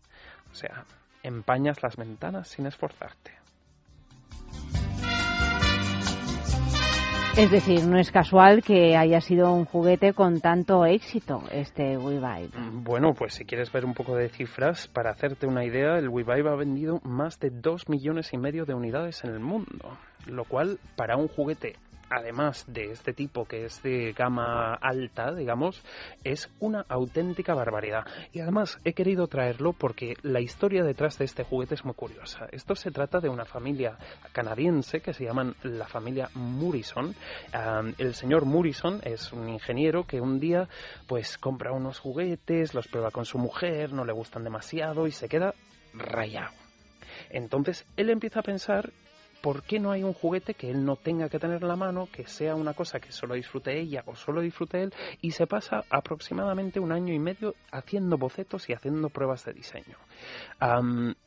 O 0.50 0.54
sea, 0.54 0.84
empañas 1.24 1.82
las 1.82 1.96
ventanas 1.96 2.48
sin 2.48 2.66
esforzarte. 2.66 3.32
Es 7.36 7.50
decir, 7.50 7.84
no 7.84 7.98
es 7.98 8.12
casual 8.12 8.62
que 8.62 8.96
haya 8.96 9.20
sido 9.20 9.52
un 9.52 9.64
juguete 9.64 10.12
con 10.12 10.40
tanto 10.40 10.86
éxito 10.86 11.42
este 11.50 11.98
WeVibe. 11.98 12.50
Bueno, 12.70 13.12
pues 13.12 13.34
si 13.34 13.44
quieres 13.44 13.72
ver 13.72 13.84
un 13.84 13.92
poco 13.92 14.14
de 14.14 14.28
cifras, 14.28 14.86
para 14.86 15.10
hacerte 15.10 15.48
una 15.48 15.64
idea, 15.64 15.98
el 15.98 16.08
WeVibe 16.08 16.48
ha 16.48 16.54
vendido 16.54 17.00
más 17.02 17.40
de 17.40 17.50
2 17.50 17.88
millones 17.88 18.32
y 18.32 18.38
medio 18.38 18.66
de 18.66 18.74
unidades 18.74 19.24
en 19.24 19.32
el 19.32 19.40
mundo, 19.40 19.98
lo 20.26 20.44
cual 20.44 20.78
para 20.94 21.16
un 21.16 21.26
juguete 21.26 21.74
además 22.14 22.64
de 22.66 22.90
este 22.90 23.12
tipo 23.12 23.46
que 23.46 23.64
es 23.64 23.82
de 23.82 24.12
gama 24.12 24.74
alta, 24.74 25.34
digamos, 25.34 25.82
es 26.22 26.50
una 26.60 26.84
auténtica 26.88 27.54
barbaridad. 27.54 28.04
Y 28.32 28.40
además 28.40 28.78
he 28.84 28.92
querido 28.92 29.26
traerlo 29.26 29.72
porque 29.72 30.14
la 30.22 30.40
historia 30.40 30.84
detrás 30.84 31.18
de 31.18 31.24
este 31.24 31.44
juguete 31.44 31.74
es 31.74 31.84
muy 31.84 31.94
curiosa. 31.94 32.46
Esto 32.52 32.74
se 32.74 32.90
trata 32.90 33.20
de 33.20 33.28
una 33.28 33.44
familia 33.44 33.98
canadiense 34.32 35.00
que 35.00 35.12
se 35.12 35.24
llaman 35.24 35.54
la 35.62 35.86
familia 35.86 36.28
Murison. 36.34 37.14
El 37.98 38.14
señor 38.14 38.44
Murison 38.44 39.00
es 39.02 39.32
un 39.32 39.48
ingeniero 39.48 40.04
que 40.04 40.20
un 40.20 40.40
día 40.40 40.68
pues 41.06 41.38
compra 41.38 41.72
unos 41.72 41.98
juguetes, 41.98 42.74
los 42.74 42.88
prueba 42.88 43.10
con 43.10 43.24
su 43.24 43.38
mujer, 43.38 43.92
no 43.92 44.04
le 44.04 44.12
gustan 44.12 44.44
demasiado 44.44 45.06
y 45.06 45.10
se 45.10 45.28
queda 45.28 45.54
rayado. 45.92 46.52
Entonces 47.30 47.86
él 47.96 48.10
empieza 48.10 48.40
a 48.40 48.42
pensar 48.42 48.92
¿por 49.44 49.62
qué 49.62 49.78
no 49.78 49.90
hay 49.90 50.02
un 50.02 50.14
juguete 50.14 50.54
que 50.54 50.70
él 50.70 50.86
no 50.86 50.96
tenga 50.96 51.28
que 51.28 51.38
tener 51.38 51.60
en 51.60 51.68
la 51.68 51.76
mano, 51.76 52.08
que 52.10 52.26
sea 52.26 52.54
una 52.54 52.72
cosa 52.72 52.98
que 52.98 53.12
solo 53.12 53.34
disfrute 53.34 53.78
ella 53.78 54.02
o 54.06 54.16
solo 54.16 54.40
disfrute 54.40 54.84
él? 54.84 54.94
Y 55.20 55.32
se 55.32 55.46
pasa 55.46 55.84
aproximadamente 55.90 56.80
un 56.80 56.92
año 56.92 57.12
y 57.12 57.18
medio 57.18 57.54
haciendo 57.70 58.16
bocetos 58.16 58.70
y 58.70 58.72
haciendo 58.72 59.10
pruebas 59.10 59.44
de 59.44 59.52
diseño. 59.52 59.98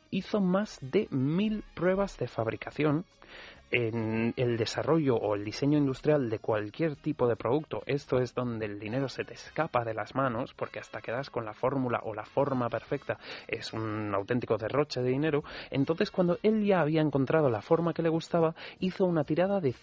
Hizo 0.09 0.41
más 0.41 0.79
de 0.81 1.07
mil 1.11 1.63
pruebas 1.75 2.17
de 2.17 2.27
fabricación 2.27 3.05
en 3.71 4.33
el 4.37 4.57
desarrollo 4.57 5.15
o 5.15 5.35
el 5.35 5.43
diseño 5.43 5.77
industrial 5.77 6.29
de 6.29 6.39
cualquier 6.39 6.95
tipo 6.95 7.27
de 7.27 7.35
producto, 7.35 7.83
esto 7.85 8.19
es 8.19 8.33
donde 8.33 8.65
el 8.65 8.79
dinero 8.79 9.09
se 9.09 9.25
te 9.25 9.33
escapa 9.33 9.83
de 9.83 9.93
las 9.93 10.15
manos, 10.15 10.53
porque 10.53 10.79
hasta 10.79 11.01
que 11.01 11.11
das 11.11 11.29
con 11.29 11.45
la 11.45 11.53
fórmula 11.53 12.01
o 12.03 12.13
la 12.13 12.25
forma 12.25 12.69
perfecta 12.69 13.17
es 13.47 13.73
un 13.73 14.13
auténtico 14.13 14.57
derroche 14.57 15.01
de 15.01 15.09
dinero, 15.09 15.43
entonces 15.69 16.11
cuando 16.11 16.37
él 16.43 16.65
ya 16.65 16.81
había 16.81 17.01
encontrado 17.01 17.49
la 17.49 17.61
forma 17.61 17.93
que 17.93 18.03
le 18.03 18.09
gustaba, 18.09 18.55
hizo 18.79 19.05
una 19.05 19.23
tirada 19.23 19.59
de 19.59 19.75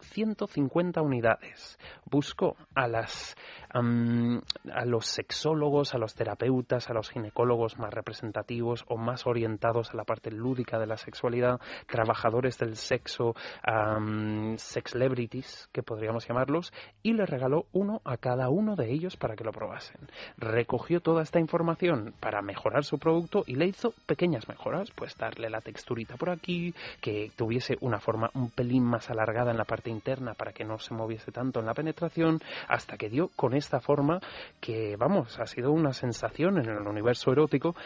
150 0.00 1.02
unidades. 1.02 1.78
Buscó 2.04 2.56
a 2.74 2.88
las 2.88 3.36
a 3.70 4.84
los 4.84 5.06
sexólogos, 5.06 5.94
a 5.94 5.98
los 5.98 6.14
terapeutas, 6.14 6.88
a 6.90 6.94
los 6.94 7.10
ginecólogos 7.10 7.78
más 7.78 7.92
representativos 7.92 8.84
o 8.88 8.96
más 8.96 9.26
orientados 9.26 9.90
a 9.90 9.96
la 9.96 10.04
parte 10.04 10.30
lúdica 10.30 10.78
de 10.78 10.86
la 10.86 10.96
sexualidad, 10.96 11.60
trabajadores 11.86 12.58
del 12.58 12.76
sexo, 12.76 13.34
am, 13.62 14.56
sex 14.56 14.92
celebrities, 14.92 15.68
que 15.72 15.82
podríamos 15.82 16.26
llamarlos, 16.26 16.72
y 17.02 17.12
le 17.12 17.26
regaló 17.26 17.66
uno 17.72 18.00
a 18.04 18.16
cada 18.16 18.48
uno 18.48 18.74
de 18.74 18.90
ellos 18.90 19.16
para 19.16 19.36
que 19.36 19.44
lo 19.44 19.52
probasen. 19.52 20.08
Recogió 20.36 21.00
toda 21.00 21.22
esta 21.22 21.38
información 21.38 22.14
para 22.20 22.42
mejorar 22.42 22.84
su 22.84 22.98
producto 22.98 23.44
y 23.46 23.54
le 23.54 23.66
hizo 23.66 23.92
pequeñas 24.06 24.48
mejoras, 24.48 24.90
pues 24.92 25.16
darle 25.16 25.50
la 25.50 25.60
texturita 25.60 26.16
por 26.16 26.30
aquí, 26.30 26.74
que 27.00 27.30
tuviese 27.36 27.76
una 27.80 28.00
forma 28.00 28.30
un 28.34 28.50
pelín 28.50 28.84
más 28.84 29.10
alargada 29.10 29.50
en 29.50 29.58
la 29.58 29.64
parte 29.64 29.90
interna 29.90 30.34
para 30.34 30.52
que 30.52 30.64
no 30.64 30.78
se 30.78 30.94
moviese 30.94 31.32
tanto 31.32 31.60
en 31.60 31.66
la 31.66 31.74
penetración, 31.74 32.40
hasta 32.68 32.96
que 32.96 33.08
dio 33.08 33.28
con 33.36 33.54
forma 33.80 34.20
que, 34.60 34.96
vamos, 34.96 35.38
ha 35.38 35.46
sido 35.46 35.70
una 35.70 35.92
sensación 35.92 36.58
en 36.58 36.68
el 36.68 36.86
universo 36.86 37.30
erótico, 37.30 37.76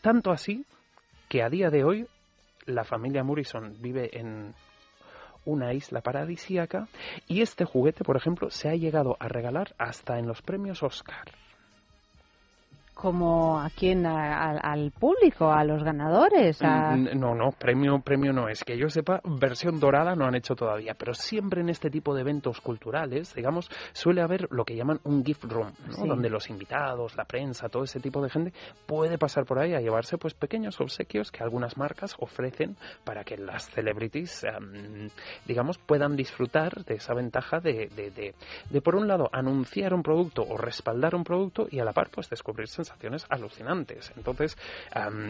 tanto 0.00 0.32
así 0.32 0.66
que 1.28 1.42
a 1.42 1.48
día 1.48 1.70
de 1.70 1.84
hoy 1.84 2.06
la 2.66 2.84
familia 2.84 3.24
Morrison 3.24 3.76
vive 3.80 4.10
en 4.18 4.54
una 5.44 5.72
isla 5.72 6.00
paradisíaca 6.00 6.88
y 7.26 7.42
este 7.42 7.64
juguete, 7.64 8.04
por 8.04 8.16
ejemplo, 8.16 8.50
se 8.50 8.68
ha 8.68 8.74
llegado 8.74 9.16
a 9.18 9.28
regalar 9.28 9.74
hasta 9.78 10.18
en 10.18 10.26
los 10.26 10.42
premios 10.42 10.82
Oscar 10.82 11.30
como 13.02 13.58
a 13.58 13.68
quién, 13.70 14.06
al 14.06 14.92
público, 14.92 15.50
a 15.50 15.64
los 15.64 15.82
ganadores. 15.82 16.62
Mm, 16.62 17.18
no, 17.18 17.34
no, 17.34 17.50
premio, 17.50 17.98
premio 17.98 18.32
no 18.32 18.48
es. 18.48 18.62
Que 18.62 18.78
yo 18.78 18.88
sepa, 18.88 19.20
versión 19.24 19.80
dorada 19.80 20.14
no 20.14 20.24
han 20.24 20.36
hecho 20.36 20.54
todavía, 20.54 20.94
pero 20.94 21.12
siempre 21.12 21.62
en 21.62 21.68
este 21.68 21.90
tipo 21.90 22.14
de 22.14 22.20
eventos 22.20 22.60
culturales, 22.60 23.34
digamos, 23.34 23.68
suele 23.92 24.22
haber 24.22 24.46
lo 24.52 24.64
que 24.64 24.76
llaman 24.76 25.00
un 25.02 25.24
gift 25.24 25.42
room, 25.46 25.72
¿no? 25.88 26.06
donde 26.06 26.30
los 26.30 26.48
invitados, 26.48 27.16
la 27.16 27.24
prensa, 27.24 27.68
todo 27.68 27.82
ese 27.82 27.98
tipo 27.98 28.22
de 28.22 28.30
gente 28.30 28.52
puede 28.86 29.18
pasar 29.18 29.46
por 29.46 29.58
ahí 29.58 29.74
a 29.74 29.80
llevarse 29.80 30.16
pues 30.16 30.34
pequeños 30.34 30.80
obsequios 30.80 31.32
que 31.32 31.42
algunas 31.42 31.76
marcas 31.76 32.14
ofrecen 32.20 32.76
para 33.02 33.24
que 33.24 33.36
las 33.36 33.68
celebrities, 33.68 34.44
em, 34.44 35.08
digamos, 35.44 35.76
puedan 35.78 36.14
disfrutar 36.14 36.84
de 36.84 36.94
esa 36.94 37.14
ventaja 37.14 37.58
de, 37.58 37.88
de, 37.88 38.12
de, 38.12 38.34
de, 38.70 38.80
por 38.80 38.94
un 38.94 39.08
lado, 39.08 39.28
anunciar 39.32 39.92
un 39.92 40.04
producto 40.04 40.46
o 40.48 40.56
respaldar 40.56 41.16
un 41.16 41.24
producto 41.24 41.66
y 41.68 41.80
a 41.80 41.84
la 41.84 41.92
par, 41.92 42.08
pues 42.08 42.30
descubrirse 42.30 42.91
sensaciones 42.92 43.26
alucinantes. 43.28 44.12
Entonces, 44.16 44.56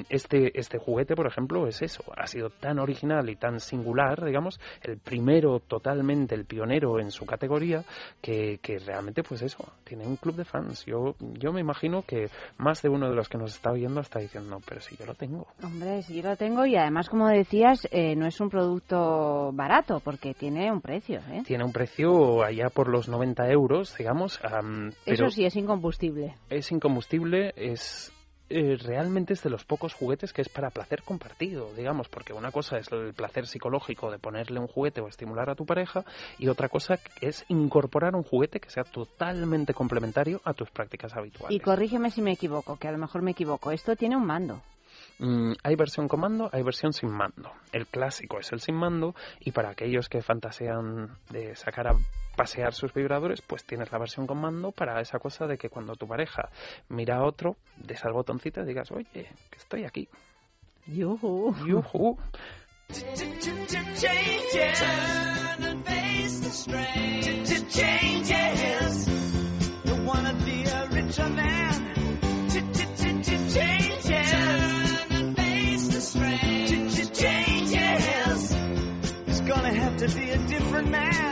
este, 0.08 0.58
este 0.58 0.78
juguete, 0.78 1.14
por 1.14 1.26
ejemplo, 1.26 1.66
es 1.66 1.82
eso. 1.82 2.04
Ha 2.16 2.26
sido 2.26 2.50
tan 2.50 2.78
original 2.78 3.28
y 3.30 3.36
tan 3.36 3.60
singular, 3.60 4.24
digamos, 4.24 4.60
el 4.82 4.98
primero 4.98 5.60
totalmente, 5.60 6.34
el 6.34 6.44
pionero 6.44 6.98
en 6.98 7.10
su 7.10 7.26
categoría, 7.26 7.84
que, 8.20 8.58
que 8.62 8.78
realmente, 8.78 9.22
pues 9.22 9.42
eso, 9.42 9.72
tiene 9.84 10.06
un 10.06 10.16
club 10.16 10.36
de 10.36 10.44
fans. 10.44 10.84
Yo, 10.86 11.14
yo 11.20 11.52
me 11.52 11.60
imagino 11.60 12.02
que 12.02 12.28
más 12.58 12.82
de 12.82 12.88
uno 12.88 13.08
de 13.08 13.16
los 13.16 13.28
que 13.28 13.38
nos 13.38 13.54
está 13.54 13.70
oyendo 13.70 14.00
está 14.00 14.18
diciendo, 14.18 14.50
no, 14.50 14.60
pero 14.66 14.80
si 14.80 14.96
yo 14.96 15.06
lo 15.06 15.14
tengo. 15.14 15.46
Hombre, 15.62 16.02
si 16.02 16.20
yo 16.20 16.28
lo 16.28 16.36
tengo 16.36 16.66
y 16.66 16.76
además, 16.76 17.08
como 17.08 17.28
decías, 17.28 17.86
eh, 17.90 18.16
no 18.16 18.26
es 18.26 18.40
un 18.40 18.50
producto 18.50 19.52
barato 19.52 20.00
porque 20.00 20.34
tiene 20.34 20.70
un 20.72 20.80
precio. 20.80 21.20
¿eh? 21.30 21.42
Tiene 21.46 21.64
un 21.64 21.72
precio 21.72 22.42
allá 22.42 22.68
por 22.70 22.88
los 22.88 23.08
90 23.08 23.48
euros, 23.50 23.96
digamos. 23.96 24.40
Eso 25.06 25.28
sí, 25.28 25.44
es 25.44 25.56
incombustible. 25.56 26.34
Es 26.50 26.70
incombustible 26.72 27.51
es 27.57 28.12
eh, 28.55 28.76
realmente 28.76 29.32
es 29.32 29.42
de 29.42 29.48
los 29.48 29.64
pocos 29.64 29.94
juguetes 29.94 30.34
que 30.34 30.42
es 30.42 30.48
para 30.50 30.68
placer 30.68 31.03
compartido, 31.03 31.72
digamos, 31.74 32.11
porque 32.11 32.34
una 32.34 32.53
cosa 32.53 32.76
es 32.76 32.92
el 32.92 33.14
placer 33.14 33.46
psicológico 33.46 34.11
de 34.11 34.18
ponerle 34.18 34.61
un 34.61 34.66
juguete 34.66 35.00
o 35.00 35.09
estimular 35.09 35.48
a 35.48 35.55
tu 35.55 35.64
pareja 35.64 36.05
y 36.38 36.48
otra 36.48 36.68
cosa 36.68 36.98
es 37.22 37.46
incorporar 37.48 38.14
un 38.14 38.24
juguete 38.24 38.61
que 38.61 38.68
sea 38.68 38.84
totalmente 38.84 39.72
complementario 39.72 40.42
a 40.44 40.53
tus 40.53 40.70
prácticas 40.70 41.14
habituales. 41.14 41.57
Y 41.57 41.61
corrígeme 41.61 42.11
si 42.11 42.20
me 42.20 42.32
equivoco, 42.32 42.76
que 42.76 42.88
a 42.88 42.92
lo 42.92 42.98
mejor 42.98 43.22
me 43.22 43.30
equivoco. 43.30 43.70
Esto 43.70 43.96
tiene 43.96 44.16
un 44.18 44.26
mando. 44.26 44.61
Mm, 45.18 45.53
hay 45.62 45.74
versión 45.74 46.07
con 46.07 46.20
mando, 46.20 46.50
hay 46.53 46.62
versión 46.62 46.92
sin 46.92 47.09
mando. 47.09 47.53
El 47.72 47.86
clásico 47.86 48.38
es 48.38 48.53
el 48.53 48.61
sin 48.61 48.74
mando 48.74 49.14
y 49.40 49.53
para 49.53 49.70
aquellos 49.70 50.11
que 50.11 50.20
fantasean 50.20 51.16
de 51.30 51.57
sacar 51.57 51.88
a 51.88 51.96
pasear 52.36 52.74
sus 52.74 52.92
vibradores, 52.92 53.42
pues 53.42 53.64
tienes 53.64 53.92
la 53.92 53.98
versión 53.98 54.26
con 54.26 54.38
mando 54.38 54.72
para 54.72 55.00
esa 55.00 55.18
cosa 55.18 55.46
de 55.46 55.58
que 55.58 55.68
cuando 55.68 55.94
tu 55.94 56.06
pareja 56.06 56.50
mira 56.88 57.16
a 57.16 57.24
otro, 57.24 57.56
des 57.76 58.04
al 58.04 58.12
botoncito 58.12 58.62
y 58.62 58.66
digas, 58.66 58.90
oye, 58.90 59.06
que 59.12 59.58
estoy 59.58 59.84
aquí. 59.84 60.08
Yuhu. 60.86 61.54
Yuhu. 61.66 62.18
to 80.02 80.08
be 80.16 80.30
a 80.30 80.38
different 80.48 80.90
man. 80.90 81.31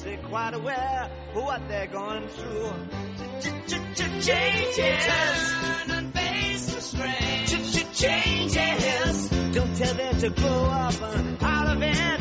They're 0.00 0.16
quite 0.16 0.54
aware 0.54 1.10
of 1.34 1.44
what 1.44 1.68
they're 1.68 1.86
going 1.86 2.26
through. 2.28 2.72
Changes. 4.22 5.04
Turn 5.04 5.90
and 5.90 6.14
face 6.14 6.66
the 6.74 6.80
strain. 6.80 7.46
Changes. 7.92 9.28
Don't 9.28 9.76
tell 9.76 9.94
them 9.94 10.18
to 10.20 10.30
grow 10.30 10.64
up 10.64 10.94
out 11.42 11.76
of 11.76 11.82
it. 11.82 12.20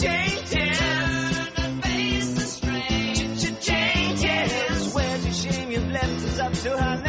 Changes. 0.00 0.80
and 1.56 1.82
face 1.84 2.34
the 2.34 2.40
strange. 2.40 3.60
Changes. 3.60 4.94
Where's 4.94 5.24
your 5.24 5.52
shame 5.52 5.70
you've 5.70 5.86
left 5.88 6.40
up 6.40 6.52
to 6.52 6.70
next 6.70 7.07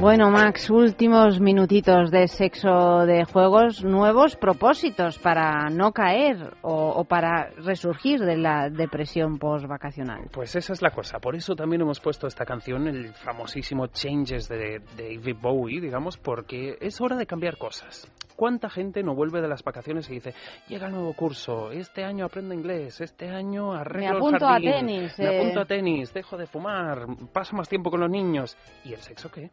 Bueno, 0.00 0.30
Max, 0.30 0.70
últimos 0.70 1.40
minutitos 1.40 2.12
de 2.12 2.28
sexo 2.28 3.04
de 3.04 3.24
juegos, 3.24 3.82
nuevos 3.82 4.36
propósitos 4.36 5.18
para 5.18 5.68
no 5.70 5.90
caer 5.90 6.54
o, 6.62 6.90
o 6.90 7.04
para 7.04 7.50
resurgir 7.56 8.20
de 8.20 8.36
la 8.36 8.70
depresión 8.70 9.38
post-vacacional. 9.38 10.28
Pues 10.32 10.54
esa 10.54 10.72
es 10.72 10.82
la 10.82 10.92
cosa. 10.92 11.18
Por 11.18 11.34
eso 11.34 11.56
también 11.56 11.82
hemos 11.82 11.98
puesto 11.98 12.28
esta 12.28 12.44
canción, 12.44 12.86
el 12.86 13.12
famosísimo 13.12 13.88
Changes 13.88 14.48
de, 14.48 14.78
de 14.96 15.18
David 15.18 15.36
Bowie, 15.42 15.80
digamos, 15.80 16.16
porque 16.16 16.76
es 16.80 17.00
hora 17.00 17.16
de 17.16 17.26
cambiar 17.26 17.58
cosas. 17.58 18.08
¿Cuánta 18.36 18.70
gente 18.70 19.02
no 19.02 19.16
vuelve 19.16 19.40
de 19.40 19.48
las 19.48 19.64
vacaciones 19.64 20.08
y 20.10 20.14
dice, 20.14 20.32
llega 20.68 20.86
el 20.86 20.92
nuevo 20.92 21.12
curso, 21.14 21.72
este 21.72 22.04
año 22.04 22.24
aprendo 22.24 22.54
inglés, 22.54 23.00
este 23.00 23.28
año 23.30 23.72
arreglo 23.72 24.10
Me 24.10 24.16
apunto 24.16 24.46
a 24.46 24.58
el 24.58 24.64
jardín, 24.64 24.86
tenis, 24.86 25.18
me 25.18 25.24
eh". 25.24 25.40
apunto 25.40 25.60
a 25.60 25.64
tenis, 25.64 26.14
dejo 26.14 26.36
de 26.36 26.46
fumar, 26.46 27.04
paso 27.32 27.56
más 27.56 27.68
tiempo 27.68 27.90
con 27.90 27.98
los 27.98 28.10
niños? 28.10 28.56
¿Y 28.84 28.92
el 28.92 29.00
sexo 29.00 29.28
qué? 29.28 29.50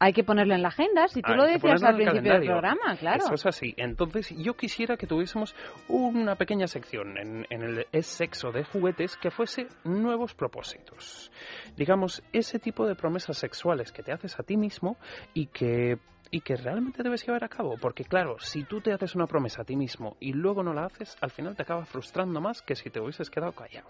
Hay 0.00 0.12
que 0.12 0.22
ponerlo 0.22 0.54
en 0.54 0.62
la 0.62 0.68
agenda, 0.68 1.08
si 1.08 1.22
tú 1.22 1.32
Hay 1.32 1.36
lo 1.36 1.44
decías 1.44 1.82
al 1.82 1.96
principio 1.96 2.32
del 2.32 2.46
programa, 2.46 2.96
claro. 2.96 3.24
Eso 3.24 3.34
es 3.34 3.46
así. 3.46 3.74
Entonces, 3.76 4.32
yo 4.36 4.54
quisiera 4.54 4.96
que 4.96 5.06
tuviésemos 5.06 5.56
una 5.88 6.36
pequeña 6.36 6.68
sección 6.68 7.18
en, 7.18 7.46
en 7.50 7.62
el 7.62 7.86
Es 7.90 8.06
Sexo 8.06 8.52
de 8.52 8.64
Juguetes 8.64 9.16
que 9.16 9.30
fuese 9.30 9.66
nuevos 9.84 10.34
propósitos. 10.34 11.32
Digamos, 11.76 12.22
ese 12.32 12.58
tipo 12.58 12.86
de 12.86 12.94
promesas 12.94 13.38
sexuales 13.38 13.90
que 13.90 14.02
te 14.02 14.12
haces 14.12 14.38
a 14.38 14.42
ti 14.44 14.56
mismo 14.56 14.96
y 15.34 15.46
que 15.46 15.98
y 16.30 16.40
que 16.40 16.56
realmente 16.56 17.02
debes 17.02 17.26
llevar 17.26 17.44
a 17.44 17.48
cabo, 17.48 17.76
porque 17.80 18.04
claro, 18.04 18.36
si 18.38 18.64
tú 18.64 18.80
te 18.80 18.92
haces 18.92 19.14
una 19.14 19.26
promesa 19.26 19.62
a 19.62 19.64
ti 19.64 19.76
mismo 19.76 20.16
y 20.20 20.32
luego 20.32 20.62
no 20.62 20.74
la 20.74 20.84
haces, 20.84 21.16
al 21.20 21.30
final 21.30 21.56
te 21.56 21.62
acaba 21.62 21.84
frustrando 21.84 22.40
más 22.40 22.62
que 22.62 22.74
si 22.74 22.90
te 22.90 23.00
hubieses 23.00 23.30
quedado 23.30 23.52
callado. 23.52 23.88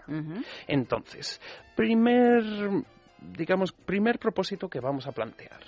Entonces, 0.67 1.41
primer, 1.75 2.43
digamos, 3.19 3.71
primer 3.71 4.19
propósito 4.19 4.69
que 4.69 4.79
vamos 4.79 5.07
a 5.07 5.11
plantear. 5.11 5.59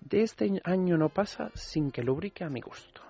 De 0.00 0.22
este 0.22 0.60
año 0.64 0.96
no 0.96 1.08
pasa 1.08 1.50
sin 1.54 1.90
que 1.90 2.02
lubrique 2.02 2.44
a 2.44 2.48
mi 2.48 2.60
gusto. 2.60 3.02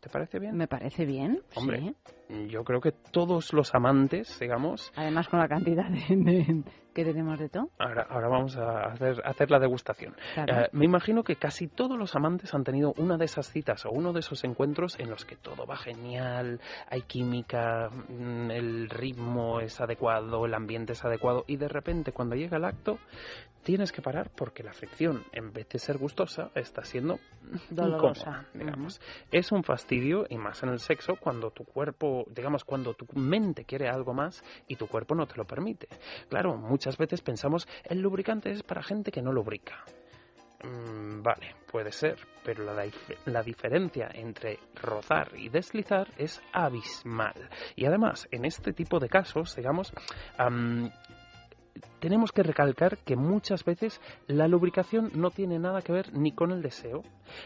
¿Te 0.00 0.08
parece 0.08 0.38
bien? 0.38 0.56
Me 0.56 0.68
parece 0.68 1.04
bien. 1.04 1.40
Hombre, 1.56 1.94
sí. 2.28 2.46
yo 2.48 2.62
creo 2.62 2.80
que 2.80 2.92
todos 2.92 3.52
los 3.52 3.74
amantes, 3.74 4.38
digamos, 4.38 4.92
Además, 4.94 5.28
con 5.28 5.40
la 5.40 5.48
cantidad 5.48 5.88
de, 5.90 6.16
de- 6.16 6.62
que 6.96 7.04
tenemos 7.04 7.38
de 7.38 7.50
todo. 7.50 7.68
ahora, 7.78 8.06
ahora 8.08 8.28
vamos 8.28 8.56
a 8.56 8.84
hacer, 8.86 9.50
la 9.50 9.58
degustación. 9.58 10.16
Claro. 10.32 10.62
Eh, 10.62 10.68
me 10.72 10.86
imagino 10.86 11.22
que 11.22 11.36
casi 11.36 11.68
todos 11.68 11.98
los 11.98 12.16
amantes 12.16 12.54
han 12.54 12.64
tenido 12.64 12.94
una 12.96 13.18
de 13.18 13.26
esas 13.26 13.50
citas 13.50 13.84
o 13.84 13.90
uno 13.90 14.14
de 14.14 14.20
esos 14.20 14.44
encuentros 14.44 14.98
en 14.98 15.10
los 15.10 15.26
que 15.26 15.36
todo 15.36 15.66
va 15.66 15.76
genial, 15.76 16.58
hay 16.88 17.02
química, 17.02 17.90
mm, 17.90 18.50
el 18.50 18.88
ritmo 18.88 19.60
es 19.60 19.78
adecuado, 19.78 20.46
el 20.46 20.54
ambiente 20.54 20.94
es 20.94 21.04
adecuado 21.04 21.44
y 21.46 21.58
de 21.58 21.68
repente 21.68 22.12
cuando 22.12 22.34
llega 22.34 22.56
el 22.56 22.64
acto 22.64 22.98
tienes 23.66 23.90
que 23.90 24.00
parar 24.00 24.30
porque 24.30 24.62
la 24.62 24.72
fricción, 24.72 25.24
en 25.32 25.52
vez 25.52 25.68
de 25.70 25.80
ser 25.80 25.98
gustosa, 25.98 26.52
está 26.54 26.84
siendo 26.84 27.18
Dolorosa. 27.68 28.20
incómoda, 28.20 28.48
digamos. 28.54 29.00
Es 29.32 29.50
un 29.50 29.64
fastidio 29.64 30.24
y 30.30 30.36
más 30.36 30.62
en 30.62 30.68
el 30.68 30.78
sexo 30.78 31.16
cuando 31.16 31.50
tu 31.50 31.64
cuerpo, 31.64 32.24
digamos, 32.30 32.64
cuando 32.64 32.94
tu 32.94 33.06
mente 33.18 33.64
quiere 33.64 33.88
algo 33.88 34.14
más 34.14 34.44
y 34.68 34.76
tu 34.76 34.86
cuerpo 34.86 35.16
no 35.16 35.26
te 35.26 35.34
lo 35.34 35.44
permite. 35.44 35.88
Claro, 36.28 36.56
muchas 36.56 36.85
veces 36.96 37.20
pensamos 37.22 37.66
el 37.84 38.00
lubricante 38.00 38.50
es 38.50 38.62
para 38.62 38.82
gente 38.82 39.10
que 39.10 39.22
no 39.22 39.32
lubrica. 39.32 39.84
Mm, 40.62 41.22
vale, 41.22 41.54
puede 41.70 41.92
ser, 41.92 42.16
pero 42.42 42.64
la, 42.64 42.86
la 43.26 43.42
diferencia 43.42 44.08
entre 44.12 44.58
rozar 44.74 45.32
y 45.36 45.48
deslizar 45.48 46.08
es 46.16 46.40
abismal. 46.52 47.50
Y 47.74 47.84
además, 47.84 48.26
en 48.30 48.44
este 48.44 48.72
tipo 48.72 48.98
de 48.98 49.08
casos, 49.08 49.54
digamos, 49.54 49.92
am, 50.38 50.90
tenemos 52.06 52.30
que 52.30 52.44
recalcar 52.44 52.98
que 52.98 53.16
muchas 53.16 53.64
veces 53.64 54.00
la 54.28 54.46
lubricación 54.46 55.10
no 55.16 55.32
tiene 55.32 55.58
nada 55.58 55.82
que 55.82 55.90
ver 55.90 56.16
ni 56.16 56.30
con 56.30 56.52
el 56.52 56.62
deseo, 56.62 57.02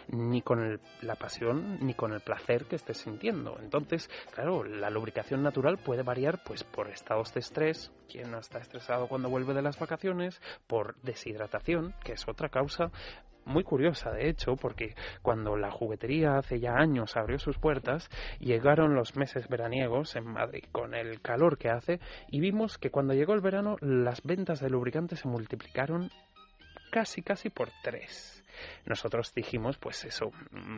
ni 0.08 0.42
con 0.42 0.60
el- 0.60 0.80
la 1.00 1.14
pasión, 1.14 1.78
ni 1.80 1.94
con 1.94 2.12
el 2.12 2.20
placer 2.20 2.66
que 2.66 2.76
estés 2.76 2.98
sintiendo. 2.98 3.56
Entonces, 3.62 4.10
claro, 4.34 4.62
la 4.62 4.90
lubricación 4.90 5.42
natural 5.42 5.78
puede 5.78 6.02
variar 6.02 6.42
pues 6.44 6.62
por 6.62 6.90
estados 6.90 7.32
de 7.32 7.40
estrés, 7.40 7.90
quien 8.06 8.34
está 8.34 8.58
estresado 8.58 9.08
cuando 9.08 9.30
vuelve 9.30 9.54
de 9.54 9.62
las 9.62 9.78
vacaciones, 9.78 10.38
por 10.66 10.94
deshidratación, 11.00 11.94
que 12.04 12.12
es 12.12 12.28
otra 12.28 12.50
causa 12.50 12.90
muy 13.44 13.64
curiosa, 13.64 14.10
de 14.12 14.28
hecho, 14.28 14.56
porque 14.56 14.94
cuando 15.22 15.56
la 15.56 15.70
juguetería 15.70 16.36
hace 16.36 16.60
ya 16.60 16.74
años 16.74 17.16
abrió 17.16 17.38
sus 17.38 17.58
puertas, 17.58 18.08
llegaron 18.38 18.94
los 18.94 19.16
meses 19.16 19.48
veraniegos 19.48 20.14
en 20.16 20.26
Madrid 20.26 20.64
con 20.72 20.94
el 20.94 21.20
calor 21.20 21.58
que 21.58 21.70
hace 21.70 22.00
y 22.28 22.40
vimos 22.40 22.78
que 22.78 22.90
cuando 22.90 23.14
llegó 23.14 23.34
el 23.34 23.40
verano 23.40 23.76
las 23.80 24.22
ventas 24.22 24.49
de 24.58 24.70
lubricantes 24.70 25.20
se 25.20 25.28
multiplicaron 25.28 26.10
casi 26.90 27.22
casi 27.22 27.50
por 27.50 27.70
tres. 27.84 28.39
Nosotros 28.86 29.32
dijimos, 29.34 29.78
pues 29.78 30.04
eso, 30.04 30.30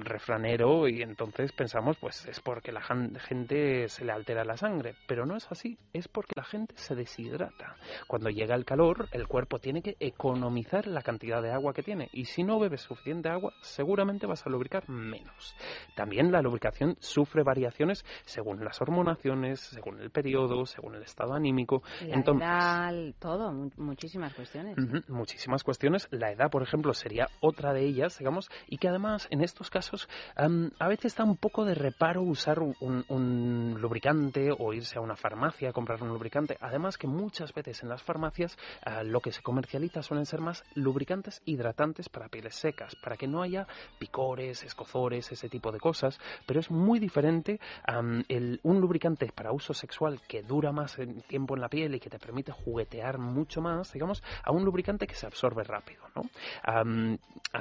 refranero, 0.04 0.88
y 0.88 1.02
entonces 1.02 1.52
pensamos, 1.52 1.96
pues 1.98 2.26
es 2.26 2.40
porque 2.40 2.72
la 2.72 2.82
gente 2.82 3.88
se 3.88 4.04
le 4.04 4.12
altera 4.12 4.44
la 4.44 4.56
sangre. 4.56 4.94
Pero 5.06 5.26
no 5.26 5.36
es 5.36 5.46
así, 5.50 5.78
es 5.92 6.08
porque 6.08 6.32
la 6.36 6.44
gente 6.44 6.74
se 6.76 6.94
deshidrata. 6.94 7.76
Cuando 8.06 8.30
llega 8.30 8.54
el 8.54 8.64
calor, 8.64 9.08
el 9.12 9.26
cuerpo 9.26 9.58
tiene 9.58 9.82
que 9.82 9.96
economizar 10.00 10.86
la 10.86 11.02
cantidad 11.02 11.42
de 11.42 11.52
agua 11.52 11.72
que 11.72 11.82
tiene. 11.82 12.08
Y 12.12 12.24
si 12.26 12.42
no 12.44 12.58
bebes 12.58 12.82
suficiente 12.82 13.28
agua, 13.28 13.52
seguramente 13.60 14.26
vas 14.26 14.46
a 14.46 14.50
lubricar 14.50 14.88
menos. 14.88 15.56
También 15.94 16.32
la 16.32 16.42
lubricación 16.42 16.96
sufre 17.00 17.42
variaciones 17.42 18.04
según 18.24 18.64
las 18.64 18.80
hormonaciones, 18.80 19.60
según 19.60 20.00
el 20.00 20.10
periodo, 20.10 20.66
según 20.66 20.94
el 20.94 21.02
estado 21.02 21.34
anímico. 21.34 21.82
La 22.06 22.16
Entonces, 22.16 22.48
edad, 22.48 22.92
todo, 23.18 23.52
mu- 23.52 23.70
muchísimas 23.76 24.34
cuestiones. 24.34 24.76
Muchísimas 25.08 25.62
cuestiones. 25.64 26.08
La 26.10 26.30
edad, 26.32 26.50
por 26.50 26.62
ejemplo, 26.62 26.92
sería 26.92 27.28
otra 27.40 27.71
de 27.72 27.84
ellas, 27.84 28.18
digamos, 28.18 28.50
y 28.68 28.78
que 28.78 28.88
además 28.88 29.28
en 29.30 29.42
estos 29.42 29.70
casos 29.70 30.08
a 30.36 30.88
veces 30.88 31.16
da 31.16 31.24
un 31.24 31.36
poco 31.36 31.64
de 31.64 31.74
reparo 31.74 32.22
usar 32.22 32.58
un, 32.60 33.76
lubricante 33.80 34.50
o 34.56 34.72
irse 34.72 34.98
a 34.98 35.00
una 35.00 35.16
farmacia 35.16 35.70
a 35.70 35.72
comprar 35.72 36.02
un 36.02 36.08
lubricante. 36.08 36.56
Además 36.60 36.98
que 36.98 37.06
muchas 37.06 37.52
veces 37.52 37.82
en 37.82 37.88
las 37.88 38.02
farmacias 38.02 38.56
ah, 38.84 39.02
lo 39.02 39.20
que 39.20 39.32
se 39.32 39.42
comercializa 39.42 40.02
suelen 40.02 40.26
ser 40.26 40.40
más 40.40 40.64
lubricantes 40.74 41.42
hidratantes 41.44 42.08
para 42.08 42.28
pieles 42.28 42.54
secas, 42.54 42.94
para 42.96 43.16
que 43.16 43.26
no 43.26 43.42
haya 43.42 43.66
picores, 43.98 44.62
escozores, 44.62 45.30
ese 45.32 45.48
tipo 45.48 45.72
de 45.72 45.80
cosas. 45.80 46.18
Pero 46.46 46.60
es 46.60 46.70
muy 46.70 46.98
diferente 46.98 47.60
un 47.88 48.80
lubricante 48.80 49.30
para 49.34 49.52
uso 49.52 49.74
sexual 49.74 50.20
que 50.28 50.42
dura 50.42 50.72
más 50.72 50.96
tiempo 51.26 51.54
en 51.54 51.60
la 51.60 51.68
piel 51.68 51.94
y 51.94 52.00
que 52.00 52.10
te 52.10 52.18
permite 52.18 52.52
juguetear 52.52 53.18
mucho 53.18 53.60
más, 53.60 53.92
digamos, 53.92 54.22
a 54.44 54.52
un 54.52 54.64
lubricante 54.64 55.06
que 55.06 55.14
se 55.14 55.26
absorbe 55.26 55.64
rápido, 55.64 56.02
¿no? 56.14 56.22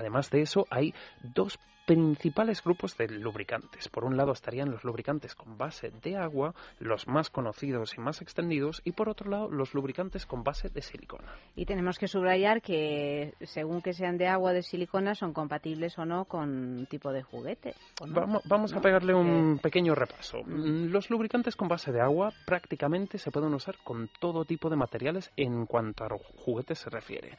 Además 0.02 0.30
de 0.30 0.42
eso, 0.42 0.68
hay 0.70 0.94
dos 1.24 1.58
principales 1.86 2.64
grupos 2.64 2.96
de 2.98 3.08
lubricantes. 3.08 3.90
Por 3.90 4.06
un 4.06 4.16
lado 4.18 4.32
estarían 4.32 4.72
los 4.72 4.84
lubricantes 4.84 5.36
con 5.36 5.58
base 5.58 5.92
de 6.04 6.16
agua, 6.18 6.54
los 6.80 7.08
más 7.08 7.30
conocidos 7.30 7.96
y 7.98 8.02
más 8.02 8.22
extendidos, 8.22 8.82
y 8.86 8.92
por 8.92 9.10
otro 9.10 9.30
lado 9.30 9.50
los 9.50 9.74
lubricantes 9.74 10.26
con 10.26 10.44
base 10.44 10.70
de 10.70 10.82
silicona. 10.82 11.34
Y 11.56 11.66
tenemos 11.66 11.98
que 11.98 12.08
subrayar 12.08 12.62
que 12.62 13.34
según 13.44 13.82
que 13.82 13.94
sean 13.94 14.18
de 14.18 14.28
agua 14.28 14.52
o 14.52 14.54
de 14.54 14.64
silicona 14.64 15.16
son 15.16 15.34
compatibles 15.34 15.98
o 15.98 16.06
no 16.06 16.26
con 16.26 16.50
un 16.50 16.86
tipo 16.86 17.12
de 17.12 17.24
juguete. 17.24 17.74
Vamos, 18.08 18.42
vamos 18.46 18.74
a 18.74 18.82
pegarle 18.82 19.14
un 19.14 19.56
Eh, 19.56 19.60
pequeño 19.62 19.96
repaso. 19.96 20.44
Mm, 20.46 20.92
Los 20.92 21.10
lubricantes 21.10 21.56
con 21.56 21.68
base 21.68 21.92
de 21.92 22.02
agua 22.02 22.32
prácticamente 22.46 23.18
se 23.18 23.32
pueden 23.32 23.54
usar 23.54 23.78
con 23.84 24.10
todo 24.20 24.46
tipo 24.46 24.70
de 24.70 24.76
materiales 24.76 25.32
en 25.36 25.66
cuanto 25.66 26.04
a 26.06 26.10
juguetes 26.38 26.80
se 26.80 26.90
refiere. 26.90 27.38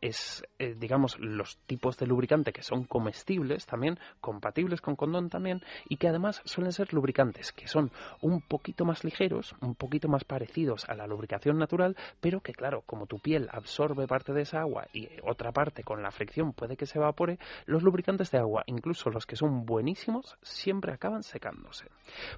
Es, 0.00 0.42
eh, 0.58 0.74
digamos, 0.78 1.18
los 1.18 1.56
tipos 1.66 1.96
de 1.96 2.06
lubricante 2.06 2.52
que 2.52 2.62
son 2.62 2.84
comestibles 2.84 3.63
también, 3.66 3.98
compatibles 4.20 4.80
con 4.80 4.96
condón 4.96 5.28
también, 5.28 5.62
y 5.88 5.96
que 5.96 6.08
además 6.08 6.42
suelen 6.44 6.72
ser 6.72 6.92
lubricantes 6.92 7.52
que 7.52 7.68
son 7.68 7.90
un 8.20 8.40
poquito 8.40 8.84
más 8.84 9.04
ligeros, 9.04 9.54
un 9.60 9.74
poquito 9.74 10.08
más 10.08 10.24
parecidos 10.24 10.88
a 10.88 10.94
la 10.94 11.06
lubricación 11.06 11.58
natural, 11.58 11.96
pero 12.20 12.40
que 12.40 12.52
claro, 12.52 12.82
como 12.86 13.06
tu 13.06 13.18
piel 13.18 13.48
absorbe 13.52 14.06
parte 14.06 14.32
de 14.32 14.42
esa 14.42 14.60
agua 14.60 14.86
y 14.92 15.08
otra 15.22 15.52
parte 15.52 15.82
con 15.82 16.02
la 16.02 16.10
fricción 16.10 16.52
puede 16.52 16.76
que 16.76 16.86
se 16.86 16.98
evapore, 16.98 17.38
los 17.66 17.82
lubricantes 17.82 18.30
de 18.30 18.38
agua, 18.38 18.64
incluso 18.66 19.10
los 19.10 19.26
que 19.26 19.36
son 19.36 19.64
buenísimos, 19.64 20.36
siempre 20.42 20.92
acaban 20.92 21.22
secándose. 21.22 21.86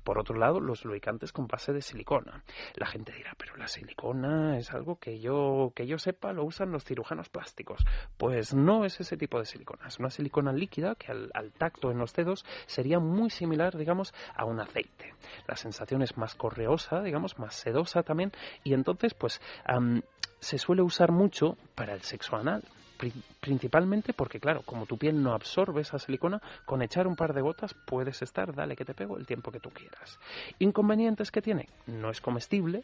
Por 0.05 0.19
otro 0.19 0.37
lado, 0.37 0.61
los 0.61 0.85
lubricantes 0.85 1.33
con 1.33 1.47
base 1.47 1.73
de 1.73 1.83
silicona. 1.83 2.45
La 2.75 2.87
gente 2.87 3.13
dirá, 3.13 3.35
pero 3.39 3.57
la 3.57 3.69
silicona 3.69 4.59
es 4.59 4.73
algo 4.73 4.97
que 4.99 5.21
yo, 5.21 5.73
que 5.75 5.87
yo 5.87 5.99
sepa 5.99 6.33
lo 6.33 6.45
usan 6.45 6.73
los 6.73 6.85
cirujanos 6.85 7.29
plásticos. 7.29 7.85
Pues 8.17 8.55
no 8.55 8.85
es 8.85 9.01
ese 9.01 9.17
tipo 9.17 9.39
de 9.39 9.47
silicona, 9.47 9.89
es 9.89 9.99
una 9.99 10.11
silicona 10.11 10.53
líquida 10.53 10.95
que 10.95 11.13
al, 11.35 11.53
tacto 11.53 11.91
en 11.91 11.99
los 11.99 12.13
dedos 12.15 12.45
sería 12.67 12.99
muy 12.99 13.31
similar, 13.31 13.77
digamos, 13.77 14.15
a 14.35 14.45
un 14.45 14.61
aceite. 14.61 15.15
La 15.47 15.57
sensación 15.57 16.03
es 16.03 16.17
más 16.17 16.35
correosa, 16.35 17.03
digamos, 17.03 17.39
más 17.39 17.55
sedosa 17.55 18.03
también, 18.03 18.33
y 18.65 18.75
entonces, 18.75 19.15
pues, 19.15 19.41
am, 19.65 20.03
se 20.41 20.59
suele 20.59 20.83
usar 20.83 21.13
mucho 21.13 21.57
para 21.75 21.95
el 21.95 22.03
sexo 22.03 22.37
anal. 22.37 22.63
Pri- 22.99 23.13
Principalmente 23.41 24.13
porque, 24.13 24.41
claro, 24.41 24.63
como 24.63 24.87
tu 24.87 24.97
piel 24.99 25.23
no 25.23 25.33
absorbe 25.33 25.83
esa 25.83 25.99
silicona, 25.99 26.41
con 26.65 26.83
echar 26.83 27.07
un 27.07 27.15
par 27.15 27.33
de 27.33 27.43
gotas 27.43 27.75
puedes 27.75 28.21
estar, 28.23 28.55
dale 28.55 28.75
que 28.75 28.85
te 28.85 28.95
pego, 28.95 29.17
el 29.19 29.27
tiempo 29.27 29.53
que 29.53 29.61
tú 29.61 29.71
quieras. 29.71 30.19
Inconvenientes 30.59 31.31
que 31.31 31.43
tiene, 31.43 31.69
no 31.87 32.11
es 32.11 32.21
comestible. 32.21 32.83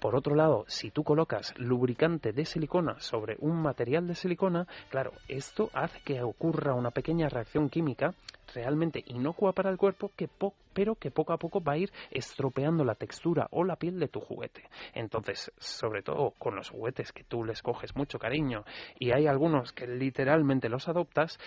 Por 0.00 0.16
otro 0.16 0.34
lado, 0.34 0.64
si 0.66 0.90
tú 0.90 1.04
colocas 1.04 1.54
lubricante 1.58 2.32
de 2.32 2.44
silicona 2.44 2.98
sobre 2.98 3.36
un 3.38 3.62
material 3.62 4.06
de 4.08 4.14
silicona, 4.16 4.66
claro, 4.90 5.12
esto 5.28 5.70
hace 5.74 6.00
que 6.00 6.22
ocurra 6.22 6.74
una 6.74 6.90
pequeña 6.90 7.28
reacción 7.28 7.68
química 7.70 8.14
realmente 8.52 9.02
inocua 9.06 9.52
para 9.52 9.70
el 9.70 9.76
cuerpo, 9.78 10.10
que 10.16 10.26
po- 10.28 10.54
pero 10.74 10.96
que 10.96 11.10
poco 11.10 11.32
a 11.32 11.38
poco 11.38 11.62
va 11.62 11.72
a 11.72 11.78
ir 11.78 11.92
estropeando 12.10 12.84
la 12.84 12.96
textura 12.96 13.48
o 13.50 13.64
la 13.64 13.76
piel 13.76 13.98
de 13.98 14.08
tu 14.08 14.20
juguete. 14.20 14.68
Entonces, 14.92 15.52
sobre 15.56 16.02
todo 16.02 16.32
con 16.38 16.56
los 16.56 16.70
juguetes 16.70 17.12
que 17.12 17.24
tú 17.24 17.44
les 17.44 17.62
coges 17.62 17.96
mucho 17.96 18.18
cariño 18.18 18.64
y 18.98 19.12
hay 19.12 19.26
algunos 19.26 19.72
que 19.72 19.86
literalmente 19.86 20.68
los 20.68 20.88
adoptas, 20.88 21.38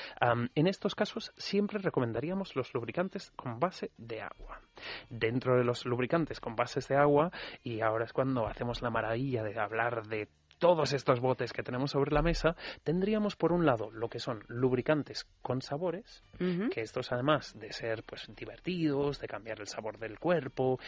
en 0.56 0.68
estos 0.68 0.96
casos 0.96 1.34
siempre 1.38 1.80
recomendaríamos 1.80 2.56
los 2.56 2.74
lubricantes 2.74 3.32
con 3.36 3.60
base 3.60 3.92
de 3.98 4.22
agua. 4.22 4.62
Dentro 5.10 5.58
de 5.58 5.64
los 5.64 5.86
lubricantes 5.86 6.40
con 6.40 6.56
bases 6.56 6.88
de 6.88 6.96
agua, 6.96 7.32
y 7.64 7.82
ahora 7.82 8.06
es 8.06 8.14
cuando 8.14 8.48
hacemos 8.48 8.82
la 8.82 8.90
maravilla 8.90 9.44
de 9.44 9.60
hablar 9.60 10.08
de 10.08 10.30
todos 10.60 10.93
estos 10.93 11.20
botes 11.20 11.53
que 11.53 11.64
tenemos 11.64 11.91
sobre 11.91 12.14
la 12.14 12.22
mesa, 12.22 12.55
tendríamos 12.84 13.36
por 13.36 13.51
un 13.51 13.66
lado 13.66 13.91
lo 13.91 14.10
que 14.10 14.20
son 14.20 14.43
lubricantes 14.47 15.28
con 15.41 15.62
sabores, 15.62 16.24
que 16.38 16.82
estos 16.82 17.12
además 17.12 17.58
de 17.58 17.72
ser 17.72 18.03
pues 18.03 18.28
divertidos, 18.36 19.20
de 19.20 19.28
cambiar 19.28 19.60
el 19.60 19.68
sabor 19.68 19.97
del 19.97 20.20
cuerpo, 20.20 20.80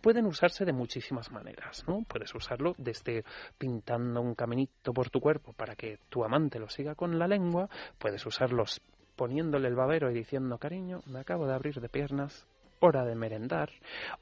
pueden 0.00 0.26
usarse 0.26 0.64
de 0.64 0.72
muchísimas 0.72 1.30
maneras, 1.30 1.84
¿no? 1.86 2.02
Puedes 2.08 2.34
usarlo 2.34 2.74
desde 2.78 3.24
pintando 3.58 4.20
un 4.20 4.34
caminito 4.34 4.92
por 4.92 5.10
tu 5.10 5.20
cuerpo 5.20 5.52
para 5.52 5.74
que 5.76 5.98
tu 6.08 6.24
amante 6.24 6.58
lo 6.58 6.68
siga 6.68 6.94
con 6.94 7.18
la 7.18 7.28
lengua, 7.28 7.68
puedes 7.98 8.24
usarlos 8.26 8.80
poniéndole 9.16 9.68
el 9.68 9.76
babero 9.76 10.10
y 10.10 10.14
diciendo, 10.14 10.58
cariño, 10.58 11.00
me 11.06 11.20
acabo 11.20 11.46
de 11.46 11.54
abrir 11.54 11.80
de 11.80 11.88
piernas, 11.88 12.46
hora 12.80 13.04
de 13.04 13.14
merendar, 13.14 13.70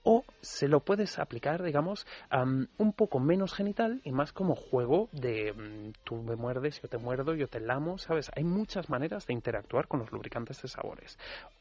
o 0.02 0.24
se 0.40 0.68
lo 0.68 0.80
puedes 0.80 1.18
aplicar, 1.18 1.62
digamos, 1.62 2.06
am, 2.30 2.68
un 2.78 2.92
poco 2.92 3.20
menos 3.20 3.54
genital 3.54 4.00
y 4.04 4.12
más 4.12 4.32
como 4.32 4.54
juego 4.54 5.08
de 5.12 5.52
mm, 5.52 5.92
tú 6.04 6.16
me 6.16 6.36
muerdes, 6.36 6.80
yo 6.80 6.88
te 6.88 6.98
muerdo, 6.98 7.34
yo 7.34 7.48
te 7.48 7.60
lamo, 7.60 7.98
¿sabes? 7.98 8.30
Hay 8.36 8.44
muchas 8.44 8.88
maneras 8.88 9.26
de 9.26 9.34
interactuar 9.34 9.88
con 9.88 10.00
los 10.00 10.12
lubricantes 10.12 10.60
de 10.62 10.68
sabores. 10.68 11.18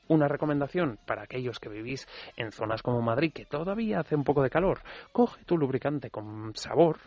Una 0.07 0.27
recomendación 0.27 0.99
para 1.05 1.23
aquellos 1.23 1.59
que 1.59 1.69
vivís 1.69 2.07
en 2.35 2.51
zonas 2.51 2.81
como 2.81 3.01
Madrid, 3.01 3.31
que 3.33 3.45
todavía 3.45 3.99
hace 3.99 4.15
un 4.15 4.23
poco 4.23 4.43
de 4.43 4.49
calor, 4.49 4.79
coge 5.11 5.43
tu 5.45 5.57
lubricante 5.57 6.09
con 6.09 6.55
sabor, 6.55 6.97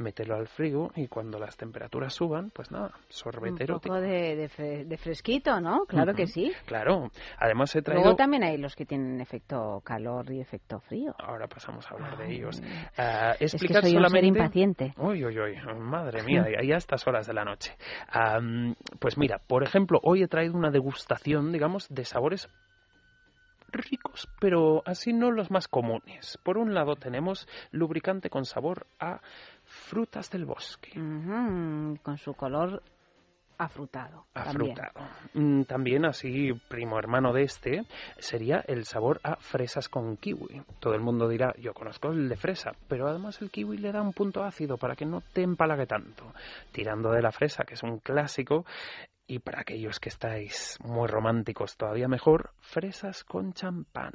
mételo 0.00 0.34
al 0.34 0.48
frigo 0.48 0.90
y 0.96 1.06
cuando 1.08 1.38
las 1.38 1.56
temperaturas 1.56 2.12
suban, 2.14 2.50
pues 2.50 2.70
nada, 2.70 2.90
Un 2.94 3.02
sorbete 3.08 3.64
erótico. 3.64 3.94
poco 3.94 4.00
de, 4.00 4.34
de 4.36 4.48
fre- 4.48 4.84
de 4.86 4.96
fresquito, 4.96 5.60
¿no? 5.60 5.84
Claro 5.86 6.14
que 6.14 6.26
sí. 6.26 6.52
Claro, 6.66 7.10
además 7.38 7.74
he 7.76 7.82
traído... 7.82 8.02
Luego 8.02 8.16
también 8.16 8.42
hay 8.42 8.56
los 8.58 8.74
que 8.74 8.86
tienen 8.86 9.20
efecto 9.20 9.80
calor 9.84 10.30
y 10.32 10.40
efecto 10.40 10.80
frío. 10.80 11.14
Ahora 11.18 11.46
pasamos 11.46 11.86
a 11.90 11.94
hablar 11.94 12.16
de 12.18 12.24
Ay, 12.24 12.36
ellos. 12.36 12.60
es 12.60 12.98
Ah, 12.98 13.34
que 13.38 13.44
explicar 13.44 13.82
soy 13.82 13.96
un 13.96 14.02
ser 14.02 14.10
solamente... 14.10 14.38
impaciente. 14.40 14.94
Uy, 14.96 15.24
uy, 15.24 15.38
uy, 15.38 15.56
madre 15.78 16.22
mía, 16.22 16.46
y 16.50 16.54
ahí 16.60 16.72
a 16.72 16.76
estas 16.76 17.06
horas 17.06 17.26
de 17.26 17.34
la 17.34 17.44
noche. 17.44 17.76
Pues 18.98 19.16
mira, 19.18 19.38
por 19.38 19.62
ejemplo, 19.62 20.00
hoy 20.02 20.22
he 20.22 20.28
traído 20.28 20.54
una 20.56 20.70
degustación, 20.70 21.52
digamos, 21.52 21.86
de 21.88 22.04
sabores 22.04 22.48
ricos, 23.72 24.28
pero 24.40 24.82
así 24.84 25.12
no 25.12 25.30
los 25.30 25.50
más 25.50 25.68
comunes. 25.68 26.38
Por 26.42 26.58
un 26.58 26.74
lado 26.74 26.96
tenemos 26.96 27.46
lubricante 27.70 28.28
con 28.28 28.44
sabor 28.44 28.86
a 28.98 29.20
frutas 29.90 30.30
del 30.30 30.44
bosque. 30.44 30.92
Con 30.94 32.16
su 32.16 32.34
color 32.34 32.80
afrutado. 33.58 34.24
también. 34.32 34.78
Afrutado. 34.78 35.08
Mm, 35.34 35.62
También 35.64 36.04
así, 36.06 36.52
primo 36.68 36.98
hermano 36.98 37.32
de 37.32 37.42
este, 37.42 37.84
sería 38.18 38.60
el 38.66 38.84
sabor 38.84 39.20
a 39.24 39.36
fresas 39.36 39.88
con 39.88 40.16
kiwi. 40.16 40.62
Todo 40.78 40.94
el 40.94 41.00
mundo 41.00 41.28
dirá, 41.28 41.52
yo 41.58 41.74
conozco 41.74 42.08
el 42.12 42.28
de 42.28 42.36
fresa, 42.36 42.72
pero 42.88 43.08
además 43.08 43.42
el 43.42 43.50
kiwi 43.50 43.78
le 43.78 43.90
da 43.92 44.00
un 44.00 44.12
punto 44.12 44.44
ácido 44.44 44.78
para 44.78 44.94
que 44.94 45.04
no 45.04 45.22
te 45.32 45.42
empalague 45.42 45.86
tanto. 45.86 46.32
Tirando 46.72 47.10
de 47.10 47.20
la 47.20 47.32
fresa, 47.32 47.64
que 47.64 47.74
es 47.74 47.82
un 47.82 47.98
clásico, 47.98 48.64
y 49.26 49.40
para 49.40 49.60
aquellos 49.60 49.98
que 50.00 50.08
estáis 50.08 50.78
muy 50.82 51.08
románticos 51.08 51.76
todavía 51.76 52.08
mejor, 52.08 52.52
fresas 52.60 53.24
con 53.24 53.52
champán. 53.52 54.12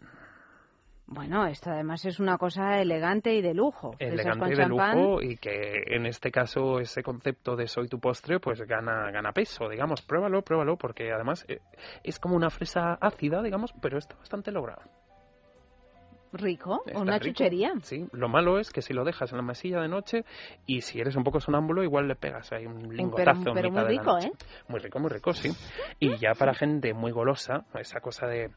Bueno, 1.07 1.45
esto 1.45 1.69
además 1.69 2.03
es 2.05 2.19
una 2.19 2.37
cosa 2.37 2.81
elegante 2.81 3.35
y 3.35 3.41
de 3.41 3.53
lujo. 3.53 3.95
Elegante 3.99 4.47
y 4.47 4.49
de 4.49 4.55
champán. 4.55 4.97
lujo 4.97 5.21
y 5.21 5.37
que 5.37 5.83
en 5.87 6.07
este 6.07 6.31
caso 6.31 6.79
ese 6.79 7.03
concepto 7.03 7.55
de 7.55 7.67
soy 7.67 7.87
tu 7.87 7.99
postre 7.99 8.39
pues 8.39 8.61
gana, 8.61 9.11
gana 9.11 9.31
peso, 9.31 9.69
digamos. 9.69 10.01
Pruébalo, 10.01 10.41
pruébalo 10.41 10.77
porque 10.77 11.11
además 11.11 11.45
eh, 11.47 11.59
es 12.03 12.19
como 12.19 12.35
una 12.35 12.49
fresa 12.49 12.97
ácida, 12.99 13.43
digamos, 13.43 13.73
pero 13.81 13.99
está 13.99 14.15
bastante 14.15 14.51
logrado. 14.51 14.81
Rico, 16.38 16.83
Está 16.86 16.99
una 16.99 17.17
rico. 17.17 17.33
chuchería. 17.33 17.73
Sí, 17.81 18.05
lo 18.11 18.27
malo 18.29 18.59
es 18.59 18.69
que 18.71 18.81
si 18.81 18.93
lo 18.93 19.03
dejas 19.03 19.31
en 19.31 19.38
la 19.38 19.43
mesilla 19.43 19.81
de 19.81 19.88
noche 19.88 20.25
y 20.65 20.81
si 20.81 20.99
eres 20.99 21.15
un 21.15 21.23
poco 21.23 21.39
sonámbulo 21.39 21.83
igual 21.83 22.07
le 22.07 22.15
pegas 22.15 22.51
ahí 22.51 22.65
un 22.65 22.95
lingotazo 22.95 23.53
pero 23.53 23.69
mitad 23.69 23.83
muy 23.83 23.89
de 23.89 23.95
la 23.95 24.01
rico, 24.01 24.13
noche. 24.13 24.27
¿eh? 24.27 24.63
Muy 24.67 24.79
rico, 24.79 24.99
muy 24.99 25.09
rico, 25.09 25.33
sí. 25.33 25.49
Y 25.99 26.17
ya 26.17 26.33
para 26.38 26.53
gente 26.53 26.93
muy 26.93 27.11
golosa, 27.11 27.65
esa 27.79 27.99
cosa 28.01 28.27
de, 28.27 28.51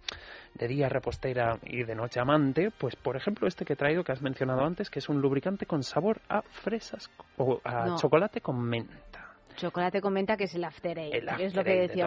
de 0.54 0.68
día 0.68 0.88
repostera 0.88 1.58
y 1.62 1.84
de 1.84 1.94
noche 1.94 2.20
amante, 2.20 2.70
pues 2.76 2.96
por 2.96 3.16
ejemplo 3.16 3.46
este 3.46 3.64
que 3.64 3.74
he 3.74 3.76
traído 3.76 4.02
que 4.04 4.12
has 4.12 4.22
mencionado 4.22 4.62
antes, 4.64 4.90
que 4.90 4.98
es 4.98 5.08
un 5.08 5.20
lubricante 5.20 5.66
con 5.66 5.82
sabor 5.82 6.20
a 6.28 6.42
fresas 6.42 7.10
o 7.36 7.60
a 7.64 7.86
No. 7.86 7.96
chocolate 7.98 8.40
con 8.40 8.60
menta. 8.60 9.24
Chocolate 9.56 10.00
comenta 10.00 10.36
que 10.36 10.44
es 10.44 10.54
el 10.54 10.64
after 10.64 10.96
eight, 10.98 11.14
El 11.14 11.26
que 11.36 11.44
es 11.46 11.54
lo 11.54 11.60
after 11.60 11.64
que 11.64 11.80
eight 11.82 11.92
de 11.92 12.02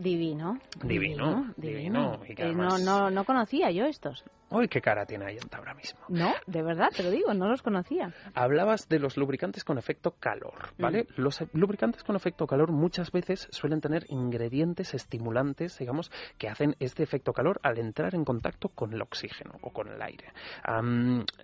Divino. 0.00 0.58
Divino, 0.82 1.52
divino, 1.56 2.20
y 2.26 2.34
que 2.34 2.44
Eh, 2.44 2.54
no, 2.54 2.78
no, 2.78 3.10
no 3.10 3.24
conocía 3.24 3.70
yo 3.70 3.84
estos. 3.84 4.24
Uy, 4.52 4.66
qué 4.66 4.80
cara 4.80 5.06
tiene 5.06 5.26
Ayanta 5.26 5.58
ahora 5.58 5.74
mismo. 5.74 6.00
No, 6.08 6.32
de 6.46 6.62
verdad, 6.62 6.88
te 6.94 7.04
lo 7.04 7.10
digo, 7.12 7.32
no 7.34 7.48
los 7.48 7.62
conocía. 7.62 8.12
Hablabas 8.34 8.88
de 8.88 8.98
los 8.98 9.16
lubricantes 9.16 9.62
con 9.62 9.78
efecto 9.78 10.16
calor, 10.18 10.70
¿vale? 10.76 11.04
Mm. 11.04 11.20
Los 11.20 11.44
lubricantes 11.52 12.02
con 12.02 12.16
efecto 12.16 12.48
calor 12.48 12.72
muchas 12.72 13.12
veces 13.12 13.46
suelen 13.52 13.80
tener 13.80 14.06
ingredientes 14.08 14.92
estimulantes, 14.92 15.78
digamos, 15.78 16.10
que 16.36 16.48
hacen 16.48 16.74
este 16.80 17.04
efecto 17.04 17.32
calor 17.32 17.60
al 17.62 17.78
entrar 17.78 18.16
en 18.16 18.24
contacto 18.24 18.70
con 18.70 18.92
el 18.92 19.00
oxígeno 19.02 19.52
o 19.60 19.70
con 19.70 19.86
el 19.86 20.02
aire. 20.02 20.32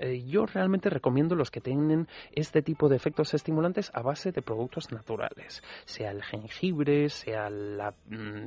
Eh, 0.01 0.25
yo 0.27 0.47
realmente 0.47 0.91
recomiendo 0.91 1.37
los 1.37 1.53
que 1.53 1.61
tienen 1.61 2.09
este 2.33 2.61
tipo 2.61 2.89
de 2.89 2.97
efectos 2.97 3.35
estimulantes 3.35 3.93
a 3.95 4.03
base 4.03 4.33
de 4.33 4.43
productos 4.43 4.91
naturales, 4.91 5.63
sea 5.85 6.11
el 6.11 6.25
jengibre, 6.25 7.09
sea 7.09 7.51
la 7.51 7.95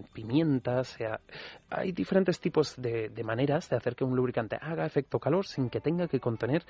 pimienta, 0.04 0.84
sea... 0.84 1.20
Hay 1.72 1.92
diferentes 1.92 2.40
tipos 2.40 2.76
de, 2.82 3.10
de 3.10 3.24
maneras 3.24 3.70
de 3.70 3.76
hacer 3.76 3.96
que 3.96 4.04
un 4.04 4.16
lubricante 4.16 4.58
haga 4.60 4.88
efecto 4.88 5.20
calor 5.20 5.46
sin 5.46 5.70
que 5.70 5.80
tenga 5.80 6.08
que 6.08 6.20
contener 6.20 6.66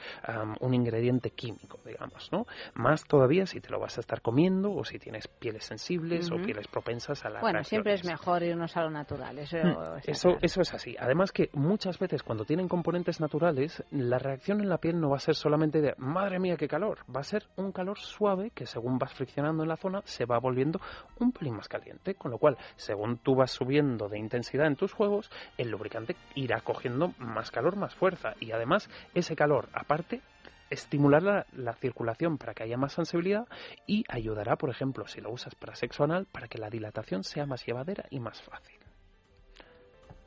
un 0.60 0.74
ingrediente 0.74 1.30
químico, 1.32 1.80
digamos, 1.86 2.30
¿no? 2.34 2.46
Más 2.74 3.06
todavía 3.06 3.46
si 3.46 3.62
te 3.62 3.70
lo 3.70 3.80
vas 3.80 3.98
a 3.98 4.02
estar 4.02 4.22
comiendo 4.22 4.74
o 4.74 4.84
si 4.84 5.00
tienes 5.00 5.28
pieles 5.28 5.64
sensibles 5.64 6.30
o 6.32 6.36
pieles 6.36 6.68
propensas 6.68 7.24
a 7.24 7.30
la 7.30 7.40
Bueno, 7.40 7.64
siempre 7.64 7.94
es 7.94 8.04
mejor 8.04 8.44
irnos 8.44 8.76
a 8.76 8.84
lo 8.84 8.90
natural, 8.90 9.38
eso, 9.40 9.58
Mm, 9.58 10.00
Eso, 10.06 10.30
claro. 10.30 10.40
eso 10.42 10.62
es 10.62 10.74
así. 10.74 10.96
Además 11.00 11.32
que 11.32 11.50
muchas 11.54 11.98
veces 12.00 12.24
cuando 12.24 12.44
tienen 12.46 12.68
componentes 12.68 13.20
naturales, 13.22 13.84
la 13.92 14.20
reacción 14.20 14.62
en 14.62 14.70
la 14.70 14.78
piel 14.80 15.00
no 15.00 15.10
va 15.10 15.18
a 15.18 15.20
ser 15.22 15.36
solamente 15.36 15.82
de 15.82 15.94
madre 15.98 16.40
mía 16.40 16.58
qué 16.58 16.68
calor, 16.68 17.00
va 17.14 17.22
a 17.22 17.24
ser 17.24 17.46
un 17.56 17.72
calor 17.72 17.98
suave 18.00 18.52
que 18.52 18.66
según 18.66 18.98
vas 18.98 19.14
friccionando 19.14 19.64
en 19.64 19.70
la 19.70 19.78
zona 19.78 20.02
se 20.06 20.26
va 20.26 20.40
volviendo 20.40 20.80
un 21.20 21.32
pelín 21.32 21.56
más 21.56 21.68
caliente, 21.68 22.16
con 22.16 22.32
lo 22.32 22.38
cual 22.38 22.58
según 22.76 23.18
tú 23.24 23.36
vas 23.36 23.52
subiendo 23.52 24.10
de 24.10 24.20
intensidad 24.20 24.68
en 24.68 24.76
tus 24.76 24.94
juegos, 24.94 25.30
el 25.58 25.70
lubricante 25.70 26.16
irá 26.36 26.62
cogiendo 26.62 27.14
más 27.18 27.52
calor, 27.52 27.76
más 27.76 27.96
fuerza 27.96 28.34
y 28.40 28.52
además 28.52 28.90
ese 29.14 29.36
calor 29.36 29.70
aparte 29.74 30.22
estimular 30.70 31.24
la, 31.24 31.46
la 31.54 31.74
circulación 31.74 32.38
para 32.38 32.54
que 32.54 32.64
haya 32.64 32.78
más 32.78 32.94
sensibilidad 32.94 33.48
y 33.88 34.04
ayudará, 34.08 34.56
por 34.56 34.70
ejemplo, 34.70 35.08
si 35.08 35.22
lo 35.22 35.32
usas 35.32 35.56
para 35.56 35.76
sexo 35.76 36.04
anal, 36.04 36.28
para 36.32 36.48
que 36.48 36.60
la 36.60 36.70
dilatación 36.70 37.24
sea 37.24 37.46
más 37.46 37.66
llevadera 37.66 38.06
y 38.10 38.20
más 38.20 38.42
fácil. 38.42 38.79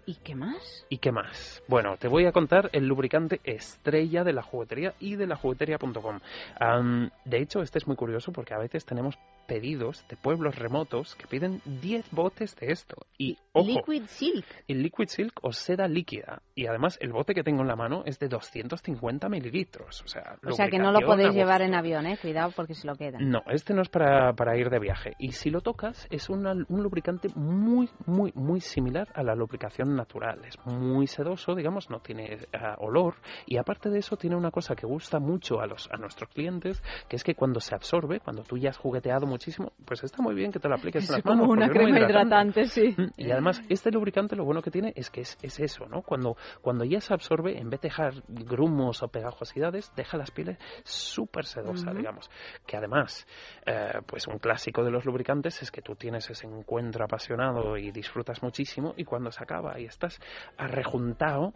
¿Y 0.05 0.17
qué 0.17 0.35
más? 0.35 0.85
¿Y 0.89 0.99
qué 0.99 1.13
más? 1.13 1.63
Bueno, 1.69 1.97
te 1.97 2.09
voy 2.09 2.27
a 2.27 2.33
contar 2.33 2.71
el 2.73 2.87
lubricante 2.89 3.41
estrella 3.45 4.25
de 4.25 4.33
la 4.33 4.43
juguetería 4.43 4.95
y 4.99 5.15
de 5.17 5.27
la 5.29 5.37
juguetería.com. 5.37 6.19
Am, 6.59 7.11
de 7.25 7.39
hecho, 7.41 7.61
este 7.63 7.79
es 7.79 7.87
muy 7.87 7.95
curioso 7.97 8.33
porque 8.33 8.53
a 8.55 8.59
veces 8.59 8.85
tenemos 8.85 9.17
pedidos 9.47 10.05
de 10.09 10.17
pueblos 10.17 10.57
remotos 10.57 11.15
que 11.17 11.27
piden 11.27 11.61
10 11.67 12.11
botes 12.13 12.57
de 12.57 12.73
esto. 12.73 12.97
Y, 13.19 13.37
ojo, 13.53 13.67
Liquid 13.67 14.05
Silk. 14.07 14.45
el 14.69 14.83
Liquid 14.83 15.09
Silk 15.09 15.39
o 15.43 15.53
seda 15.53 15.87
líquida. 15.89 16.43
Y 16.55 16.67
además, 16.67 16.97
el 17.01 17.13
bote 17.13 17.35
que 17.35 17.43
tengo 17.43 17.63
en 17.63 17.69
la 17.69 17.77
mano 17.77 18.03
es 18.07 18.19
de 18.19 18.29
250 18.29 19.29
mililitros. 19.29 20.03
O 20.03 20.09
sea, 20.09 20.37
O 20.47 20.53
sea 20.53 20.69
que 20.69 20.79
no 20.79 20.91
lo 20.93 21.01
podéis 21.07 21.33
llevar 21.35 21.63
en 21.63 21.75
avión, 21.75 22.07
eh. 22.07 22.19
Cuidado 22.21 22.53
porque 22.57 22.75
se 22.75 22.87
lo 22.87 22.95
quedan. 22.95 23.29
No, 23.31 23.43
este 23.51 23.75
no 23.75 23.83
es 23.83 23.89
para, 23.89 24.33
para 24.33 24.57
ir 24.57 24.69
de 24.71 24.79
viaje. 24.79 25.15
Y 25.19 25.33
si 25.33 25.51
lo 25.51 25.61
tocas, 25.61 26.07
es 26.11 26.29
una- 26.31 26.53
un 26.69 26.83
lubricante 26.83 27.29
muy, 27.35 27.89
muy, 28.07 28.33
muy 28.35 28.61
similar 28.61 29.09
a 29.15 29.23
la 29.23 29.35
lubricación 29.35 29.92
natural. 29.97 30.45
Es 30.45 30.57
muy 30.67 31.07
sedoso, 31.07 31.55
digamos, 31.55 31.91
no 31.91 32.01
tiene 32.01 32.39
ah, 32.53 32.77
olor. 32.79 33.15
Y 33.47 33.57
aparte 33.59 33.91
de 33.91 33.99
eso, 33.99 34.17
tiene 34.17 34.37
una 34.37 34.51
cosa 34.51 34.75
que 34.75 34.87
gusta 34.87 35.19
mucho 35.19 35.61
a, 35.61 35.67
los, 35.67 35.89
a 35.93 35.97
nuestros 35.97 36.31
clientes, 36.31 36.83
que 37.09 37.17
es 37.17 37.25
que 37.25 37.35
cuando 37.35 37.61
se 37.61 37.75
absorbe, 37.75 38.21
cuando 38.21 38.43
tú 38.43 38.57
ya 38.59 38.71
has 38.71 38.79
jugueteado 38.79 39.27
muchísimo, 39.27 39.73
pues 39.85 40.03
está 40.05 40.23
muy 40.23 40.35
bien 40.35 40.53
que 40.53 40.59
te 40.59 40.69
lo 40.69 40.75
apliques 40.75 41.03
en 41.03 41.05
Es 41.05 41.11
las 41.11 41.23
como 41.23 41.47
manos. 41.47 41.51
una 41.57 41.67
es 41.67 41.73
muy 41.75 41.93
crema 41.93 42.01
hidratante, 42.01 42.65
sí. 42.67 42.95
Mm, 42.97 43.07
Y 43.17 43.31
además, 43.31 43.63
este 43.69 43.91
lubricante 43.91 44.37
lo 44.37 44.45
bueno 44.45 44.63
que 44.63 44.71
tiene 44.71 44.93
es 44.97 45.11
que 45.11 45.23
es, 45.23 45.37
es 45.43 45.59
eso, 45.61 45.87
¿no? 45.87 46.03
Cuando, 46.03 46.37
cuando 46.61 46.85
ya 46.85 47.01
se 47.01 47.13
absorbe, 47.15 47.59
en 47.59 47.71
vez 47.71 47.81
de 47.81 47.89
dejar 47.89 48.15
grumos 48.29 49.03
o 49.03 49.09
pegajosidades, 49.09 49.93
deja 49.97 50.17
las 50.17 50.31
pieles 50.31 50.57
súper 50.85 51.45
sedosas, 51.45 51.89
Ujú. 51.89 51.97
digamos. 51.99 52.31
Que 52.67 52.77
además, 52.77 53.27
eh, 53.67 54.01
pues 54.07 54.27
un 54.27 54.39
clásico 54.39 54.83
de 54.85 54.91
los 54.91 55.05
lubricantes 55.05 55.61
es 55.63 55.71
que 55.71 55.83
tú 55.83 55.95
tienes 55.97 56.29
ese 56.31 56.47
encuentro 56.47 57.05
apasionado 57.05 57.77
y 57.77 57.91
disfrutas 57.91 58.43
muchísimo 58.43 58.95
y 58.97 59.05
cuando 59.05 59.31
se 59.31 59.43
acaba 59.43 59.79
y 59.83 59.87
estás 59.87 60.21
arrejuntado, 60.57 61.53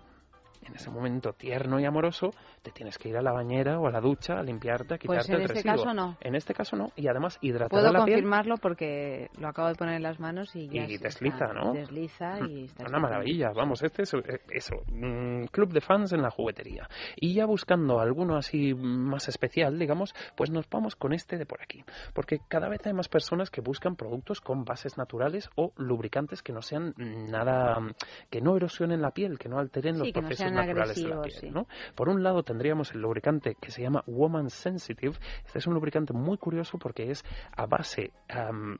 en 0.62 0.74
ese 0.74 0.90
momento 0.90 1.32
tierno 1.32 1.78
y 1.80 1.84
amoroso, 1.84 2.30
te 2.62 2.70
tienes 2.70 2.98
que 2.98 3.08
ir 3.08 3.16
a 3.16 3.22
la 3.22 3.32
bañera 3.32 3.78
o 3.78 3.86
a 3.86 3.90
la 3.90 4.00
ducha 4.00 4.38
a 4.38 4.42
limpiarte, 4.42 4.94
a 4.94 4.98
Pues 4.98 5.00
quitarte 5.26 5.32
en 5.32 5.36
el 5.36 5.42
este 5.42 5.54
residuo. 5.54 5.76
caso 5.84 5.94
no. 5.94 6.16
En 6.20 6.34
este 6.34 6.54
caso 6.54 6.76
no. 6.76 6.90
Y 6.96 7.08
además 7.08 7.38
hidratar 7.40 7.68
Puedo 7.70 7.92
la 7.92 8.04
piel. 8.04 8.16
confirmarlo 8.16 8.56
porque 8.58 9.28
lo 9.38 9.48
acabo 9.48 9.68
de 9.68 9.74
poner 9.74 9.94
en 9.96 10.02
las 10.02 10.18
manos 10.20 10.54
y 10.56 10.68
ya 10.68 10.84
Y 10.84 10.98
desliza, 10.98 11.46
está- 11.46 11.52
¿no? 11.52 11.72
Desliza 11.72 12.40
y 12.48 12.64
está 12.64 12.84
Una 12.88 12.98
maravilla, 12.98 13.50
vamos, 13.54 13.82
este 13.82 14.02
es 14.02 14.14
eh, 14.14 14.40
eso, 14.50 14.74
mm, 14.88 15.44
club 15.46 15.72
de 15.72 15.80
fans 15.80 16.12
en 16.12 16.22
la 16.22 16.30
juguetería. 16.30 16.88
Y 17.16 17.34
ya 17.34 17.46
buscando 17.46 18.00
alguno 18.00 18.36
así 18.36 18.74
más 18.74 19.28
especial, 19.28 19.78
digamos, 19.78 20.14
pues 20.36 20.50
nos 20.50 20.68
vamos 20.68 20.96
con 20.96 21.12
este 21.12 21.36
de 21.38 21.46
por 21.46 21.60
aquí. 21.62 21.84
Porque 22.14 22.40
cada 22.48 22.68
vez 22.68 22.84
hay 22.86 22.92
más 22.92 23.08
personas 23.08 23.50
que 23.50 23.60
buscan 23.60 23.96
productos 23.96 24.40
con 24.40 24.64
bases 24.64 24.96
naturales 24.98 25.48
o 25.56 25.72
lubricantes 25.76 26.42
que 26.42 26.52
no 26.52 26.62
sean 26.62 26.94
nada, 26.96 27.78
mm, 27.80 27.92
que 28.30 28.40
no 28.40 28.56
erosionen 28.56 29.00
la 29.02 29.10
piel, 29.10 29.38
que 29.38 29.48
no 29.48 29.58
alteren 29.58 29.94
Sí, 29.94 29.98
los 30.00 30.08
que 30.08 30.20
naturales 30.52 30.96
de 30.96 31.08
la 31.08 31.22
piel. 31.22 31.34
sí. 31.34 31.50
¿no? 31.50 31.66
Por 31.94 32.08
un 32.08 32.22
lado 32.22 32.42
tendríamos 32.42 32.92
el 32.92 33.00
lubricante 33.00 33.56
que 33.60 33.70
se 33.70 33.82
llama 33.82 34.02
Woman 34.06 34.50
Sensitive. 34.50 35.16
Este 35.44 35.58
es 35.58 35.66
un 35.66 35.74
lubricante 35.74 36.12
muy 36.12 36.38
curioso 36.38 36.78
porque 36.78 37.10
es 37.10 37.24
a 37.56 37.66
base, 37.66 38.12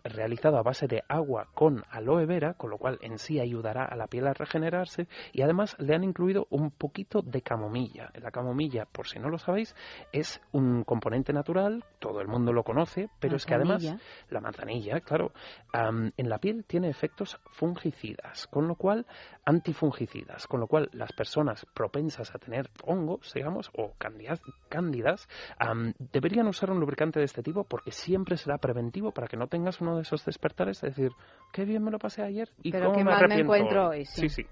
realizado 0.05 0.59
a 0.59 0.63
base 0.63 0.87
de 0.87 1.03
agua 1.09 1.49
con 1.55 1.83
aloe 1.91 2.27
vera, 2.27 2.55
con 2.55 2.71
lo 2.71 2.79
cual 2.79 2.99
en 3.03 3.19
sí 3.19 3.41
ayudará 3.41 3.85
a 3.85 3.97
la 3.97 4.07
piel 4.07 4.27
a 4.27 4.35
regenerarse 4.35 5.09
y 5.33 5.43
además 5.43 5.77
le 5.79 5.95
han 5.95 6.05
incluido 6.05 6.47
un 6.51 6.71
poquito 6.71 7.23
de 7.23 7.43
camomilla. 7.43 8.11
La 8.15 8.31
camomilla, 8.31 8.87
por 8.87 9.09
si 9.09 9.19
no 9.19 9.29
lo 9.29 9.39
sabéis, 9.39 9.75
es 10.13 10.41
un 10.53 10.85
componente 10.85 11.33
natural, 11.33 11.85
todo 11.99 12.21
el 12.21 12.29
mundo 12.29 12.53
lo 12.53 12.63
conoce, 12.63 13.09
pero 13.21 13.37
es 13.37 13.47
que 13.47 13.55
además 13.55 13.85
la 14.31 14.41
manzanilla, 14.41 15.01
claro, 15.01 15.33
en 15.73 16.29
la 16.29 16.39
piel 16.39 16.65
tiene 16.65 16.89
efectos 16.89 17.39
fungicidas, 17.51 18.47
con 18.47 18.69
lo 18.69 18.75
cual 18.77 19.07
antifungicidas, 19.45 20.47
con 20.47 20.61
lo 20.61 20.67
cual 20.67 20.89
las 20.93 21.13
personas 21.13 21.56
propensas 21.65 22.35
a 22.35 22.39
tener 22.39 22.71
hongos, 22.85 23.33
digamos, 23.35 23.71
o 23.77 23.93
cándidas, 23.99 24.41
cándidas 24.69 25.29
am, 25.59 25.95
deberían 26.13 26.47
usar 26.49 26.71
un 26.71 26.81
lubricante 26.81 27.19
de 27.19 27.25
este 27.25 27.43
tipo 27.43 27.65
porque 27.65 27.91
siempre 27.91 28.37
será 28.37 28.59
preventivo 28.59 29.13
para 29.13 29.29
que 29.29 29.37
no 29.37 29.47
tengas 29.47 29.81
uno 29.81 29.97
de 29.97 30.03
esos 30.03 30.25
despertares 30.25 30.81
de 30.81 30.89
decir, 30.89 31.13
qué 31.53 31.65
bien 31.65 31.83
me 31.83 31.91
lo 31.91 31.99
pasé 31.99 32.23
ayer 32.23 32.51
y 32.63 32.73
Pero 32.73 32.87
cómo 32.87 32.99
qué 32.99 33.05
me 33.05 33.11
mal 33.11 33.29
me 33.29 33.41
encuentro 33.41 33.89
hoy". 33.89 34.05
sí. 34.05 34.29
sí, 34.29 34.43
sí. 34.43 34.47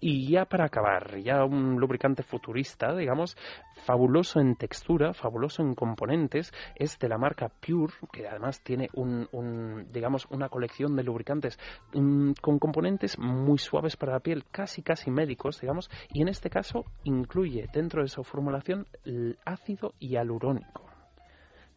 Y 0.00 0.30
ya 0.30 0.44
para 0.44 0.66
acabar, 0.66 1.18
ya 1.18 1.44
un 1.44 1.78
lubricante 1.78 2.22
futurista, 2.22 2.94
digamos, 2.94 3.36
fabuloso 3.84 4.40
en 4.40 4.56
textura, 4.56 5.14
fabuloso 5.14 5.62
en 5.62 5.74
componentes, 5.74 6.52
es 6.74 6.98
de 6.98 7.08
la 7.08 7.18
marca 7.18 7.48
Pure, 7.48 7.92
que 8.12 8.26
además 8.26 8.62
tiene 8.62 8.88
un, 8.94 9.28
un, 9.32 9.90
digamos, 9.92 10.26
una 10.30 10.48
colección 10.48 10.96
de 10.96 11.02
lubricantes 11.04 11.58
mm, 11.94 12.32
con 12.40 12.58
componentes 12.58 13.18
muy 13.18 13.58
suaves 13.58 13.96
para 13.96 14.12
la 14.12 14.20
piel, 14.20 14.44
casi 14.50 14.82
casi 14.82 15.10
médicos, 15.10 15.60
digamos, 15.60 15.90
y 16.12 16.22
en 16.22 16.28
este 16.28 16.41
caso 16.50 16.84
incluye 17.04 17.68
dentro 17.72 18.02
de 18.02 18.08
su 18.08 18.24
formulación 18.24 18.86
el 19.04 19.38
ácido 19.44 19.94
hialurónico. 19.98 20.91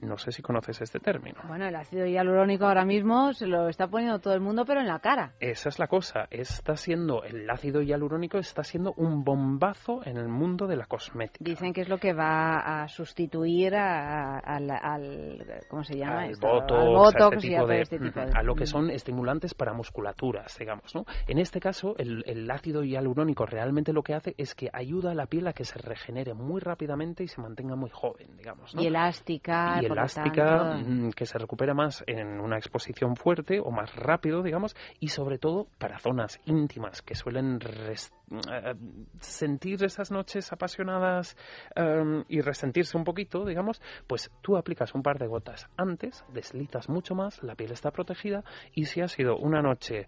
No 0.05 0.17
sé 0.17 0.31
si 0.31 0.41
conoces 0.41 0.81
este 0.81 0.99
término. 0.99 1.39
Bueno, 1.47 1.65
el 1.67 1.75
ácido 1.75 2.05
hialurónico 2.05 2.65
ahora 2.65 2.85
mismo 2.85 3.33
se 3.33 3.47
lo 3.47 3.67
está 3.69 3.87
poniendo 3.87 4.19
todo 4.19 4.33
el 4.33 4.41
mundo, 4.41 4.65
pero 4.65 4.79
en 4.81 4.87
la 4.87 4.99
cara. 4.99 5.33
Esa 5.39 5.69
es 5.69 5.79
la 5.79 5.87
cosa. 5.87 6.27
Está 6.31 6.75
siendo 6.75 7.23
el 7.23 7.49
ácido 7.49 7.81
hialurónico 7.81 8.37
está 8.37 8.63
siendo 8.63 8.93
un 8.97 9.23
bombazo 9.23 10.01
en 10.05 10.17
el 10.17 10.27
mundo 10.27 10.67
de 10.67 10.75
la 10.75 10.85
cosmética. 10.85 11.43
Dicen 11.43 11.73
que 11.73 11.81
es 11.81 11.89
lo 11.89 11.97
que 11.97 12.13
va 12.13 12.83
a 12.83 12.87
sustituir 12.87 13.75
a- 13.75 14.37
a- 14.37 14.39
al, 14.39 14.69
al- 14.71 15.45
¿cómo 15.69 15.83
se 15.83 15.97
llama? 15.97 16.23
al 16.23 16.31
esto? 16.31 16.47
botox, 16.47 16.71
Al 16.81 16.87
botox 16.93 17.35
este 17.37 17.47
y 17.47 17.55
a 17.55 17.59
todo 17.59 17.67
de- 17.67 17.81
este 17.81 17.99
tipo 17.99 18.19
de- 18.19 18.31
a 18.33 18.43
lo 18.43 18.55
que 18.55 18.65
son 18.65 18.89
estimulantes 18.89 19.53
para 19.53 19.73
musculaturas, 19.73 20.55
digamos, 20.59 20.93
¿no? 20.93 21.05
En 21.27 21.39
este 21.39 21.59
caso, 21.59 21.95
el, 21.97 22.23
el 22.27 22.49
ácido 22.51 22.83
hialurónico 22.83 23.45
realmente 23.45 23.93
lo 23.93 24.03
que 24.03 24.13
hace 24.13 24.35
es 24.37 24.55
que 24.55 24.69
ayuda 24.73 25.11
a 25.11 25.15
la 25.15 25.25
piel 25.25 25.47
a 25.47 25.53
que 25.53 25.63
se 25.65 25.79
regenere 25.79 26.33
muy 26.33 26.61
rápidamente 26.61 27.23
y 27.23 27.27
se 27.27 27.41
mantenga 27.41 27.75
muy 27.75 27.89
joven, 27.89 28.35
digamos, 28.37 28.73
¿no? 28.75 28.81
Y 28.81 28.87
elástica. 28.87 29.79
y 29.81 29.85
elástica, 29.95 30.45
tanto. 30.59 30.89
mm, 30.89 31.09
que 31.11 31.25
se 31.25 31.37
recupera 31.37 31.73
más 31.73 32.03
en 32.07 32.39
una 32.39 32.57
exposición 32.57 33.15
fuerte 33.15 33.59
o 33.59 33.71
más 33.71 33.95
rápido, 33.95 34.43
digamos, 34.43 34.75
y 34.99 35.09
sobre 35.09 35.37
todo 35.37 35.67
para 35.77 35.99
zonas 35.99 36.39
íntimas 36.45 37.01
que 37.01 37.15
suelen 37.15 37.59
eh, 37.61 38.75
sentir 39.19 39.83
esas 39.83 40.11
noches 40.11 40.51
apasionadas 40.51 41.37
em, 41.75 42.23
y 42.27 42.41
resentirse 42.41 42.97
un 42.97 43.03
poquito, 43.03 43.45
digamos, 43.45 43.81
pues 44.07 44.31
tú 44.41 44.57
aplicas 44.57 44.93
un 44.95 45.03
par 45.03 45.17
de 45.19 45.27
gotas 45.27 45.67
antes, 45.77 46.25
deslizas 46.33 46.89
mucho 46.89 47.15
más, 47.15 47.41
la 47.43 47.55
piel 47.55 47.71
está 47.71 47.91
protegida 47.91 48.43
y 48.73 48.85
si 48.85 49.01
ha 49.01 49.07
sido 49.07 49.37
una 49.37 49.61
noche 49.61 50.07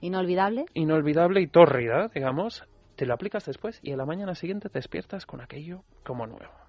Inolvidable. 0.00 0.66
inolvidable 0.74 1.40
y 1.40 1.46
tórrida, 1.46 2.08
digamos, 2.14 2.64
te 2.96 3.06
lo 3.06 3.14
aplicas 3.14 3.44
después 3.46 3.80
y 3.82 3.92
a 3.92 3.96
la 3.96 4.06
mañana 4.06 4.34
siguiente 4.34 4.68
te 4.68 4.78
despiertas 4.78 5.26
con 5.26 5.40
aquello 5.40 5.84
como 6.04 6.26
nuevo. 6.26 6.65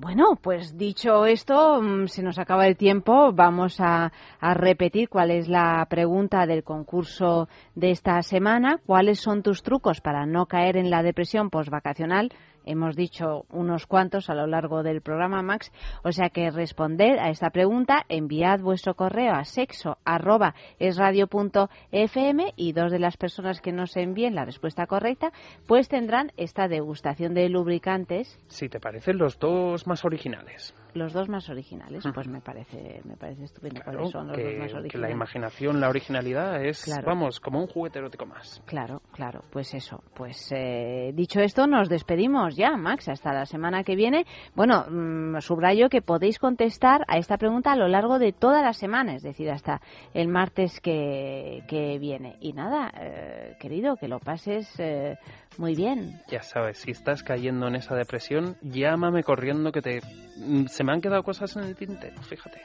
Bueno, 0.00 0.38
pues 0.40 0.78
dicho 0.78 1.26
esto, 1.26 1.82
mm, 1.82 2.06
se 2.06 2.22
nos 2.22 2.38
acaba 2.38 2.68
el 2.68 2.76
tiempo. 2.76 3.32
Vamos 3.32 3.80
a, 3.80 4.12
a 4.38 4.54
repetir 4.54 5.08
cuál 5.08 5.32
es 5.32 5.48
la 5.48 5.84
pregunta 5.90 6.46
del 6.46 6.62
concurso 6.62 7.48
de 7.74 7.90
esta 7.90 8.22
semana. 8.22 8.78
¿Cuáles 8.86 9.18
son 9.18 9.42
tus 9.42 9.64
trucos 9.64 10.00
para 10.00 10.24
no 10.24 10.46
caer 10.46 10.76
en 10.76 10.88
la 10.88 11.02
depresión 11.02 11.50
postvacacional? 11.50 12.30
Hemos 12.68 12.96
dicho 12.96 13.46
unos 13.48 13.86
cuantos 13.86 14.28
a 14.28 14.34
lo 14.34 14.46
largo 14.46 14.82
del 14.82 15.00
programa, 15.00 15.40
Max. 15.40 15.72
O 16.04 16.12
sea 16.12 16.28
que 16.28 16.50
responder 16.50 17.18
a 17.18 17.30
esta 17.30 17.48
pregunta, 17.48 18.04
enviad 18.10 18.60
vuestro 18.60 18.92
correo 18.92 19.32
a 19.32 19.44
sexo 19.44 19.96
arroba 20.04 20.54
esradio.fm 20.78 22.52
y 22.56 22.72
dos 22.74 22.92
de 22.92 22.98
las 22.98 23.16
personas 23.16 23.62
que 23.62 23.72
nos 23.72 23.96
envíen 23.96 24.34
la 24.34 24.44
respuesta 24.44 24.86
correcta, 24.86 25.32
pues 25.66 25.88
tendrán 25.88 26.30
esta 26.36 26.68
degustación 26.68 27.32
de 27.32 27.48
lubricantes 27.48 28.38
Si 28.48 28.68
te 28.68 28.80
parecen 28.80 29.16
los 29.16 29.38
dos 29.38 29.86
más 29.86 30.04
originales. 30.04 30.74
Los 30.94 31.12
dos 31.12 31.28
más 31.28 31.48
originales, 31.48 32.04
pues 32.14 32.28
me 32.28 32.40
parece, 32.40 33.00
me 33.04 33.16
parece 33.16 33.44
estupendo. 33.44 33.80
Claro, 33.80 33.98
¿Cuáles 33.98 34.12
son 34.12 34.28
los 34.28 34.36
que, 34.36 34.58
dos 34.58 34.74
más 34.74 34.92
que 34.92 34.98
la 34.98 35.10
imaginación, 35.10 35.80
la 35.80 35.88
originalidad 35.88 36.64
es, 36.64 36.84
Claro. 36.84 37.06
vamos, 37.06 37.40
como 37.40 37.60
un 37.60 37.66
juguete 37.66 37.98
erótico 37.98 38.26
más. 38.26 38.62
Claro, 38.66 39.02
claro, 39.12 39.42
pues 39.50 39.74
eso. 39.74 40.02
Pues 40.14 40.50
eh, 40.52 41.12
dicho 41.14 41.40
esto, 41.40 41.66
nos 41.66 41.88
despedimos 41.88 42.56
ya, 42.56 42.76
Max, 42.76 43.08
hasta 43.08 43.32
la 43.32 43.46
semana 43.46 43.84
que 43.84 43.96
viene. 43.96 44.24
Bueno, 44.54 44.84
mm, 44.88 45.40
subrayo 45.40 45.88
que 45.88 46.02
podéis 46.02 46.38
contestar 46.38 47.04
a 47.08 47.18
esta 47.18 47.36
pregunta 47.38 47.72
a 47.72 47.76
lo 47.76 47.88
largo 47.88 48.18
de 48.18 48.32
toda 48.32 48.62
la 48.62 48.72
semana, 48.72 49.14
es 49.14 49.22
decir, 49.22 49.50
hasta 49.50 49.80
el 50.14 50.28
martes 50.28 50.80
que, 50.80 51.62
que 51.68 51.98
viene. 51.98 52.36
Y 52.40 52.52
nada, 52.52 52.90
eh, 53.00 53.56
querido, 53.60 53.96
que 53.96 54.08
lo 54.08 54.18
pases 54.20 54.68
eh, 54.78 55.16
muy 55.58 55.74
bien. 55.74 56.20
Ya 56.28 56.42
sabes, 56.42 56.78
si 56.78 56.90
estás 56.92 57.22
cayendo 57.22 57.66
en 57.68 57.74
esa 57.76 57.94
depresión, 57.94 58.56
llámame 58.62 59.22
corriendo 59.22 59.72
que 59.72 59.82
te... 59.82 60.00
Se 60.78 60.84
me 60.84 60.92
han 60.92 61.00
quedado 61.00 61.24
cosas 61.24 61.56
en 61.56 61.64
el 61.64 61.74
tintero, 61.74 62.22
fíjate. 62.22 62.60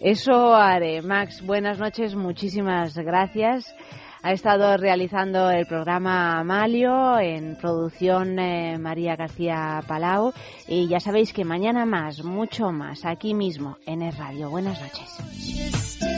Eso 0.00 0.54
haré. 0.54 1.02
Max, 1.02 1.44
buenas 1.44 1.78
noches, 1.78 2.14
muchísimas 2.14 2.96
gracias. 2.96 3.76
Ha 4.22 4.32
estado 4.32 4.78
realizando 4.78 5.50
el 5.50 5.66
programa 5.66 6.38
Amalio, 6.38 7.18
en 7.18 7.56
producción 7.56 8.38
eh, 8.38 8.78
María 8.78 9.16
García 9.16 9.82
Palau. 9.86 10.32
Y 10.66 10.88
ya 10.88 10.98
sabéis 10.98 11.34
que 11.34 11.44
mañana 11.44 11.84
más, 11.84 12.24
mucho 12.24 12.72
más, 12.72 13.04
aquí 13.04 13.34
mismo, 13.34 13.76
en 13.84 14.00
el 14.00 14.16
radio. 14.16 14.48
Buenas 14.48 14.80
noches. 14.80 16.17